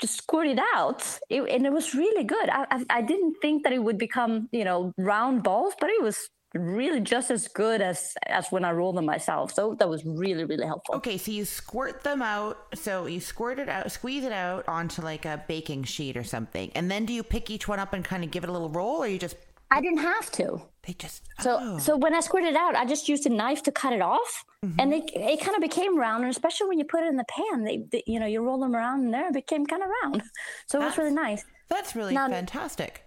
just 0.00 0.16
squirt 0.18 0.46
it 0.46 0.60
out, 0.74 1.02
it, 1.28 1.42
and 1.42 1.66
it 1.66 1.72
was 1.72 1.94
really 1.94 2.24
good. 2.24 2.48
I, 2.48 2.66
I 2.70 2.84
I 2.98 3.02
didn't 3.02 3.34
think 3.42 3.64
that 3.64 3.72
it 3.72 3.82
would 3.82 3.98
become 3.98 4.48
you 4.52 4.64
know 4.64 4.92
round 4.96 5.42
balls, 5.42 5.74
but 5.80 5.90
it 5.90 6.00
was 6.02 6.18
really 6.54 7.00
just 7.00 7.30
as 7.30 7.48
good 7.48 7.80
as 7.80 8.14
as 8.26 8.48
when 8.50 8.64
I 8.64 8.72
roll 8.72 8.92
them 8.92 9.04
myself. 9.04 9.52
So 9.52 9.74
that 9.78 9.88
was 9.88 10.04
really 10.04 10.44
really 10.44 10.66
helpful. 10.66 10.94
Okay, 10.96 11.18
so 11.18 11.30
you 11.30 11.44
squirt 11.44 12.02
them 12.02 12.22
out. 12.22 12.58
So 12.74 13.06
you 13.06 13.20
squirt 13.20 13.58
it 13.58 13.68
out, 13.68 13.90
squeeze 13.92 14.24
it 14.24 14.32
out 14.32 14.66
onto 14.68 15.02
like 15.02 15.24
a 15.24 15.44
baking 15.46 15.84
sheet 15.84 16.16
or 16.16 16.24
something, 16.24 16.70
and 16.74 16.90
then 16.90 17.04
do 17.04 17.12
you 17.12 17.22
pick 17.22 17.50
each 17.50 17.68
one 17.68 17.78
up 17.78 17.92
and 17.92 18.04
kind 18.04 18.24
of 18.24 18.30
give 18.30 18.44
it 18.44 18.50
a 18.50 18.52
little 18.52 18.70
roll, 18.70 19.02
or 19.02 19.08
you 19.08 19.18
just 19.18 19.36
I 19.70 19.80
didn't 19.80 19.98
have 19.98 20.30
to. 20.32 20.62
they 20.86 20.94
just 20.94 21.22
So 21.40 21.58
oh. 21.60 21.78
so 21.78 21.96
when 21.96 22.14
I 22.14 22.20
squirted 22.20 22.50
it 22.50 22.56
out, 22.56 22.74
I 22.74 22.86
just 22.86 23.08
used 23.08 23.26
a 23.26 23.28
knife 23.28 23.62
to 23.64 23.72
cut 23.72 23.92
it 23.92 24.00
off, 24.00 24.44
mm-hmm. 24.64 24.80
and 24.80 24.94
it 24.94 25.10
it 25.14 25.40
kind 25.40 25.54
of 25.54 25.60
became 25.60 25.98
round. 25.98 26.24
And 26.24 26.30
especially 26.30 26.68
when 26.68 26.78
you 26.78 26.84
put 26.86 27.02
it 27.02 27.08
in 27.08 27.16
the 27.16 27.24
pan, 27.24 27.64
they, 27.64 27.84
they 27.92 28.02
you 28.06 28.18
know 28.18 28.26
you 28.26 28.42
roll 28.42 28.58
them 28.58 28.74
around 28.74 29.04
in 29.04 29.10
there, 29.10 29.28
it 29.28 29.34
became 29.34 29.66
kind 29.66 29.82
of 29.82 29.90
round. 30.02 30.22
So 30.66 30.80
it 30.80 30.84
was 30.84 30.96
really 30.98 31.12
nice. 31.12 31.44
that's 31.68 31.94
really 31.94 32.14
Now- 32.14 32.28
fantastic. 32.28 33.04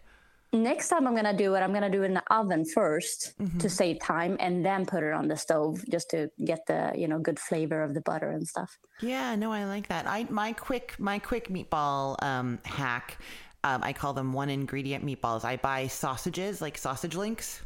Next 0.53 0.89
time 0.89 1.07
I'm 1.07 1.15
gonna 1.15 1.35
do 1.35 1.55
it, 1.55 1.59
I'm 1.59 1.71
gonna 1.71 1.89
do 1.89 2.03
it 2.03 2.07
in 2.07 2.13
the 2.13 2.23
oven 2.29 2.65
1st 2.65 3.59
to 3.59 3.69
save 3.69 4.01
time, 4.01 4.35
and 4.39 4.65
then 4.65 4.85
put 4.85 5.01
it 5.01 5.13
on 5.13 5.29
the 5.29 5.37
stove 5.37 5.81
just 5.89 6.09
to 6.09 6.29
get 6.43 6.65
the 6.67 6.91
you 6.93 7.07
know 7.07 7.19
good 7.19 7.39
flavor 7.39 7.81
of 7.81 7.93
the 7.93 8.01
butter 8.01 8.31
and 8.31 8.45
stuff. 8.45 8.77
Yeah, 8.99 9.35
no, 9.35 9.53
I 9.53 9.63
like 9.63 9.87
that. 9.87 10.07
I 10.07 10.25
my 10.29 10.51
quick 10.51 10.95
my 10.99 11.19
quick 11.19 11.47
meatball 11.47 12.21
um, 12.21 12.59
hack. 12.65 13.17
Um, 13.63 13.81
I 13.81 13.93
call 13.93 14.11
them 14.11 14.33
one 14.33 14.49
ingredient 14.49 15.05
meatballs. 15.05 15.45
I 15.45 15.55
buy 15.55 15.87
sausages 15.87 16.61
like 16.61 16.77
sausage 16.77 17.15
links, 17.15 17.61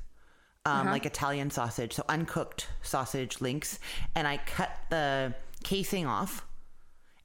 um, 0.65 0.85
like 0.87 1.07
Italian 1.07 1.49
sausage, 1.49 1.93
so 1.93 2.03
uncooked 2.07 2.67
sausage 2.83 3.41
links, 3.41 3.79
and 4.13 4.27
I 4.27 4.37
cut 4.37 4.69
the 4.91 5.33
casing 5.63 6.05
off, 6.05 6.45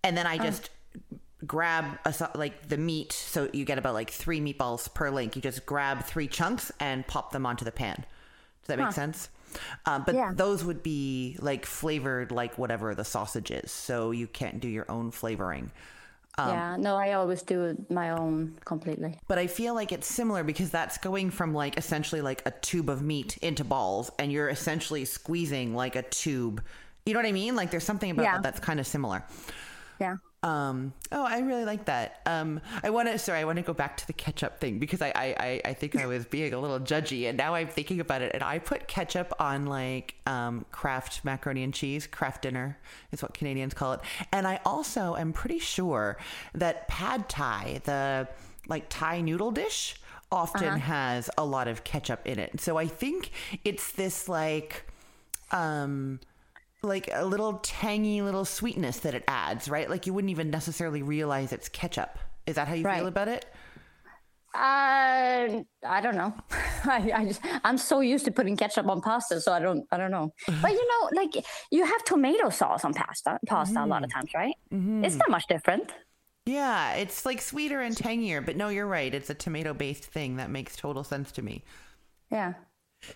and 0.04 0.16
then 0.16 0.26
I 0.26 0.38
just 0.38 0.70
grab 1.46 1.98
a 2.04 2.14
like 2.34 2.68
the 2.68 2.76
meat. 2.76 3.12
So 3.12 3.48
you 3.52 3.64
get 3.64 3.78
about 3.78 3.94
like 3.94 4.10
three 4.10 4.40
meatballs 4.40 4.92
per 4.92 5.10
link. 5.10 5.36
You 5.36 5.42
just 5.42 5.66
grab 5.66 6.04
three 6.04 6.28
chunks 6.28 6.70
and 6.80 7.06
pop 7.06 7.32
them 7.32 7.46
onto 7.46 7.64
the 7.64 7.72
pan. 7.72 7.96
Does 8.62 8.66
that 8.68 8.78
make 8.78 8.92
sense? 8.92 9.28
Um, 9.86 10.04
but 10.06 10.14
Yeah. 10.14 10.32
those 10.34 10.64
would 10.64 10.82
be 10.82 11.36
like 11.40 11.66
flavored 11.66 12.30
like 12.30 12.56
whatever 12.58 12.94
the 12.94 13.04
sausage 13.04 13.50
is. 13.50 13.72
So 13.72 14.10
you 14.12 14.26
can't 14.26 14.60
do 14.60 14.68
your 14.68 14.88
own 14.90 15.10
flavoring. 15.10 15.72
yeah, 16.38 16.76
no, 16.78 16.96
I 16.96 17.12
always 17.14 17.42
do 17.42 17.76
my 17.90 18.10
own 18.10 18.56
completely. 18.64 19.18
But 19.28 19.38
I 19.38 19.46
feel 19.46 19.74
like 19.74 19.92
it's 19.92 20.06
similar 20.06 20.42
because 20.42 20.70
that's 20.70 20.96
going 20.96 21.30
from 21.30 21.52
like 21.52 21.76
essentially 21.76 22.22
like 22.22 22.40
a 22.46 22.50
tube 22.62 22.88
of 22.88 23.02
meat 23.02 23.36
into 23.38 23.62
balls 23.64 24.10
and 24.18 24.32
you're 24.32 24.48
essentially 24.48 25.04
squeezing 25.04 25.74
like 25.74 25.96
a 25.96 26.02
tube. 26.02 26.62
You 27.04 27.12
know 27.12 27.18
what 27.18 27.26
I 27.26 27.32
mean? 27.32 27.56
Like 27.56 27.70
there's 27.70 27.84
something 27.84 28.10
about 28.10 28.22
Yeah. 28.22 28.32
that 28.34 28.42
that's 28.44 28.60
kind 28.60 28.80
of 28.80 28.86
similar. 28.86 29.22
Yeah. 30.00 30.16
Um, 30.42 30.94
oh, 31.12 31.24
I 31.24 31.40
really 31.40 31.66
like 31.66 31.84
that. 31.84 32.20
Um, 32.24 32.60
I 32.82 32.88
want 32.90 33.08
to, 33.08 33.18
sorry, 33.18 33.40
I 33.40 33.44
want 33.44 33.56
to 33.56 33.62
go 33.62 33.74
back 33.74 33.98
to 33.98 34.06
the 34.06 34.14
ketchup 34.14 34.58
thing 34.58 34.78
because 34.78 35.02
I, 35.02 35.08
I, 35.08 35.36
I, 35.38 35.60
I 35.66 35.74
think 35.74 35.96
I 35.96 36.06
was 36.06 36.24
being 36.24 36.54
a 36.54 36.58
little 36.58 36.80
judgy 36.80 37.28
and 37.28 37.36
now 37.36 37.54
I'm 37.54 37.68
thinking 37.68 38.00
about 38.00 38.22
it 38.22 38.30
and 38.32 38.42
I 38.42 38.58
put 38.58 38.88
ketchup 38.88 39.34
on 39.38 39.66
like, 39.66 40.14
um, 40.26 40.64
Kraft 40.72 41.24
macaroni 41.24 41.62
and 41.62 41.74
cheese, 41.74 42.06
Kraft 42.06 42.42
dinner 42.42 42.78
is 43.12 43.22
what 43.22 43.34
Canadians 43.34 43.74
call 43.74 43.92
it. 43.92 44.00
And 44.32 44.46
I 44.46 44.60
also 44.64 45.14
am 45.14 45.34
pretty 45.34 45.58
sure 45.58 46.16
that 46.54 46.88
pad 46.88 47.28
thai, 47.28 47.82
the 47.84 48.26
like 48.66 48.86
Thai 48.88 49.20
noodle 49.20 49.50
dish 49.50 49.96
often 50.32 50.78
has 50.78 51.28
a 51.36 51.44
lot 51.44 51.68
of 51.68 51.84
ketchup 51.84 52.26
in 52.26 52.38
it. 52.38 52.60
So 52.60 52.78
I 52.78 52.86
think 52.86 53.30
it's 53.64 53.92
this 53.92 54.28
like, 54.28 54.86
um, 55.50 56.20
like 56.82 57.08
a 57.12 57.24
little 57.24 57.54
tangy 57.62 58.22
little 58.22 58.44
sweetness 58.44 59.00
that 59.00 59.14
it 59.14 59.24
adds, 59.28 59.68
right? 59.68 59.88
Like 59.90 60.06
you 60.06 60.14
wouldn't 60.14 60.30
even 60.30 60.50
necessarily 60.50 61.02
realize 61.02 61.52
it's 61.52 61.68
ketchup. 61.68 62.18
Is 62.46 62.56
that 62.56 62.68
how 62.68 62.74
you 62.74 62.84
Right. 62.84 62.98
feel 62.98 63.06
about 63.06 63.28
it? 63.28 63.46
Uh, 64.52 65.62
I 65.86 66.00
don't 66.02 66.16
know. 66.16 66.34
I, 66.84 67.12
I 67.14 67.24
just, 67.26 67.40
I'm 67.62 67.78
so 67.78 68.00
used 68.00 68.24
to 68.24 68.32
putting 68.32 68.56
ketchup 68.56 68.86
on 68.88 69.00
pasta, 69.00 69.40
so 69.40 69.52
I 69.52 69.60
don't, 69.60 69.86
I 69.92 69.96
don't 69.96 70.10
know. 70.10 70.32
But 70.60 70.72
you 70.72 70.88
know, 70.88 71.10
like 71.22 71.44
you 71.70 71.84
have 71.84 72.04
tomato 72.04 72.50
sauce 72.50 72.84
on 72.84 72.92
pasta, 72.92 73.38
pasta 73.46 73.84
a 73.84 73.86
lot 73.86 74.02
of 74.02 74.12
times, 74.12 74.30
right? 74.34 74.54
It's 74.70 75.16
not 75.16 75.30
much 75.30 75.46
different. 75.46 75.92
Yeah, 76.46 76.94
it's 76.94 77.24
like 77.24 77.40
sweeter 77.40 77.80
and 77.80 77.96
tangier, 77.96 78.40
but 78.40 78.56
no, 78.56 78.70
you're 78.70 78.86
right. 78.88 79.14
It's 79.14 79.30
a 79.30 79.34
tomato 79.34 79.72
based 79.72 80.04
thing. 80.04 80.36
That 80.36 80.50
makes 80.50 80.74
total 80.74 81.04
sense 81.04 81.30
to 81.32 81.42
me. 81.42 81.62
Yeah. 82.32 82.54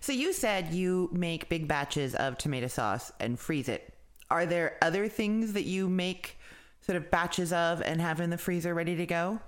So 0.00 0.12
you 0.12 0.32
said 0.32 0.72
you 0.72 1.10
make 1.12 1.48
big 1.48 1.68
batches 1.68 2.14
of 2.14 2.38
tomato 2.38 2.68
sauce 2.68 3.12
and 3.20 3.38
freeze 3.38 3.68
it. 3.68 3.94
Are 4.30 4.46
there 4.46 4.78
other 4.82 5.08
things 5.08 5.52
that 5.52 5.64
you 5.64 5.88
make 5.88 6.38
sort 6.80 6.96
of 6.96 7.10
batches 7.10 7.52
of 7.52 7.82
and 7.82 8.00
have 8.00 8.20
in 8.20 8.30
the 8.30 8.38
freezer 8.38 8.74
ready 8.74 8.96
to 8.96 9.06
go? 9.06 9.40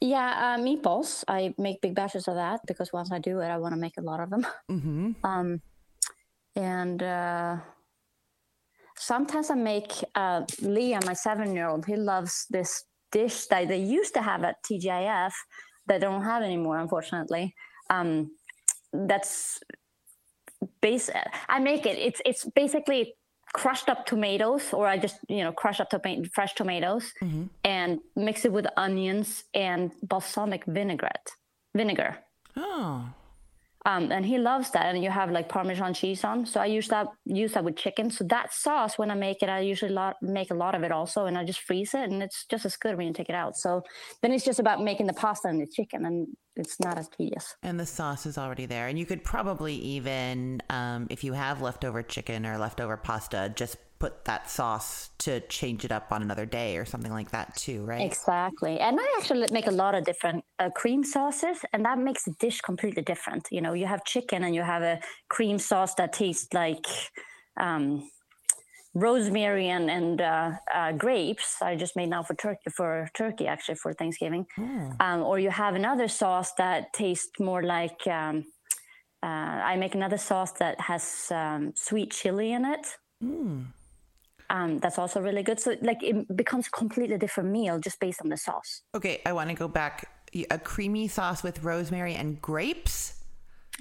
Yeah, 0.00 0.56
uh, 0.56 0.60
meatballs. 0.60 1.24
I 1.28 1.54
make 1.58 1.80
big 1.82 1.94
batches 1.94 2.26
of 2.26 2.34
that 2.34 2.60
because 2.66 2.92
once 2.92 3.12
I 3.12 3.18
do 3.18 3.40
it, 3.40 3.46
I 3.46 3.58
want 3.58 3.74
to 3.74 3.80
make 3.80 3.98
a 3.98 4.02
lot 4.02 4.20
of 4.20 4.30
them. 4.30 4.46
Mm-hmm. 4.70 5.10
Um, 5.24 5.60
and 6.56 7.02
uh, 7.02 7.56
sometimes 8.96 9.50
I 9.50 9.54
make 9.54 9.92
uh, 10.14 10.42
Liam, 10.62 11.04
my 11.06 11.12
seven-year-old. 11.12 11.86
He 11.86 11.96
loves 11.96 12.46
this 12.50 12.84
dish 13.12 13.46
that 13.46 13.68
they 13.68 13.78
used 13.78 14.14
to 14.14 14.22
have 14.22 14.42
at 14.42 14.56
TGIF 14.64 15.32
that 15.86 16.00
they 16.00 16.06
don't 16.06 16.24
have 16.24 16.42
anymore, 16.42 16.78
unfortunately. 16.78 17.54
Um, 17.88 18.30
that's 18.92 19.60
base. 20.80 21.10
I 21.48 21.58
make 21.60 21.86
it. 21.86 21.98
It's 21.98 22.20
it's 22.24 22.44
basically 22.54 23.14
crushed 23.52 23.88
up 23.88 24.06
tomatoes, 24.06 24.72
or 24.72 24.86
I 24.86 24.96
just 24.98 25.18
you 25.28 25.42
know 25.44 25.52
crush 25.52 25.80
up 25.80 25.90
toma- 25.90 26.24
fresh 26.34 26.54
tomatoes 26.54 27.12
and 27.64 27.98
mix 28.16 28.44
it 28.44 28.52
with 28.52 28.66
onions 28.76 29.44
and 29.54 29.90
balsamic 30.02 30.64
vinaigrette 30.66 31.28
vinegar. 31.74 32.18
Oh, 32.56 33.08
Um, 33.86 34.12
and 34.12 34.26
he 34.26 34.36
loves 34.38 34.70
that. 34.72 34.84
And 34.94 35.02
you 35.02 35.10
have 35.10 35.30
like 35.30 35.48
Parmesan 35.48 35.94
cheese 35.94 36.22
on. 36.22 36.44
So 36.44 36.60
I 36.60 36.66
use 36.66 36.88
that 36.88 37.06
use 37.24 37.52
that 37.54 37.64
with 37.64 37.76
chicken. 37.76 38.10
So 38.10 38.24
that 38.24 38.52
sauce, 38.52 38.98
when 38.98 39.10
I 39.10 39.14
make 39.14 39.42
it, 39.42 39.48
I 39.48 39.60
usually 39.60 39.92
lot, 39.92 40.16
make 40.20 40.50
a 40.50 40.54
lot 40.64 40.74
of 40.74 40.82
it 40.82 40.92
also, 40.92 41.24
and 41.26 41.38
I 41.38 41.44
just 41.44 41.60
freeze 41.60 41.94
it, 41.94 42.10
and 42.10 42.22
it's 42.22 42.44
just 42.50 42.66
as 42.66 42.76
good 42.76 42.96
when 42.96 43.06
you 43.06 43.14
take 43.14 43.30
it 43.30 43.34
out. 43.34 43.56
So 43.56 43.82
then 44.20 44.32
it's 44.32 44.44
just 44.44 44.60
about 44.60 44.82
making 44.84 45.06
the 45.06 45.14
pasta 45.14 45.48
and 45.48 45.60
the 45.60 45.66
chicken, 45.66 46.04
and 46.04 46.28
it's 46.60 46.78
not 46.78 46.98
as 46.98 47.08
tedious. 47.08 47.56
And 47.62 47.80
the 47.80 47.86
sauce 47.86 48.26
is 48.26 48.38
already 48.38 48.66
there. 48.66 48.86
And 48.88 48.98
you 48.98 49.06
could 49.06 49.24
probably 49.24 49.74
even, 49.74 50.62
um, 50.70 51.06
if 51.10 51.24
you 51.24 51.32
have 51.32 51.60
leftover 51.60 52.02
chicken 52.02 52.46
or 52.46 52.58
leftover 52.58 52.96
pasta, 52.96 53.52
just 53.54 53.76
put 53.98 54.24
that 54.24 54.48
sauce 54.48 55.10
to 55.18 55.40
change 55.40 55.84
it 55.84 55.92
up 55.92 56.10
on 56.10 56.22
another 56.22 56.46
day 56.46 56.78
or 56.78 56.86
something 56.86 57.12
like 57.12 57.30
that 57.32 57.54
too, 57.54 57.84
right? 57.84 58.00
Exactly. 58.00 58.80
And 58.80 58.98
I 58.98 59.16
actually 59.18 59.46
make 59.52 59.66
a 59.66 59.70
lot 59.70 59.94
of 59.94 60.04
different 60.04 60.42
uh, 60.58 60.70
cream 60.70 61.04
sauces, 61.04 61.58
and 61.72 61.84
that 61.84 61.98
makes 61.98 62.24
the 62.24 62.32
dish 62.40 62.62
completely 62.62 63.02
different. 63.02 63.48
You 63.50 63.60
know, 63.60 63.74
you 63.74 63.86
have 63.86 64.02
chicken 64.04 64.42
and 64.42 64.54
you 64.54 64.62
have 64.62 64.82
a 64.82 65.00
cream 65.28 65.58
sauce 65.58 65.94
that 65.96 66.14
tastes 66.14 66.52
like 66.54 66.86
um, 67.58 68.08
rosemary 68.94 69.68
and, 69.68 69.90
and 69.90 70.20
uh, 70.20 70.50
uh, 70.74 70.92
grapes. 70.92 71.56
I 71.62 71.76
just 71.76 71.96
made 71.96 72.08
now 72.08 72.22
for 72.22 72.34
turkey, 72.34 72.70
for 72.76 73.08
turkey 73.14 73.46
actually 73.46 73.76
for 73.76 73.92
Thanksgiving. 73.92 74.46
Um, 75.00 75.22
or 75.22 75.38
you 75.38 75.50
have 75.50 75.74
another 75.74 76.08
sauce 76.08 76.52
that 76.58 76.92
tastes 76.92 77.30
more 77.38 77.62
like. 77.62 78.06
Um, 78.06 78.44
uh, 79.22 79.26
I 79.26 79.76
make 79.76 79.94
another 79.94 80.16
sauce 80.16 80.52
that 80.52 80.80
has 80.80 81.26
um, 81.30 81.72
sweet 81.76 82.10
chili 82.10 82.52
in 82.52 82.64
it. 82.64 82.86
Um, 84.48 84.78
that's 84.78 84.98
also 84.98 85.20
really 85.20 85.42
good. 85.42 85.60
So 85.60 85.76
like 85.82 86.02
it 86.02 86.36
becomes 86.36 86.66
a 86.66 86.70
completely 86.70 87.18
different 87.18 87.50
meal 87.50 87.78
just 87.78 88.00
based 88.00 88.20
on 88.22 88.30
the 88.30 88.36
sauce. 88.36 88.82
Okay, 88.94 89.20
I 89.24 89.32
want 89.32 89.50
to 89.50 89.54
go 89.54 89.68
back. 89.68 90.10
A 90.50 90.58
creamy 90.58 91.08
sauce 91.08 91.42
with 91.42 91.62
rosemary 91.62 92.14
and 92.14 92.40
grapes. 92.40 93.19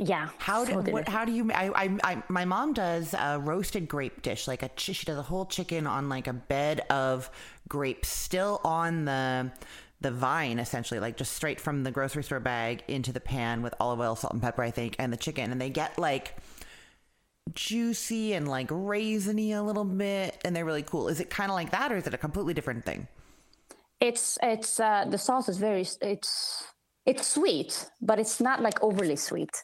Yeah. 0.01 0.29
How 0.37 0.63
do 0.63 0.71
so 0.71 0.91
what, 0.91 1.09
how 1.09 1.25
do 1.25 1.33
you? 1.33 1.51
I, 1.51 1.69
I, 1.75 1.97
I 2.05 2.23
my 2.29 2.45
mom 2.45 2.71
does 2.71 3.13
a 3.13 3.37
roasted 3.37 3.89
grape 3.89 4.21
dish, 4.21 4.47
like 4.47 4.63
a 4.63 4.71
she 4.77 4.93
does 5.05 5.17
a 5.17 5.21
whole 5.21 5.45
chicken 5.45 5.85
on 5.87 6.07
like 6.07 6.27
a 6.27 6.33
bed 6.33 6.81
of 6.89 7.29
grapes, 7.67 8.07
still 8.07 8.61
on 8.63 9.03
the 9.03 9.51
the 9.99 10.11
vine, 10.11 10.57
essentially, 10.57 11.01
like 11.01 11.17
just 11.17 11.33
straight 11.33 11.59
from 11.59 11.83
the 11.83 11.91
grocery 11.91 12.23
store 12.23 12.39
bag 12.39 12.81
into 12.87 13.11
the 13.11 13.19
pan 13.19 13.61
with 13.61 13.75
olive 13.81 13.99
oil, 13.99 14.15
salt, 14.15 14.31
and 14.31 14.41
pepper, 14.41 14.63
I 14.63 14.71
think, 14.71 14.95
and 14.99 15.11
the 15.11 15.17
chicken, 15.17 15.51
and 15.51 15.59
they 15.59 15.69
get 15.69 15.99
like 15.99 16.37
juicy 17.53 18.33
and 18.33 18.47
like 18.47 18.69
raisiny 18.69 19.51
a 19.51 19.61
little 19.61 19.83
bit, 19.83 20.39
and 20.45 20.55
they're 20.55 20.63
really 20.63 20.83
cool. 20.83 21.09
Is 21.09 21.19
it 21.19 21.29
kind 21.29 21.51
of 21.51 21.55
like 21.55 21.71
that, 21.71 21.91
or 21.91 21.97
is 21.97 22.07
it 22.07 22.13
a 22.13 22.17
completely 22.17 22.53
different 22.53 22.85
thing? 22.85 23.09
It's 23.99 24.37
it's 24.41 24.79
uh, 24.79 25.07
the 25.09 25.17
sauce 25.17 25.49
is 25.49 25.57
very 25.57 25.85
it's 26.01 26.63
it's 27.09 27.27
sweet, 27.27 27.71
but 28.01 28.19
it's 28.19 28.39
not 28.39 28.61
like 28.61 28.77
overly 28.83 29.15
sweet. 29.15 29.55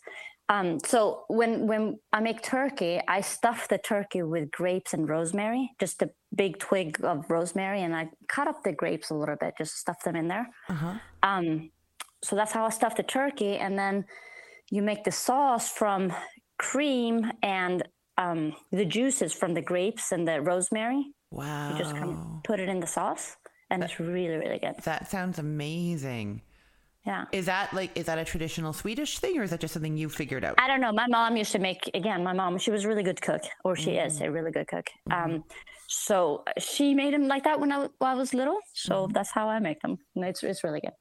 Um, 0.47 0.79
so 0.85 1.23
when 1.27 1.51
when 1.71 1.83
I 2.13 2.19
make 2.19 2.39
turkey, 2.43 3.01
I 3.07 3.21
stuff 3.21 3.67
the 3.67 3.79
turkey 3.79 4.21
with 4.21 4.51
grapes 4.51 4.93
and 4.93 5.09
rosemary, 5.09 5.71
just 5.79 6.01
a 6.03 6.09
big 6.35 6.59
twig 6.59 7.03
of 7.03 7.25
rosemary, 7.29 7.81
and 7.85 7.95
I 7.95 8.03
cut 8.35 8.47
up 8.47 8.63
the 8.63 8.71
grapes 8.81 9.09
a 9.09 9.15
little 9.15 9.37
bit, 9.43 9.55
just 9.57 9.73
stuff 9.83 9.97
them 10.05 10.15
in 10.15 10.27
there. 10.27 10.47
Um, 11.23 11.71
so 12.23 12.35
that's 12.35 12.51
how 12.51 12.63
I 12.65 12.69
stuff 12.69 12.95
the 12.95 13.03
turkey, 13.19 13.57
and 13.57 13.73
then 13.77 14.05
you 14.69 14.81
make 14.83 15.03
the 15.03 15.11
sauce 15.11 15.67
from 15.69 16.13
cream 16.59 17.31
and 17.41 17.77
um, 18.17 18.53
the 18.71 18.85
juices 18.85 19.33
from 19.33 19.53
the 19.55 19.61
grapes 19.61 20.11
and 20.11 20.27
the 20.27 20.41
rosemary. 20.41 21.03
Wow, 21.31 21.71
You 21.71 21.77
just 21.83 21.95
kind 21.95 22.11
of 22.11 22.43
put 22.43 22.59
it 22.59 22.69
in 22.69 22.79
the 22.79 22.87
sauce, 22.87 23.35
and 23.71 23.83
it's 23.83 23.99
really 23.99 24.37
really 24.43 24.59
good. 24.59 24.75
that 24.83 25.09
sounds 25.09 25.39
amazing. 25.39 26.41
Yeah. 27.05 27.25
Is 27.31 27.45
that 27.45 27.71
like 27.73 27.95
is 27.95 28.05
that 28.05 28.17
a 28.17 28.25
traditional 28.25 28.73
Swedish 28.73 29.19
thing, 29.19 29.37
or 29.37 29.43
is 29.43 29.51
that 29.51 29.59
just 29.59 29.73
something 29.73 29.95
you 29.95 30.09
figured 30.09 30.43
out? 30.43 30.55
I 30.57 30.67
don't 30.67 30.81
know. 30.81 30.91
My 30.91 31.05
mom 31.07 31.37
used 31.37 31.51
to 31.51 31.59
make 31.59 31.89
again. 31.93 32.23
My 32.23 32.33
mom, 32.33 32.57
she 32.57 32.71
was 32.71 32.83
a 32.83 32.87
really 32.87 33.03
good 33.03 33.21
cook, 33.21 33.43
or 33.63 33.75
she 33.75 33.91
is 33.91 34.21
a 34.21 34.31
really 34.31 34.51
good 34.51 34.67
cook. 34.67 34.87
Um, 35.11 35.43
so 35.87 36.43
she 36.57 36.95
made 36.95 37.13
them 37.13 37.27
like 37.27 37.43
that 37.43 37.59
when 37.59 37.71
I, 37.71 37.87
when 37.99 38.11
I 38.11 38.15
was 38.15 38.33
little. 38.33 38.57
So 38.73 39.07
that's 39.13 39.31
how 39.31 39.47
I 39.47 39.59
make 39.59 39.81
them. 39.81 39.97
And 40.15 40.25
it's 40.25 40.43
it's 40.43 40.63
really 40.63 40.81
good. 40.81 40.93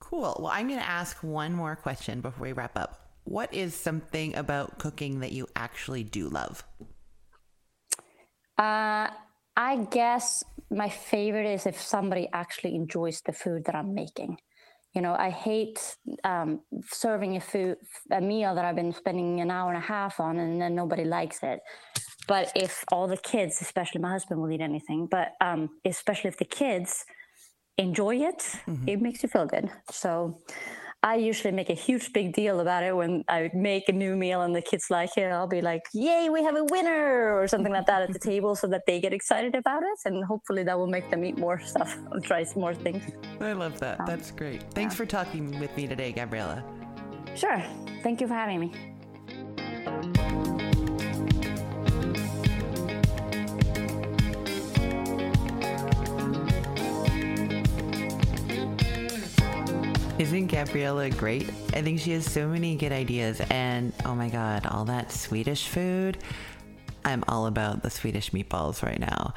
Cool. 0.00 0.36
Well, 0.38 0.50
I'm 0.52 0.68
going 0.68 0.78
to 0.78 0.88
ask 0.88 1.22
one 1.22 1.52
more 1.52 1.76
question 1.76 2.20
before 2.20 2.46
we 2.46 2.52
wrap 2.52 2.78
up. 2.78 3.10
What 3.24 3.52
is 3.52 3.74
something 3.74 4.34
about 4.34 4.78
cooking 4.78 5.20
that 5.20 5.32
you 5.32 5.46
actually 5.56 6.04
do 6.04 6.28
love? 6.28 6.64
Uh, 8.56 9.08
I 9.56 9.86
guess 9.90 10.44
my 10.70 10.88
favorite 10.88 11.52
is 11.52 11.66
if 11.66 11.80
somebody 11.80 12.28
actually 12.32 12.74
enjoys 12.74 13.20
the 13.26 13.32
food 13.32 13.64
that 13.66 13.74
I'm 13.74 13.94
making. 13.94 14.38
You 14.98 15.02
know, 15.02 15.14
I 15.14 15.30
hate 15.30 15.96
um, 16.24 16.62
serving 16.90 17.36
a 17.36 17.40
food, 17.40 17.76
a 18.10 18.20
meal 18.20 18.56
that 18.56 18.64
I've 18.64 18.74
been 18.74 18.92
spending 18.92 19.40
an 19.40 19.48
hour 19.48 19.68
and 19.72 19.78
a 19.78 19.86
half 19.86 20.18
on, 20.18 20.40
and 20.40 20.60
then 20.60 20.74
nobody 20.74 21.04
likes 21.04 21.38
it. 21.44 21.60
But 22.26 22.50
if 22.56 22.84
all 22.90 23.06
the 23.06 23.16
kids, 23.16 23.62
especially 23.62 24.00
my 24.00 24.10
husband, 24.10 24.40
will 24.40 24.50
eat 24.50 24.60
anything, 24.60 25.06
but 25.08 25.34
um, 25.40 25.68
especially 25.84 26.30
if 26.30 26.38
the 26.38 26.44
kids 26.44 27.04
enjoy 27.76 28.16
it, 28.16 28.42
it 28.88 29.00
makes 29.00 29.22
you 29.22 29.28
feel 29.28 29.46
good. 29.46 29.70
So 29.92 30.40
I 31.02 31.14
usually 31.14 31.52
make 31.52 31.70
a 31.70 31.74
huge 31.74 32.12
big 32.12 32.32
deal 32.32 32.58
about 32.58 32.82
it 32.82 32.96
when 32.96 33.24
I 33.28 33.50
make 33.54 33.88
a 33.88 33.92
new 33.92 34.16
meal 34.16 34.42
and 34.42 34.54
the 34.54 34.60
kids 34.60 34.86
like 34.90 35.16
it. 35.16 35.30
I'll 35.30 35.46
be 35.46 35.60
like, 35.60 35.82
"Yay, 35.94 36.28
we 36.28 36.42
have 36.42 36.56
a 36.56 36.64
winner!" 36.64 37.38
or 37.38 37.46
something 37.46 37.72
like 37.72 37.86
that 37.86 38.02
at 38.02 38.12
the 38.12 38.18
table, 38.30 38.56
so 38.56 38.66
that 38.66 38.82
they 38.84 39.00
get 39.00 39.12
excited 39.12 39.54
about 39.54 39.84
it, 39.84 39.98
and 40.06 40.24
hopefully 40.24 40.64
that 40.64 40.76
will 40.76 40.88
make 40.88 41.08
them 41.08 41.24
eat 41.24 41.38
more 41.38 41.60
stuff 41.60 41.96
and 42.10 42.24
try 42.24 42.42
some 42.42 42.62
more 42.62 42.74
things. 42.74 43.04
I 43.40 43.52
love 43.52 43.78
that. 43.78 44.00
Um, 44.00 44.06
That's 44.06 44.32
great. 44.32 44.64
Thanks 44.72 44.96
for 44.96 45.06
talking 45.06 45.60
with 45.60 45.74
me 45.76 45.86
today, 45.86 46.10
Gabriella. 46.10 46.64
Sure. 47.36 47.62
Thank 48.02 48.20
you 48.20 48.26
for 48.26 48.34
having 48.34 48.58
me. 48.58 48.74
Isn't 60.18 60.48
Gabriella 60.48 61.10
great? 61.10 61.48
I 61.74 61.80
think 61.80 62.00
she 62.00 62.10
has 62.10 62.28
so 62.28 62.48
many 62.48 62.74
good 62.74 62.90
ideas. 62.90 63.40
And 63.50 63.92
oh 64.04 64.16
my 64.16 64.28
God, 64.28 64.66
all 64.66 64.84
that 64.86 65.12
Swedish 65.12 65.68
food. 65.68 66.18
I'm 67.04 67.22
all 67.28 67.46
about 67.46 67.84
the 67.84 67.90
Swedish 67.90 68.32
meatballs 68.32 68.82
right 68.82 68.98
now. 68.98 69.34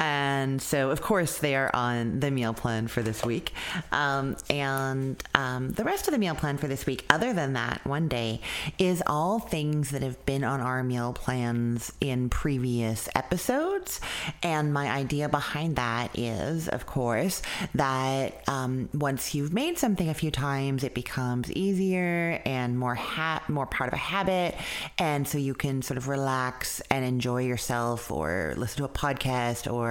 And 0.00 0.60
so, 0.62 0.90
of 0.90 1.02
course, 1.02 1.38
they 1.38 1.54
are 1.54 1.70
on 1.74 2.20
the 2.20 2.30
meal 2.30 2.54
plan 2.54 2.88
for 2.88 3.02
this 3.02 3.22
week. 3.24 3.52
Um, 3.92 4.36
and 4.48 5.22
um, 5.34 5.72
the 5.72 5.84
rest 5.84 6.08
of 6.08 6.12
the 6.12 6.18
meal 6.18 6.34
plan 6.34 6.56
for 6.56 6.68
this 6.68 6.86
week, 6.86 7.04
other 7.10 7.34
than 7.34 7.52
that, 7.52 7.86
one 7.86 8.08
day, 8.08 8.40
is 8.78 9.02
all 9.06 9.38
things 9.38 9.90
that 9.90 10.02
have 10.02 10.24
been 10.24 10.42
on 10.42 10.60
our 10.60 10.82
meal 10.82 11.12
plans 11.12 11.92
in 12.00 12.30
previous 12.30 13.10
episodes. 13.14 14.00
And 14.42 14.72
my 14.72 14.90
idea 14.90 15.28
behind 15.28 15.76
that 15.76 16.18
is, 16.18 16.66
of 16.68 16.86
course, 16.86 17.42
that 17.74 18.42
um, 18.48 18.88
once 18.94 19.34
you've 19.34 19.52
made 19.52 19.76
something 19.76 20.08
a 20.08 20.14
few 20.14 20.30
times, 20.30 20.82
it 20.82 20.94
becomes 20.94 21.52
easier 21.52 22.40
and 22.46 22.78
more 22.78 22.94
ha- 22.94 23.42
more 23.48 23.66
part 23.66 23.88
of 23.88 23.94
a 23.94 23.98
habit, 23.98 24.54
and 24.96 25.28
so 25.28 25.36
you 25.36 25.52
can 25.52 25.82
sort 25.82 25.98
of 25.98 26.08
relax 26.08 26.80
and 26.90 27.04
enjoy 27.04 27.42
yourself, 27.42 28.10
or 28.10 28.54
listen 28.56 28.78
to 28.78 28.84
a 28.84 28.88
podcast, 28.88 29.70
or 29.70 29.89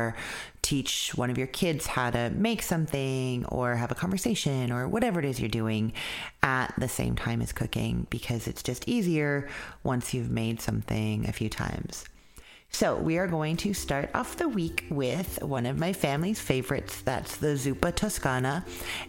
teach 0.61 1.11
one 1.15 1.29
of 1.29 1.37
your 1.37 1.47
kids 1.47 1.87
how 1.87 2.11
to 2.11 2.29
make 2.31 2.61
something, 2.61 3.45
or 3.45 3.75
have 3.75 3.91
a 3.91 3.95
conversation, 3.95 4.71
or 4.71 4.87
whatever 4.87 5.19
it 5.19 5.25
is 5.25 5.39
you're 5.39 5.49
doing 5.49 5.93
at 6.43 6.73
the 6.77 6.87
same 6.87 7.15
time 7.15 7.41
as 7.41 7.51
cooking, 7.51 8.07
because 8.09 8.47
it's 8.47 8.63
just 8.63 8.87
easier 8.87 9.49
once 9.83 10.13
you've 10.13 10.31
made 10.31 10.61
something 10.61 11.27
a 11.27 11.31
few 11.31 11.49
times. 11.49 12.05
So, 12.71 12.95
we 12.95 13.17
are 13.17 13.27
going 13.27 13.57
to 13.57 13.73
start 13.73 14.11
off 14.13 14.37
the 14.37 14.47
week 14.47 14.85
with 14.91 15.41
one 15.41 15.65
of 15.65 15.79
my 15.79 15.91
family's 15.91 16.39
favorites. 16.39 17.01
That's 17.01 17.37
the 17.37 17.55
Zuppa 17.55 17.95
Toscana, 17.95 18.63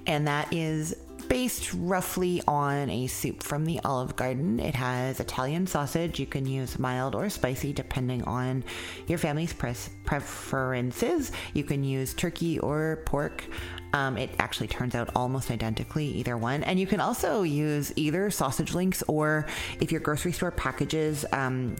and 0.06 0.26
that 0.26 0.50
is 0.52 0.96
based 1.30 1.72
roughly 1.74 2.42
on 2.48 2.90
a 2.90 3.06
soup 3.06 3.40
from 3.40 3.64
the 3.64 3.78
Olive 3.84 4.16
Garden. 4.16 4.58
It 4.58 4.74
has 4.74 5.20
Italian 5.20 5.64
sausage. 5.64 6.18
You 6.18 6.26
can 6.26 6.44
use 6.44 6.76
mild 6.76 7.14
or 7.14 7.30
spicy 7.30 7.72
depending 7.72 8.24
on 8.24 8.64
your 9.06 9.16
family's 9.16 9.52
preferences. 9.52 11.30
You 11.54 11.62
can 11.62 11.84
use 11.84 12.14
turkey 12.14 12.58
or 12.58 13.04
pork. 13.06 13.44
Um, 13.92 14.18
it 14.18 14.30
actually 14.40 14.66
turns 14.66 14.96
out 14.96 15.10
almost 15.14 15.52
identically, 15.52 16.06
either 16.06 16.36
one. 16.36 16.64
And 16.64 16.80
you 16.80 16.86
can 16.88 17.00
also 17.00 17.42
use 17.42 17.92
either 17.94 18.28
sausage 18.32 18.74
links 18.74 19.04
or 19.06 19.46
if 19.80 19.92
your 19.92 20.00
grocery 20.00 20.32
store 20.32 20.50
packages 20.50 21.24
um, 21.30 21.76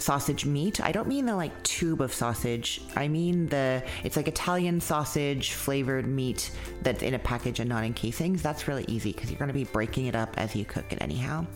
sausage 0.00 0.44
meat. 0.44 0.80
I 0.80 0.92
don't 0.92 1.08
mean 1.08 1.26
the 1.26 1.36
like 1.36 1.62
tube 1.62 2.00
of 2.00 2.12
sausage. 2.12 2.80
I 2.96 3.08
mean 3.08 3.46
the 3.48 3.82
it's 4.04 4.16
like 4.16 4.28
Italian 4.28 4.80
sausage 4.80 5.52
flavored 5.52 6.06
meat 6.06 6.50
that's 6.82 7.02
in 7.02 7.14
a 7.14 7.18
package 7.18 7.60
and 7.60 7.68
not 7.68 7.84
in 7.84 7.94
casings. 7.94 8.42
That's 8.42 8.68
really 8.68 8.84
easy 8.88 9.12
because 9.12 9.30
you're 9.30 9.38
going 9.38 9.48
to 9.48 9.54
be 9.54 9.64
breaking 9.64 10.06
it 10.06 10.14
up 10.14 10.38
as 10.38 10.56
you 10.56 10.64
cook 10.64 10.92
it 10.92 10.98
anyhow. 11.00 11.46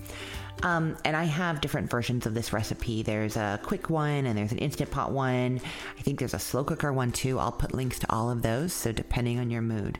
Um, 0.62 0.96
and 1.04 1.16
I 1.16 1.24
have 1.24 1.60
different 1.60 1.90
versions 1.90 2.26
of 2.26 2.34
this 2.34 2.52
recipe. 2.52 3.02
There's 3.02 3.36
a 3.36 3.60
quick 3.62 3.90
one 3.90 4.26
and 4.26 4.38
there's 4.38 4.52
an 4.52 4.58
instant 4.58 4.90
pot 4.90 5.12
one. 5.12 5.60
I 5.98 6.02
think 6.02 6.18
there's 6.18 6.34
a 6.34 6.38
slow 6.38 6.64
cooker 6.64 6.92
one 6.92 7.12
too. 7.12 7.38
I'll 7.38 7.52
put 7.52 7.74
links 7.74 7.98
to 8.00 8.10
all 8.10 8.30
of 8.30 8.40
those. 8.42 8.72
So 8.72 8.92
depending 8.92 9.38
on 9.38 9.50
your 9.50 9.62
mood, 9.62 9.98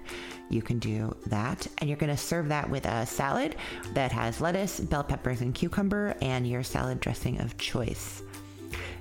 you 0.49 0.63
can 0.63 0.79
do 0.79 1.15
that. 1.27 1.67
And 1.79 1.91
you're 1.91 1.99
going 1.99 2.15
to 2.15 2.17
serve 2.17 2.49
that 2.49 2.71
with 2.71 2.87
a 2.87 3.05
salad 3.05 3.57
that 3.93 4.13
has 4.13 4.41
lettuce, 4.41 4.81
bell 4.81 5.05
peppers, 5.05 5.41
and 5.41 5.55
cucumber, 5.55 6.17
and 6.23 6.47
your 6.47 6.63
salad 6.63 7.01
dressing 7.01 7.41
of 7.41 7.59
choice. 7.59 8.23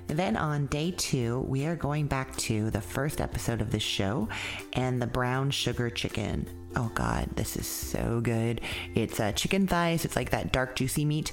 Then 0.06 0.36
on 0.36 0.66
day 0.66 0.92
two, 0.92 1.40
we 1.48 1.66
are 1.66 1.76
going 1.76 2.06
back 2.06 2.36
to 2.36 2.70
the 2.70 2.80
first 2.80 3.20
episode 3.20 3.60
of 3.60 3.70
this 3.70 3.82
show 3.82 4.28
and 4.74 5.00
the 5.00 5.06
brown 5.06 5.50
sugar 5.50 5.90
chicken. 5.90 6.46
Oh 6.76 6.90
God, 6.94 7.28
this 7.36 7.56
is 7.56 7.66
so 7.66 8.20
good. 8.20 8.60
It's 8.94 9.20
uh, 9.20 9.32
chicken 9.32 9.66
thighs. 9.66 10.04
It's 10.04 10.16
like 10.16 10.30
that 10.30 10.52
dark, 10.52 10.76
juicy 10.76 11.04
meat. 11.04 11.32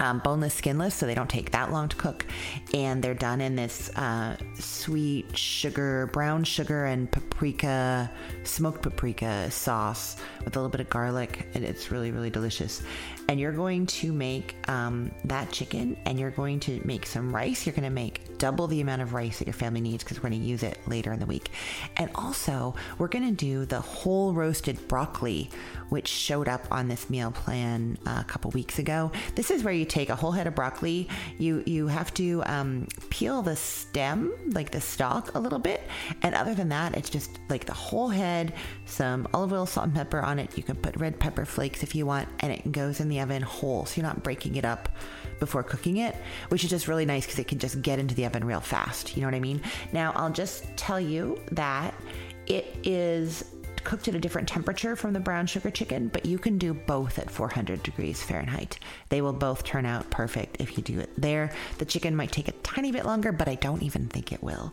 Um, 0.00 0.20
boneless, 0.20 0.54
skinless, 0.54 0.94
so 0.94 1.06
they 1.06 1.14
don't 1.14 1.30
take 1.30 1.50
that 1.52 1.70
long 1.70 1.88
to 1.88 1.96
cook. 1.96 2.26
And 2.74 3.02
they're 3.02 3.14
done 3.14 3.40
in 3.40 3.56
this 3.56 3.90
uh, 3.96 4.36
sweet 4.54 5.36
sugar, 5.36 6.08
brown 6.12 6.44
sugar, 6.44 6.86
and 6.86 7.10
paprika, 7.10 8.10
smoked 8.44 8.82
paprika 8.82 9.50
sauce 9.50 10.16
with 10.44 10.56
a 10.56 10.58
little 10.58 10.70
bit 10.70 10.80
of 10.80 10.90
garlic. 10.90 11.46
And 11.54 11.64
it's 11.64 11.90
really, 11.90 12.10
really 12.10 12.30
delicious. 12.30 12.82
And 13.28 13.38
you're 13.38 13.52
going 13.52 13.86
to 13.86 14.12
make 14.12 14.56
um, 14.68 15.10
that 15.24 15.50
chicken 15.52 15.96
and 16.04 16.18
you're 16.18 16.30
going 16.30 16.60
to 16.60 16.80
make 16.84 17.06
some 17.06 17.34
rice. 17.34 17.66
You're 17.66 17.74
going 17.74 17.84
to 17.84 17.90
make 17.90 18.31
double 18.42 18.66
the 18.66 18.80
amount 18.80 19.00
of 19.00 19.14
rice 19.14 19.38
that 19.38 19.46
your 19.46 19.54
family 19.54 19.80
needs 19.80 20.02
because 20.02 20.20
we're 20.20 20.28
going 20.28 20.42
to 20.42 20.48
use 20.48 20.64
it 20.64 20.76
later 20.88 21.12
in 21.12 21.20
the 21.20 21.26
week. 21.26 21.52
And 21.96 22.10
also, 22.16 22.74
we're 22.98 23.06
going 23.06 23.24
to 23.24 23.32
do 23.36 23.64
the 23.64 23.80
whole 23.80 24.34
roasted 24.34 24.88
broccoli, 24.88 25.48
which 25.90 26.08
showed 26.08 26.48
up 26.48 26.66
on 26.72 26.88
this 26.88 27.08
meal 27.08 27.30
plan 27.30 27.98
uh, 28.04 28.18
a 28.20 28.24
couple 28.24 28.50
weeks 28.50 28.80
ago. 28.80 29.12
This 29.36 29.52
is 29.52 29.62
where 29.62 29.72
you 29.72 29.84
take 29.84 30.10
a 30.10 30.16
whole 30.16 30.32
head 30.32 30.48
of 30.48 30.56
broccoli. 30.56 31.08
You 31.38 31.62
you 31.66 31.86
have 31.86 32.12
to 32.14 32.42
um, 32.46 32.88
peel 33.10 33.42
the 33.42 33.54
stem, 33.54 34.32
like 34.48 34.72
the 34.72 34.80
stalk, 34.80 35.36
a 35.36 35.38
little 35.38 35.60
bit. 35.60 35.80
And 36.22 36.34
other 36.34 36.56
than 36.56 36.68
that, 36.70 36.96
it's 36.96 37.10
just 37.10 37.38
like 37.48 37.64
the 37.64 37.72
whole 37.72 38.08
head, 38.08 38.54
some 38.86 39.28
olive 39.32 39.52
oil, 39.52 39.66
salt, 39.66 39.86
and 39.86 39.94
pepper 39.94 40.18
on 40.18 40.40
it. 40.40 40.58
You 40.58 40.64
can 40.64 40.74
put 40.74 40.96
red 40.96 41.20
pepper 41.20 41.44
flakes 41.44 41.84
if 41.84 41.94
you 41.94 42.06
want, 42.06 42.28
and 42.40 42.50
it 42.50 42.72
goes 42.72 42.98
in 42.98 43.08
the 43.08 43.20
oven 43.20 43.42
whole, 43.42 43.86
so 43.86 44.00
you're 44.00 44.08
not 44.08 44.24
breaking 44.24 44.56
it 44.56 44.64
up 44.64 44.88
before 45.42 45.64
cooking 45.64 45.96
it, 45.96 46.14
which 46.50 46.62
is 46.62 46.70
just 46.70 46.86
really 46.86 47.04
nice 47.04 47.26
because 47.26 47.40
it 47.40 47.48
can 47.48 47.58
just 47.58 47.82
get 47.82 47.98
into 47.98 48.14
the 48.14 48.24
oven 48.24 48.44
real 48.44 48.60
fast. 48.60 49.16
You 49.16 49.22
know 49.22 49.26
what 49.26 49.34
I 49.34 49.40
mean? 49.40 49.60
Now, 49.92 50.12
I'll 50.14 50.30
just 50.30 50.64
tell 50.76 51.00
you 51.00 51.40
that 51.50 51.92
it 52.46 52.76
is 52.84 53.44
cooked 53.82 54.06
at 54.06 54.14
a 54.14 54.20
different 54.20 54.48
temperature 54.48 54.94
from 54.94 55.12
the 55.12 55.18
brown 55.18 55.48
sugar 55.48 55.68
chicken, 55.68 56.06
but 56.06 56.24
you 56.24 56.38
can 56.38 56.58
do 56.58 56.72
both 56.72 57.18
at 57.18 57.28
400 57.28 57.82
degrees 57.82 58.22
Fahrenheit. 58.22 58.78
They 59.08 59.20
will 59.20 59.32
both 59.32 59.64
turn 59.64 59.84
out 59.84 60.08
perfect 60.10 60.60
if 60.60 60.76
you 60.76 60.84
do 60.84 61.00
it 61.00 61.10
there. 61.20 61.50
The 61.78 61.84
chicken 61.84 62.14
might 62.14 62.30
take 62.30 62.46
a 62.46 62.52
tiny 62.62 62.92
bit 62.92 63.04
longer, 63.04 63.32
but 63.32 63.48
I 63.48 63.56
don't 63.56 63.82
even 63.82 64.06
think 64.06 64.30
it 64.30 64.44
will. 64.44 64.72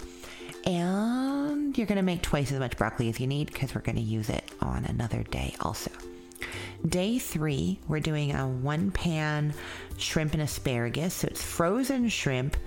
And 0.67 1.75
you're 1.75 1.87
going 1.87 1.95
to 1.95 2.03
make 2.03 2.21
twice 2.21 2.51
as 2.51 2.59
much 2.59 2.77
broccoli 2.77 3.09
as 3.09 3.19
you 3.19 3.25
need 3.25 3.47
because 3.47 3.73
we're 3.73 3.81
going 3.81 3.95
to 3.95 4.01
use 4.03 4.29
it 4.29 4.43
on 4.61 4.85
another 4.85 5.23
day 5.23 5.55
also. 5.61 5.88
Day 6.89 7.19
three, 7.19 7.79
we're 7.87 7.99
doing 7.99 8.33
a 8.33 8.47
one 8.47 8.89
pan 8.89 9.53
shrimp 9.97 10.33
and 10.33 10.41
asparagus. 10.41 11.13
So 11.13 11.27
it's 11.27 11.43
frozen 11.43 12.09
shrimp 12.09 12.57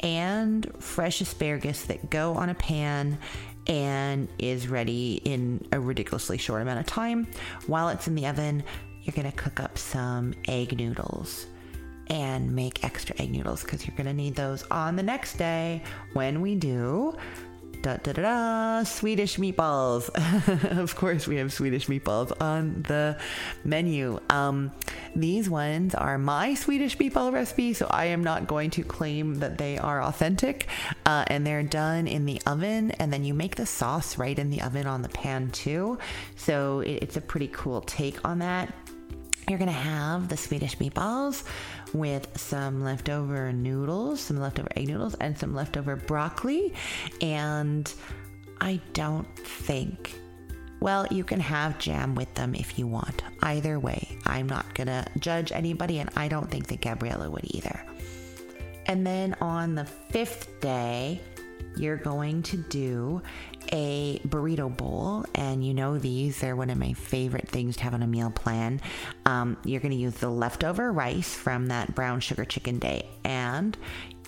and 0.00 0.70
fresh 0.78 1.22
asparagus 1.22 1.84
that 1.86 2.10
go 2.10 2.34
on 2.34 2.50
a 2.50 2.54
pan 2.54 3.18
and 3.66 4.28
is 4.38 4.68
ready 4.68 5.22
in 5.24 5.66
a 5.72 5.80
ridiculously 5.80 6.36
short 6.36 6.60
amount 6.60 6.80
of 6.80 6.86
time. 6.86 7.26
While 7.66 7.88
it's 7.88 8.08
in 8.08 8.14
the 8.14 8.26
oven, 8.26 8.62
you're 9.04 9.14
going 9.14 9.30
to 9.30 9.36
cook 9.36 9.58
up 9.58 9.78
some 9.78 10.34
egg 10.48 10.76
noodles 10.76 11.46
and 12.08 12.54
make 12.54 12.84
extra 12.84 13.18
egg 13.20 13.30
noodles 13.30 13.62
because 13.62 13.86
you're 13.86 13.96
going 13.96 14.06
to 14.06 14.12
need 14.12 14.34
those 14.34 14.64
on 14.64 14.96
the 14.96 15.02
next 15.02 15.38
day 15.38 15.82
when 16.12 16.42
we 16.42 16.56
do 16.56 17.16
da 17.82 17.96
da 17.96 18.12
da 18.12 18.22
da 18.22 18.84
Swedish 18.84 19.36
meatballs. 19.36 20.08
of 20.78 20.94
course, 20.94 21.26
we 21.26 21.36
have 21.36 21.52
Swedish 21.52 21.88
meatballs 21.88 22.32
on 22.40 22.84
the 22.86 23.18
menu. 23.64 24.20
Um, 24.30 24.70
these 25.16 25.50
ones 25.50 25.94
are 25.94 26.16
my 26.16 26.54
Swedish 26.54 26.96
meatball 26.96 27.32
recipe, 27.32 27.74
so 27.74 27.86
I 27.90 28.06
am 28.06 28.22
not 28.22 28.46
going 28.46 28.70
to 28.70 28.84
claim 28.84 29.40
that 29.40 29.58
they 29.58 29.78
are 29.78 30.02
authentic. 30.02 30.68
Uh, 31.04 31.24
and 31.26 31.46
they're 31.46 31.64
done 31.64 32.06
in 32.06 32.24
the 32.24 32.40
oven, 32.46 32.92
and 32.92 33.12
then 33.12 33.24
you 33.24 33.34
make 33.34 33.56
the 33.56 33.66
sauce 33.66 34.16
right 34.16 34.38
in 34.38 34.50
the 34.50 34.62
oven 34.62 34.86
on 34.86 35.02
the 35.02 35.08
pan 35.08 35.50
too. 35.50 35.98
So 36.36 36.80
it, 36.80 37.02
it's 37.02 37.16
a 37.16 37.20
pretty 37.20 37.48
cool 37.48 37.80
take 37.80 38.24
on 38.24 38.38
that. 38.38 38.72
You're 39.48 39.58
gonna 39.58 39.72
have 39.72 40.28
the 40.28 40.36
Swedish 40.36 40.78
meatballs 40.78 41.42
with 41.92 42.38
some 42.38 42.82
leftover 42.82 43.52
noodles, 43.52 44.20
some 44.20 44.38
leftover 44.38 44.68
egg 44.76 44.88
noodles, 44.88 45.14
and 45.14 45.36
some 45.38 45.54
leftover 45.54 45.96
broccoli. 45.96 46.74
And 47.20 47.92
I 48.60 48.80
don't 48.92 49.26
think, 49.36 50.18
well, 50.80 51.06
you 51.10 51.24
can 51.24 51.40
have 51.40 51.78
jam 51.78 52.14
with 52.14 52.32
them 52.34 52.54
if 52.54 52.78
you 52.78 52.86
want. 52.86 53.22
Either 53.42 53.78
way, 53.78 54.16
I'm 54.26 54.48
not 54.48 54.74
gonna 54.74 55.06
judge 55.18 55.52
anybody, 55.52 55.98
and 55.98 56.10
I 56.16 56.28
don't 56.28 56.50
think 56.50 56.66
that 56.68 56.80
Gabriella 56.80 57.30
would 57.30 57.54
either. 57.54 57.84
And 58.86 59.06
then 59.06 59.34
on 59.40 59.74
the 59.74 59.84
fifth 59.84 60.60
day, 60.60 61.20
you're 61.76 61.96
going 61.96 62.42
to 62.42 62.56
do 62.56 63.22
a 63.72 64.20
burrito 64.26 64.74
bowl, 64.74 65.24
and 65.34 65.64
you 65.64 65.74
know 65.74 65.98
these, 65.98 66.40
they're 66.40 66.56
one 66.56 66.70
of 66.70 66.78
my 66.78 66.92
favorite 66.92 67.48
things 67.48 67.76
to 67.76 67.84
have 67.84 67.94
on 67.94 68.02
a 68.02 68.06
meal 68.06 68.30
plan. 68.30 68.80
Um, 69.26 69.56
you're 69.64 69.80
going 69.80 69.92
to 69.92 69.98
use 69.98 70.14
the 70.14 70.30
leftover 70.30 70.92
rice 70.92 71.34
from 71.34 71.66
that 71.68 71.94
brown 71.94 72.20
sugar 72.20 72.44
chicken 72.44 72.78
day, 72.78 73.08
and 73.24 73.76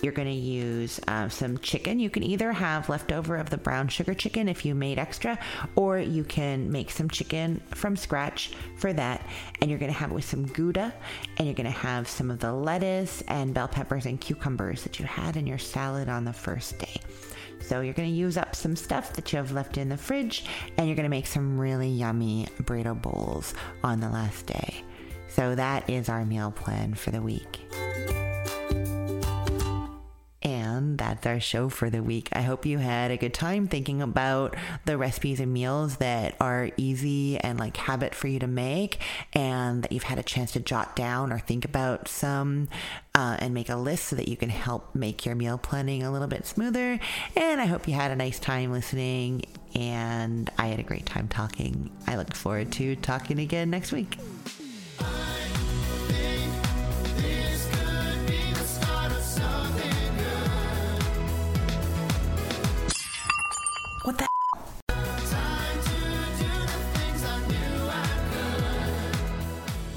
you're 0.01 0.13
going 0.13 0.27
to 0.27 0.33
use 0.33 0.99
uh, 1.07 1.29
some 1.29 1.57
chicken. 1.57 1.99
You 1.99 2.09
can 2.09 2.23
either 2.23 2.51
have 2.51 2.89
leftover 2.89 3.37
of 3.37 3.49
the 3.49 3.57
brown 3.57 3.87
sugar 3.87 4.13
chicken 4.13 4.47
if 4.47 4.65
you 4.65 4.75
made 4.75 4.99
extra, 4.99 5.39
or 5.75 5.99
you 5.99 6.23
can 6.23 6.71
make 6.71 6.91
some 6.91 7.09
chicken 7.09 7.61
from 7.71 7.95
scratch 7.95 8.51
for 8.77 8.93
that. 8.93 9.25
And 9.61 9.69
you're 9.69 9.79
going 9.79 9.91
to 9.91 9.97
have 9.97 10.11
it 10.11 10.13
with 10.13 10.25
some 10.25 10.45
Gouda, 10.45 10.93
and 11.37 11.47
you're 11.47 11.55
going 11.55 11.65
to 11.65 11.71
have 11.71 12.07
some 12.07 12.29
of 12.29 12.39
the 12.39 12.53
lettuce 12.53 13.21
and 13.27 13.53
bell 13.53 13.67
peppers 13.67 14.05
and 14.05 14.19
cucumbers 14.19 14.83
that 14.83 14.99
you 14.99 15.05
had 15.05 15.37
in 15.37 15.47
your 15.47 15.57
salad 15.57 16.09
on 16.09 16.25
the 16.25 16.33
first 16.33 16.77
day. 16.77 16.99
So 17.61 17.81
you're 17.81 17.93
going 17.93 18.09
to 18.09 18.15
use 18.15 18.37
up 18.37 18.55
some 18.55 18.75
stuff 18.75 19.13
that 19.13 19.31
you 19.33 19.37
have 19.37 19.51
left 19.51 19.77
in 19.77 19.89
the 19.89 19.97
fridge 19.97 20.45
and 20.77 20.87
you're 20.87 20.95
going 20.95 21.03
to 21.05 21.09
make 21.09 21.27
some 21.27 21.59
really 21.59 21.89
yummy 21.89 22.47
burrito 22.63 22.99
bowls 22.99 23.53
on 23.83 23.99
the 23.99 24.09
last 24.09 24.45
day. 24.45 24.83
So 25.27 25.55
that 25.55 25.89
is 25.89 26.07
our 26.09 26.25
meal 26.25 26.51
plan 26.51 26.93
for 26.93 27.11
the 27.11 27.21
week. 27.21 27.59
That's 31.05 31.25
our 31.27 31.39
show 31.39 31.69
for 31.69 31.89
the 31.89 32.01
week. 32.01 32.29
I 32.33 32.41
hope 32.41 32.65
you 32.65 32.79
had 32.79 33.11
a 33.11 33.17
good 33.17 33.33
time 33.33 33.67
thinking 33.67 34.01
about 34.01 34.55
the 34.85 34.97
recipes 34.97 35.39
and 35.39 35.53
meals 35.53 35.97
that 35.97 36.35
are 36.39 36.71
easy 36.77 37.37
and 37.37 37.59
like 37.59 37.77
habit 37.77 38.15
for 38.15 38.27
you 38.27 38.39
to 38.39 38.47
make, 38.47 38.99
and 39.33 39.83
that 39.83 39.91
you've 39.91 40.03
had 40.03 40.17
a 40.17 40.23
chance 40.23 40.51
to 40.53 40.59
jot 40.59 40.95
down 40.95 41.31
or 41.31 41.39
think 41.39 41.63
about 41.63 42.07
some 42.07 42.69
uh, 43.13 43.37
and 43.39 43.53
make 43.53 43.69
a 43.69 43.75
list 43.75 44.05
so 44.05 44.15
that 44.15 44.27
you 44.27 44.35
can 44.35 44.49
help 44.49 44.95
make 44.95 45.25
your 45.25 45.35
meal 45.35 45.57
planning 45.57 46.03
a 46.03 46.11
little 46.11 46.27
bit 46.27 46.45
smoother. 46.45 46.99
And 47.35 47.61
I 47.61 47.65
hope 47.65 47.87
you 47.87 47.93
had 47.93 48.11
a 48.11 48.15
nice 48.15 48.39
time 48.39 48.71
listening, 48.71 49.45
and 49.75 50.49
I 50.57 50.67
had 50.67 50.79
a 50.79 50.83
great 50.83 51.05
time 51.05 51.27
talking. 51.27 51.91
I 52.07 52.15
look 52.15 52.33
forward 52.33 52.71
to 52.73 52.95
talking 52.95 53.39
again 53.39 53.69
next 53.69 53.91
week. 53.91 54.17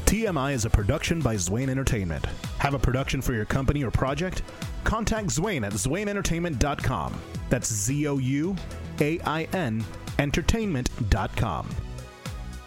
TMI 0.08 0.54
is 0.54 0.64
a 0.64 0.70
production 0.70 1.20
by 1.20 1.34
Zouain 1.34 1.68
Entertainment. 1.68 2.24
Have 2.60 2.72
a 2.72 2.78
production 2.78 3.20
for 3.20 3.34
your 3.34 3.44
company 3.44 3.84
or 3.84 3.90
project? 3.90 4.40
Contact 4.82 5.28
Zouain 5.28 5.66
at 5.66 5.74
zouainentertainment.com. 5.74 7.20
That's 7.50 7.70
Z 7.70 8.08
O 8.08 8.16
U 8.16 8.56
A 9.02 9.20
I 9.20 9.42
N 9.52 9.84
entertainment.com. 10.18 11.68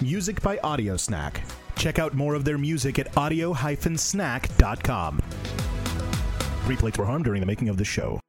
Music 0.01 0.39
by 0.43 0.59
Audio 0.59 0.95
Snack. 0.97 1.41
Check 1.75 1.97
out 1.97 2.13
more 2.13 2.35
of 2.35 2.45
their 2.45 2.59
music 2.59 2.99
at 2.99 3.17
audio-snack.com. 3.17 5.19
Three 6.65 6.75
plates 6.75 6.99
were 6.99 7.05
harmed 7.05 7.25
during 7.25 7.39
the 7.39 7.47
making 7.47 7.69
of 7.69 7.77
this 7.77 7.87
show. 7.87 8.21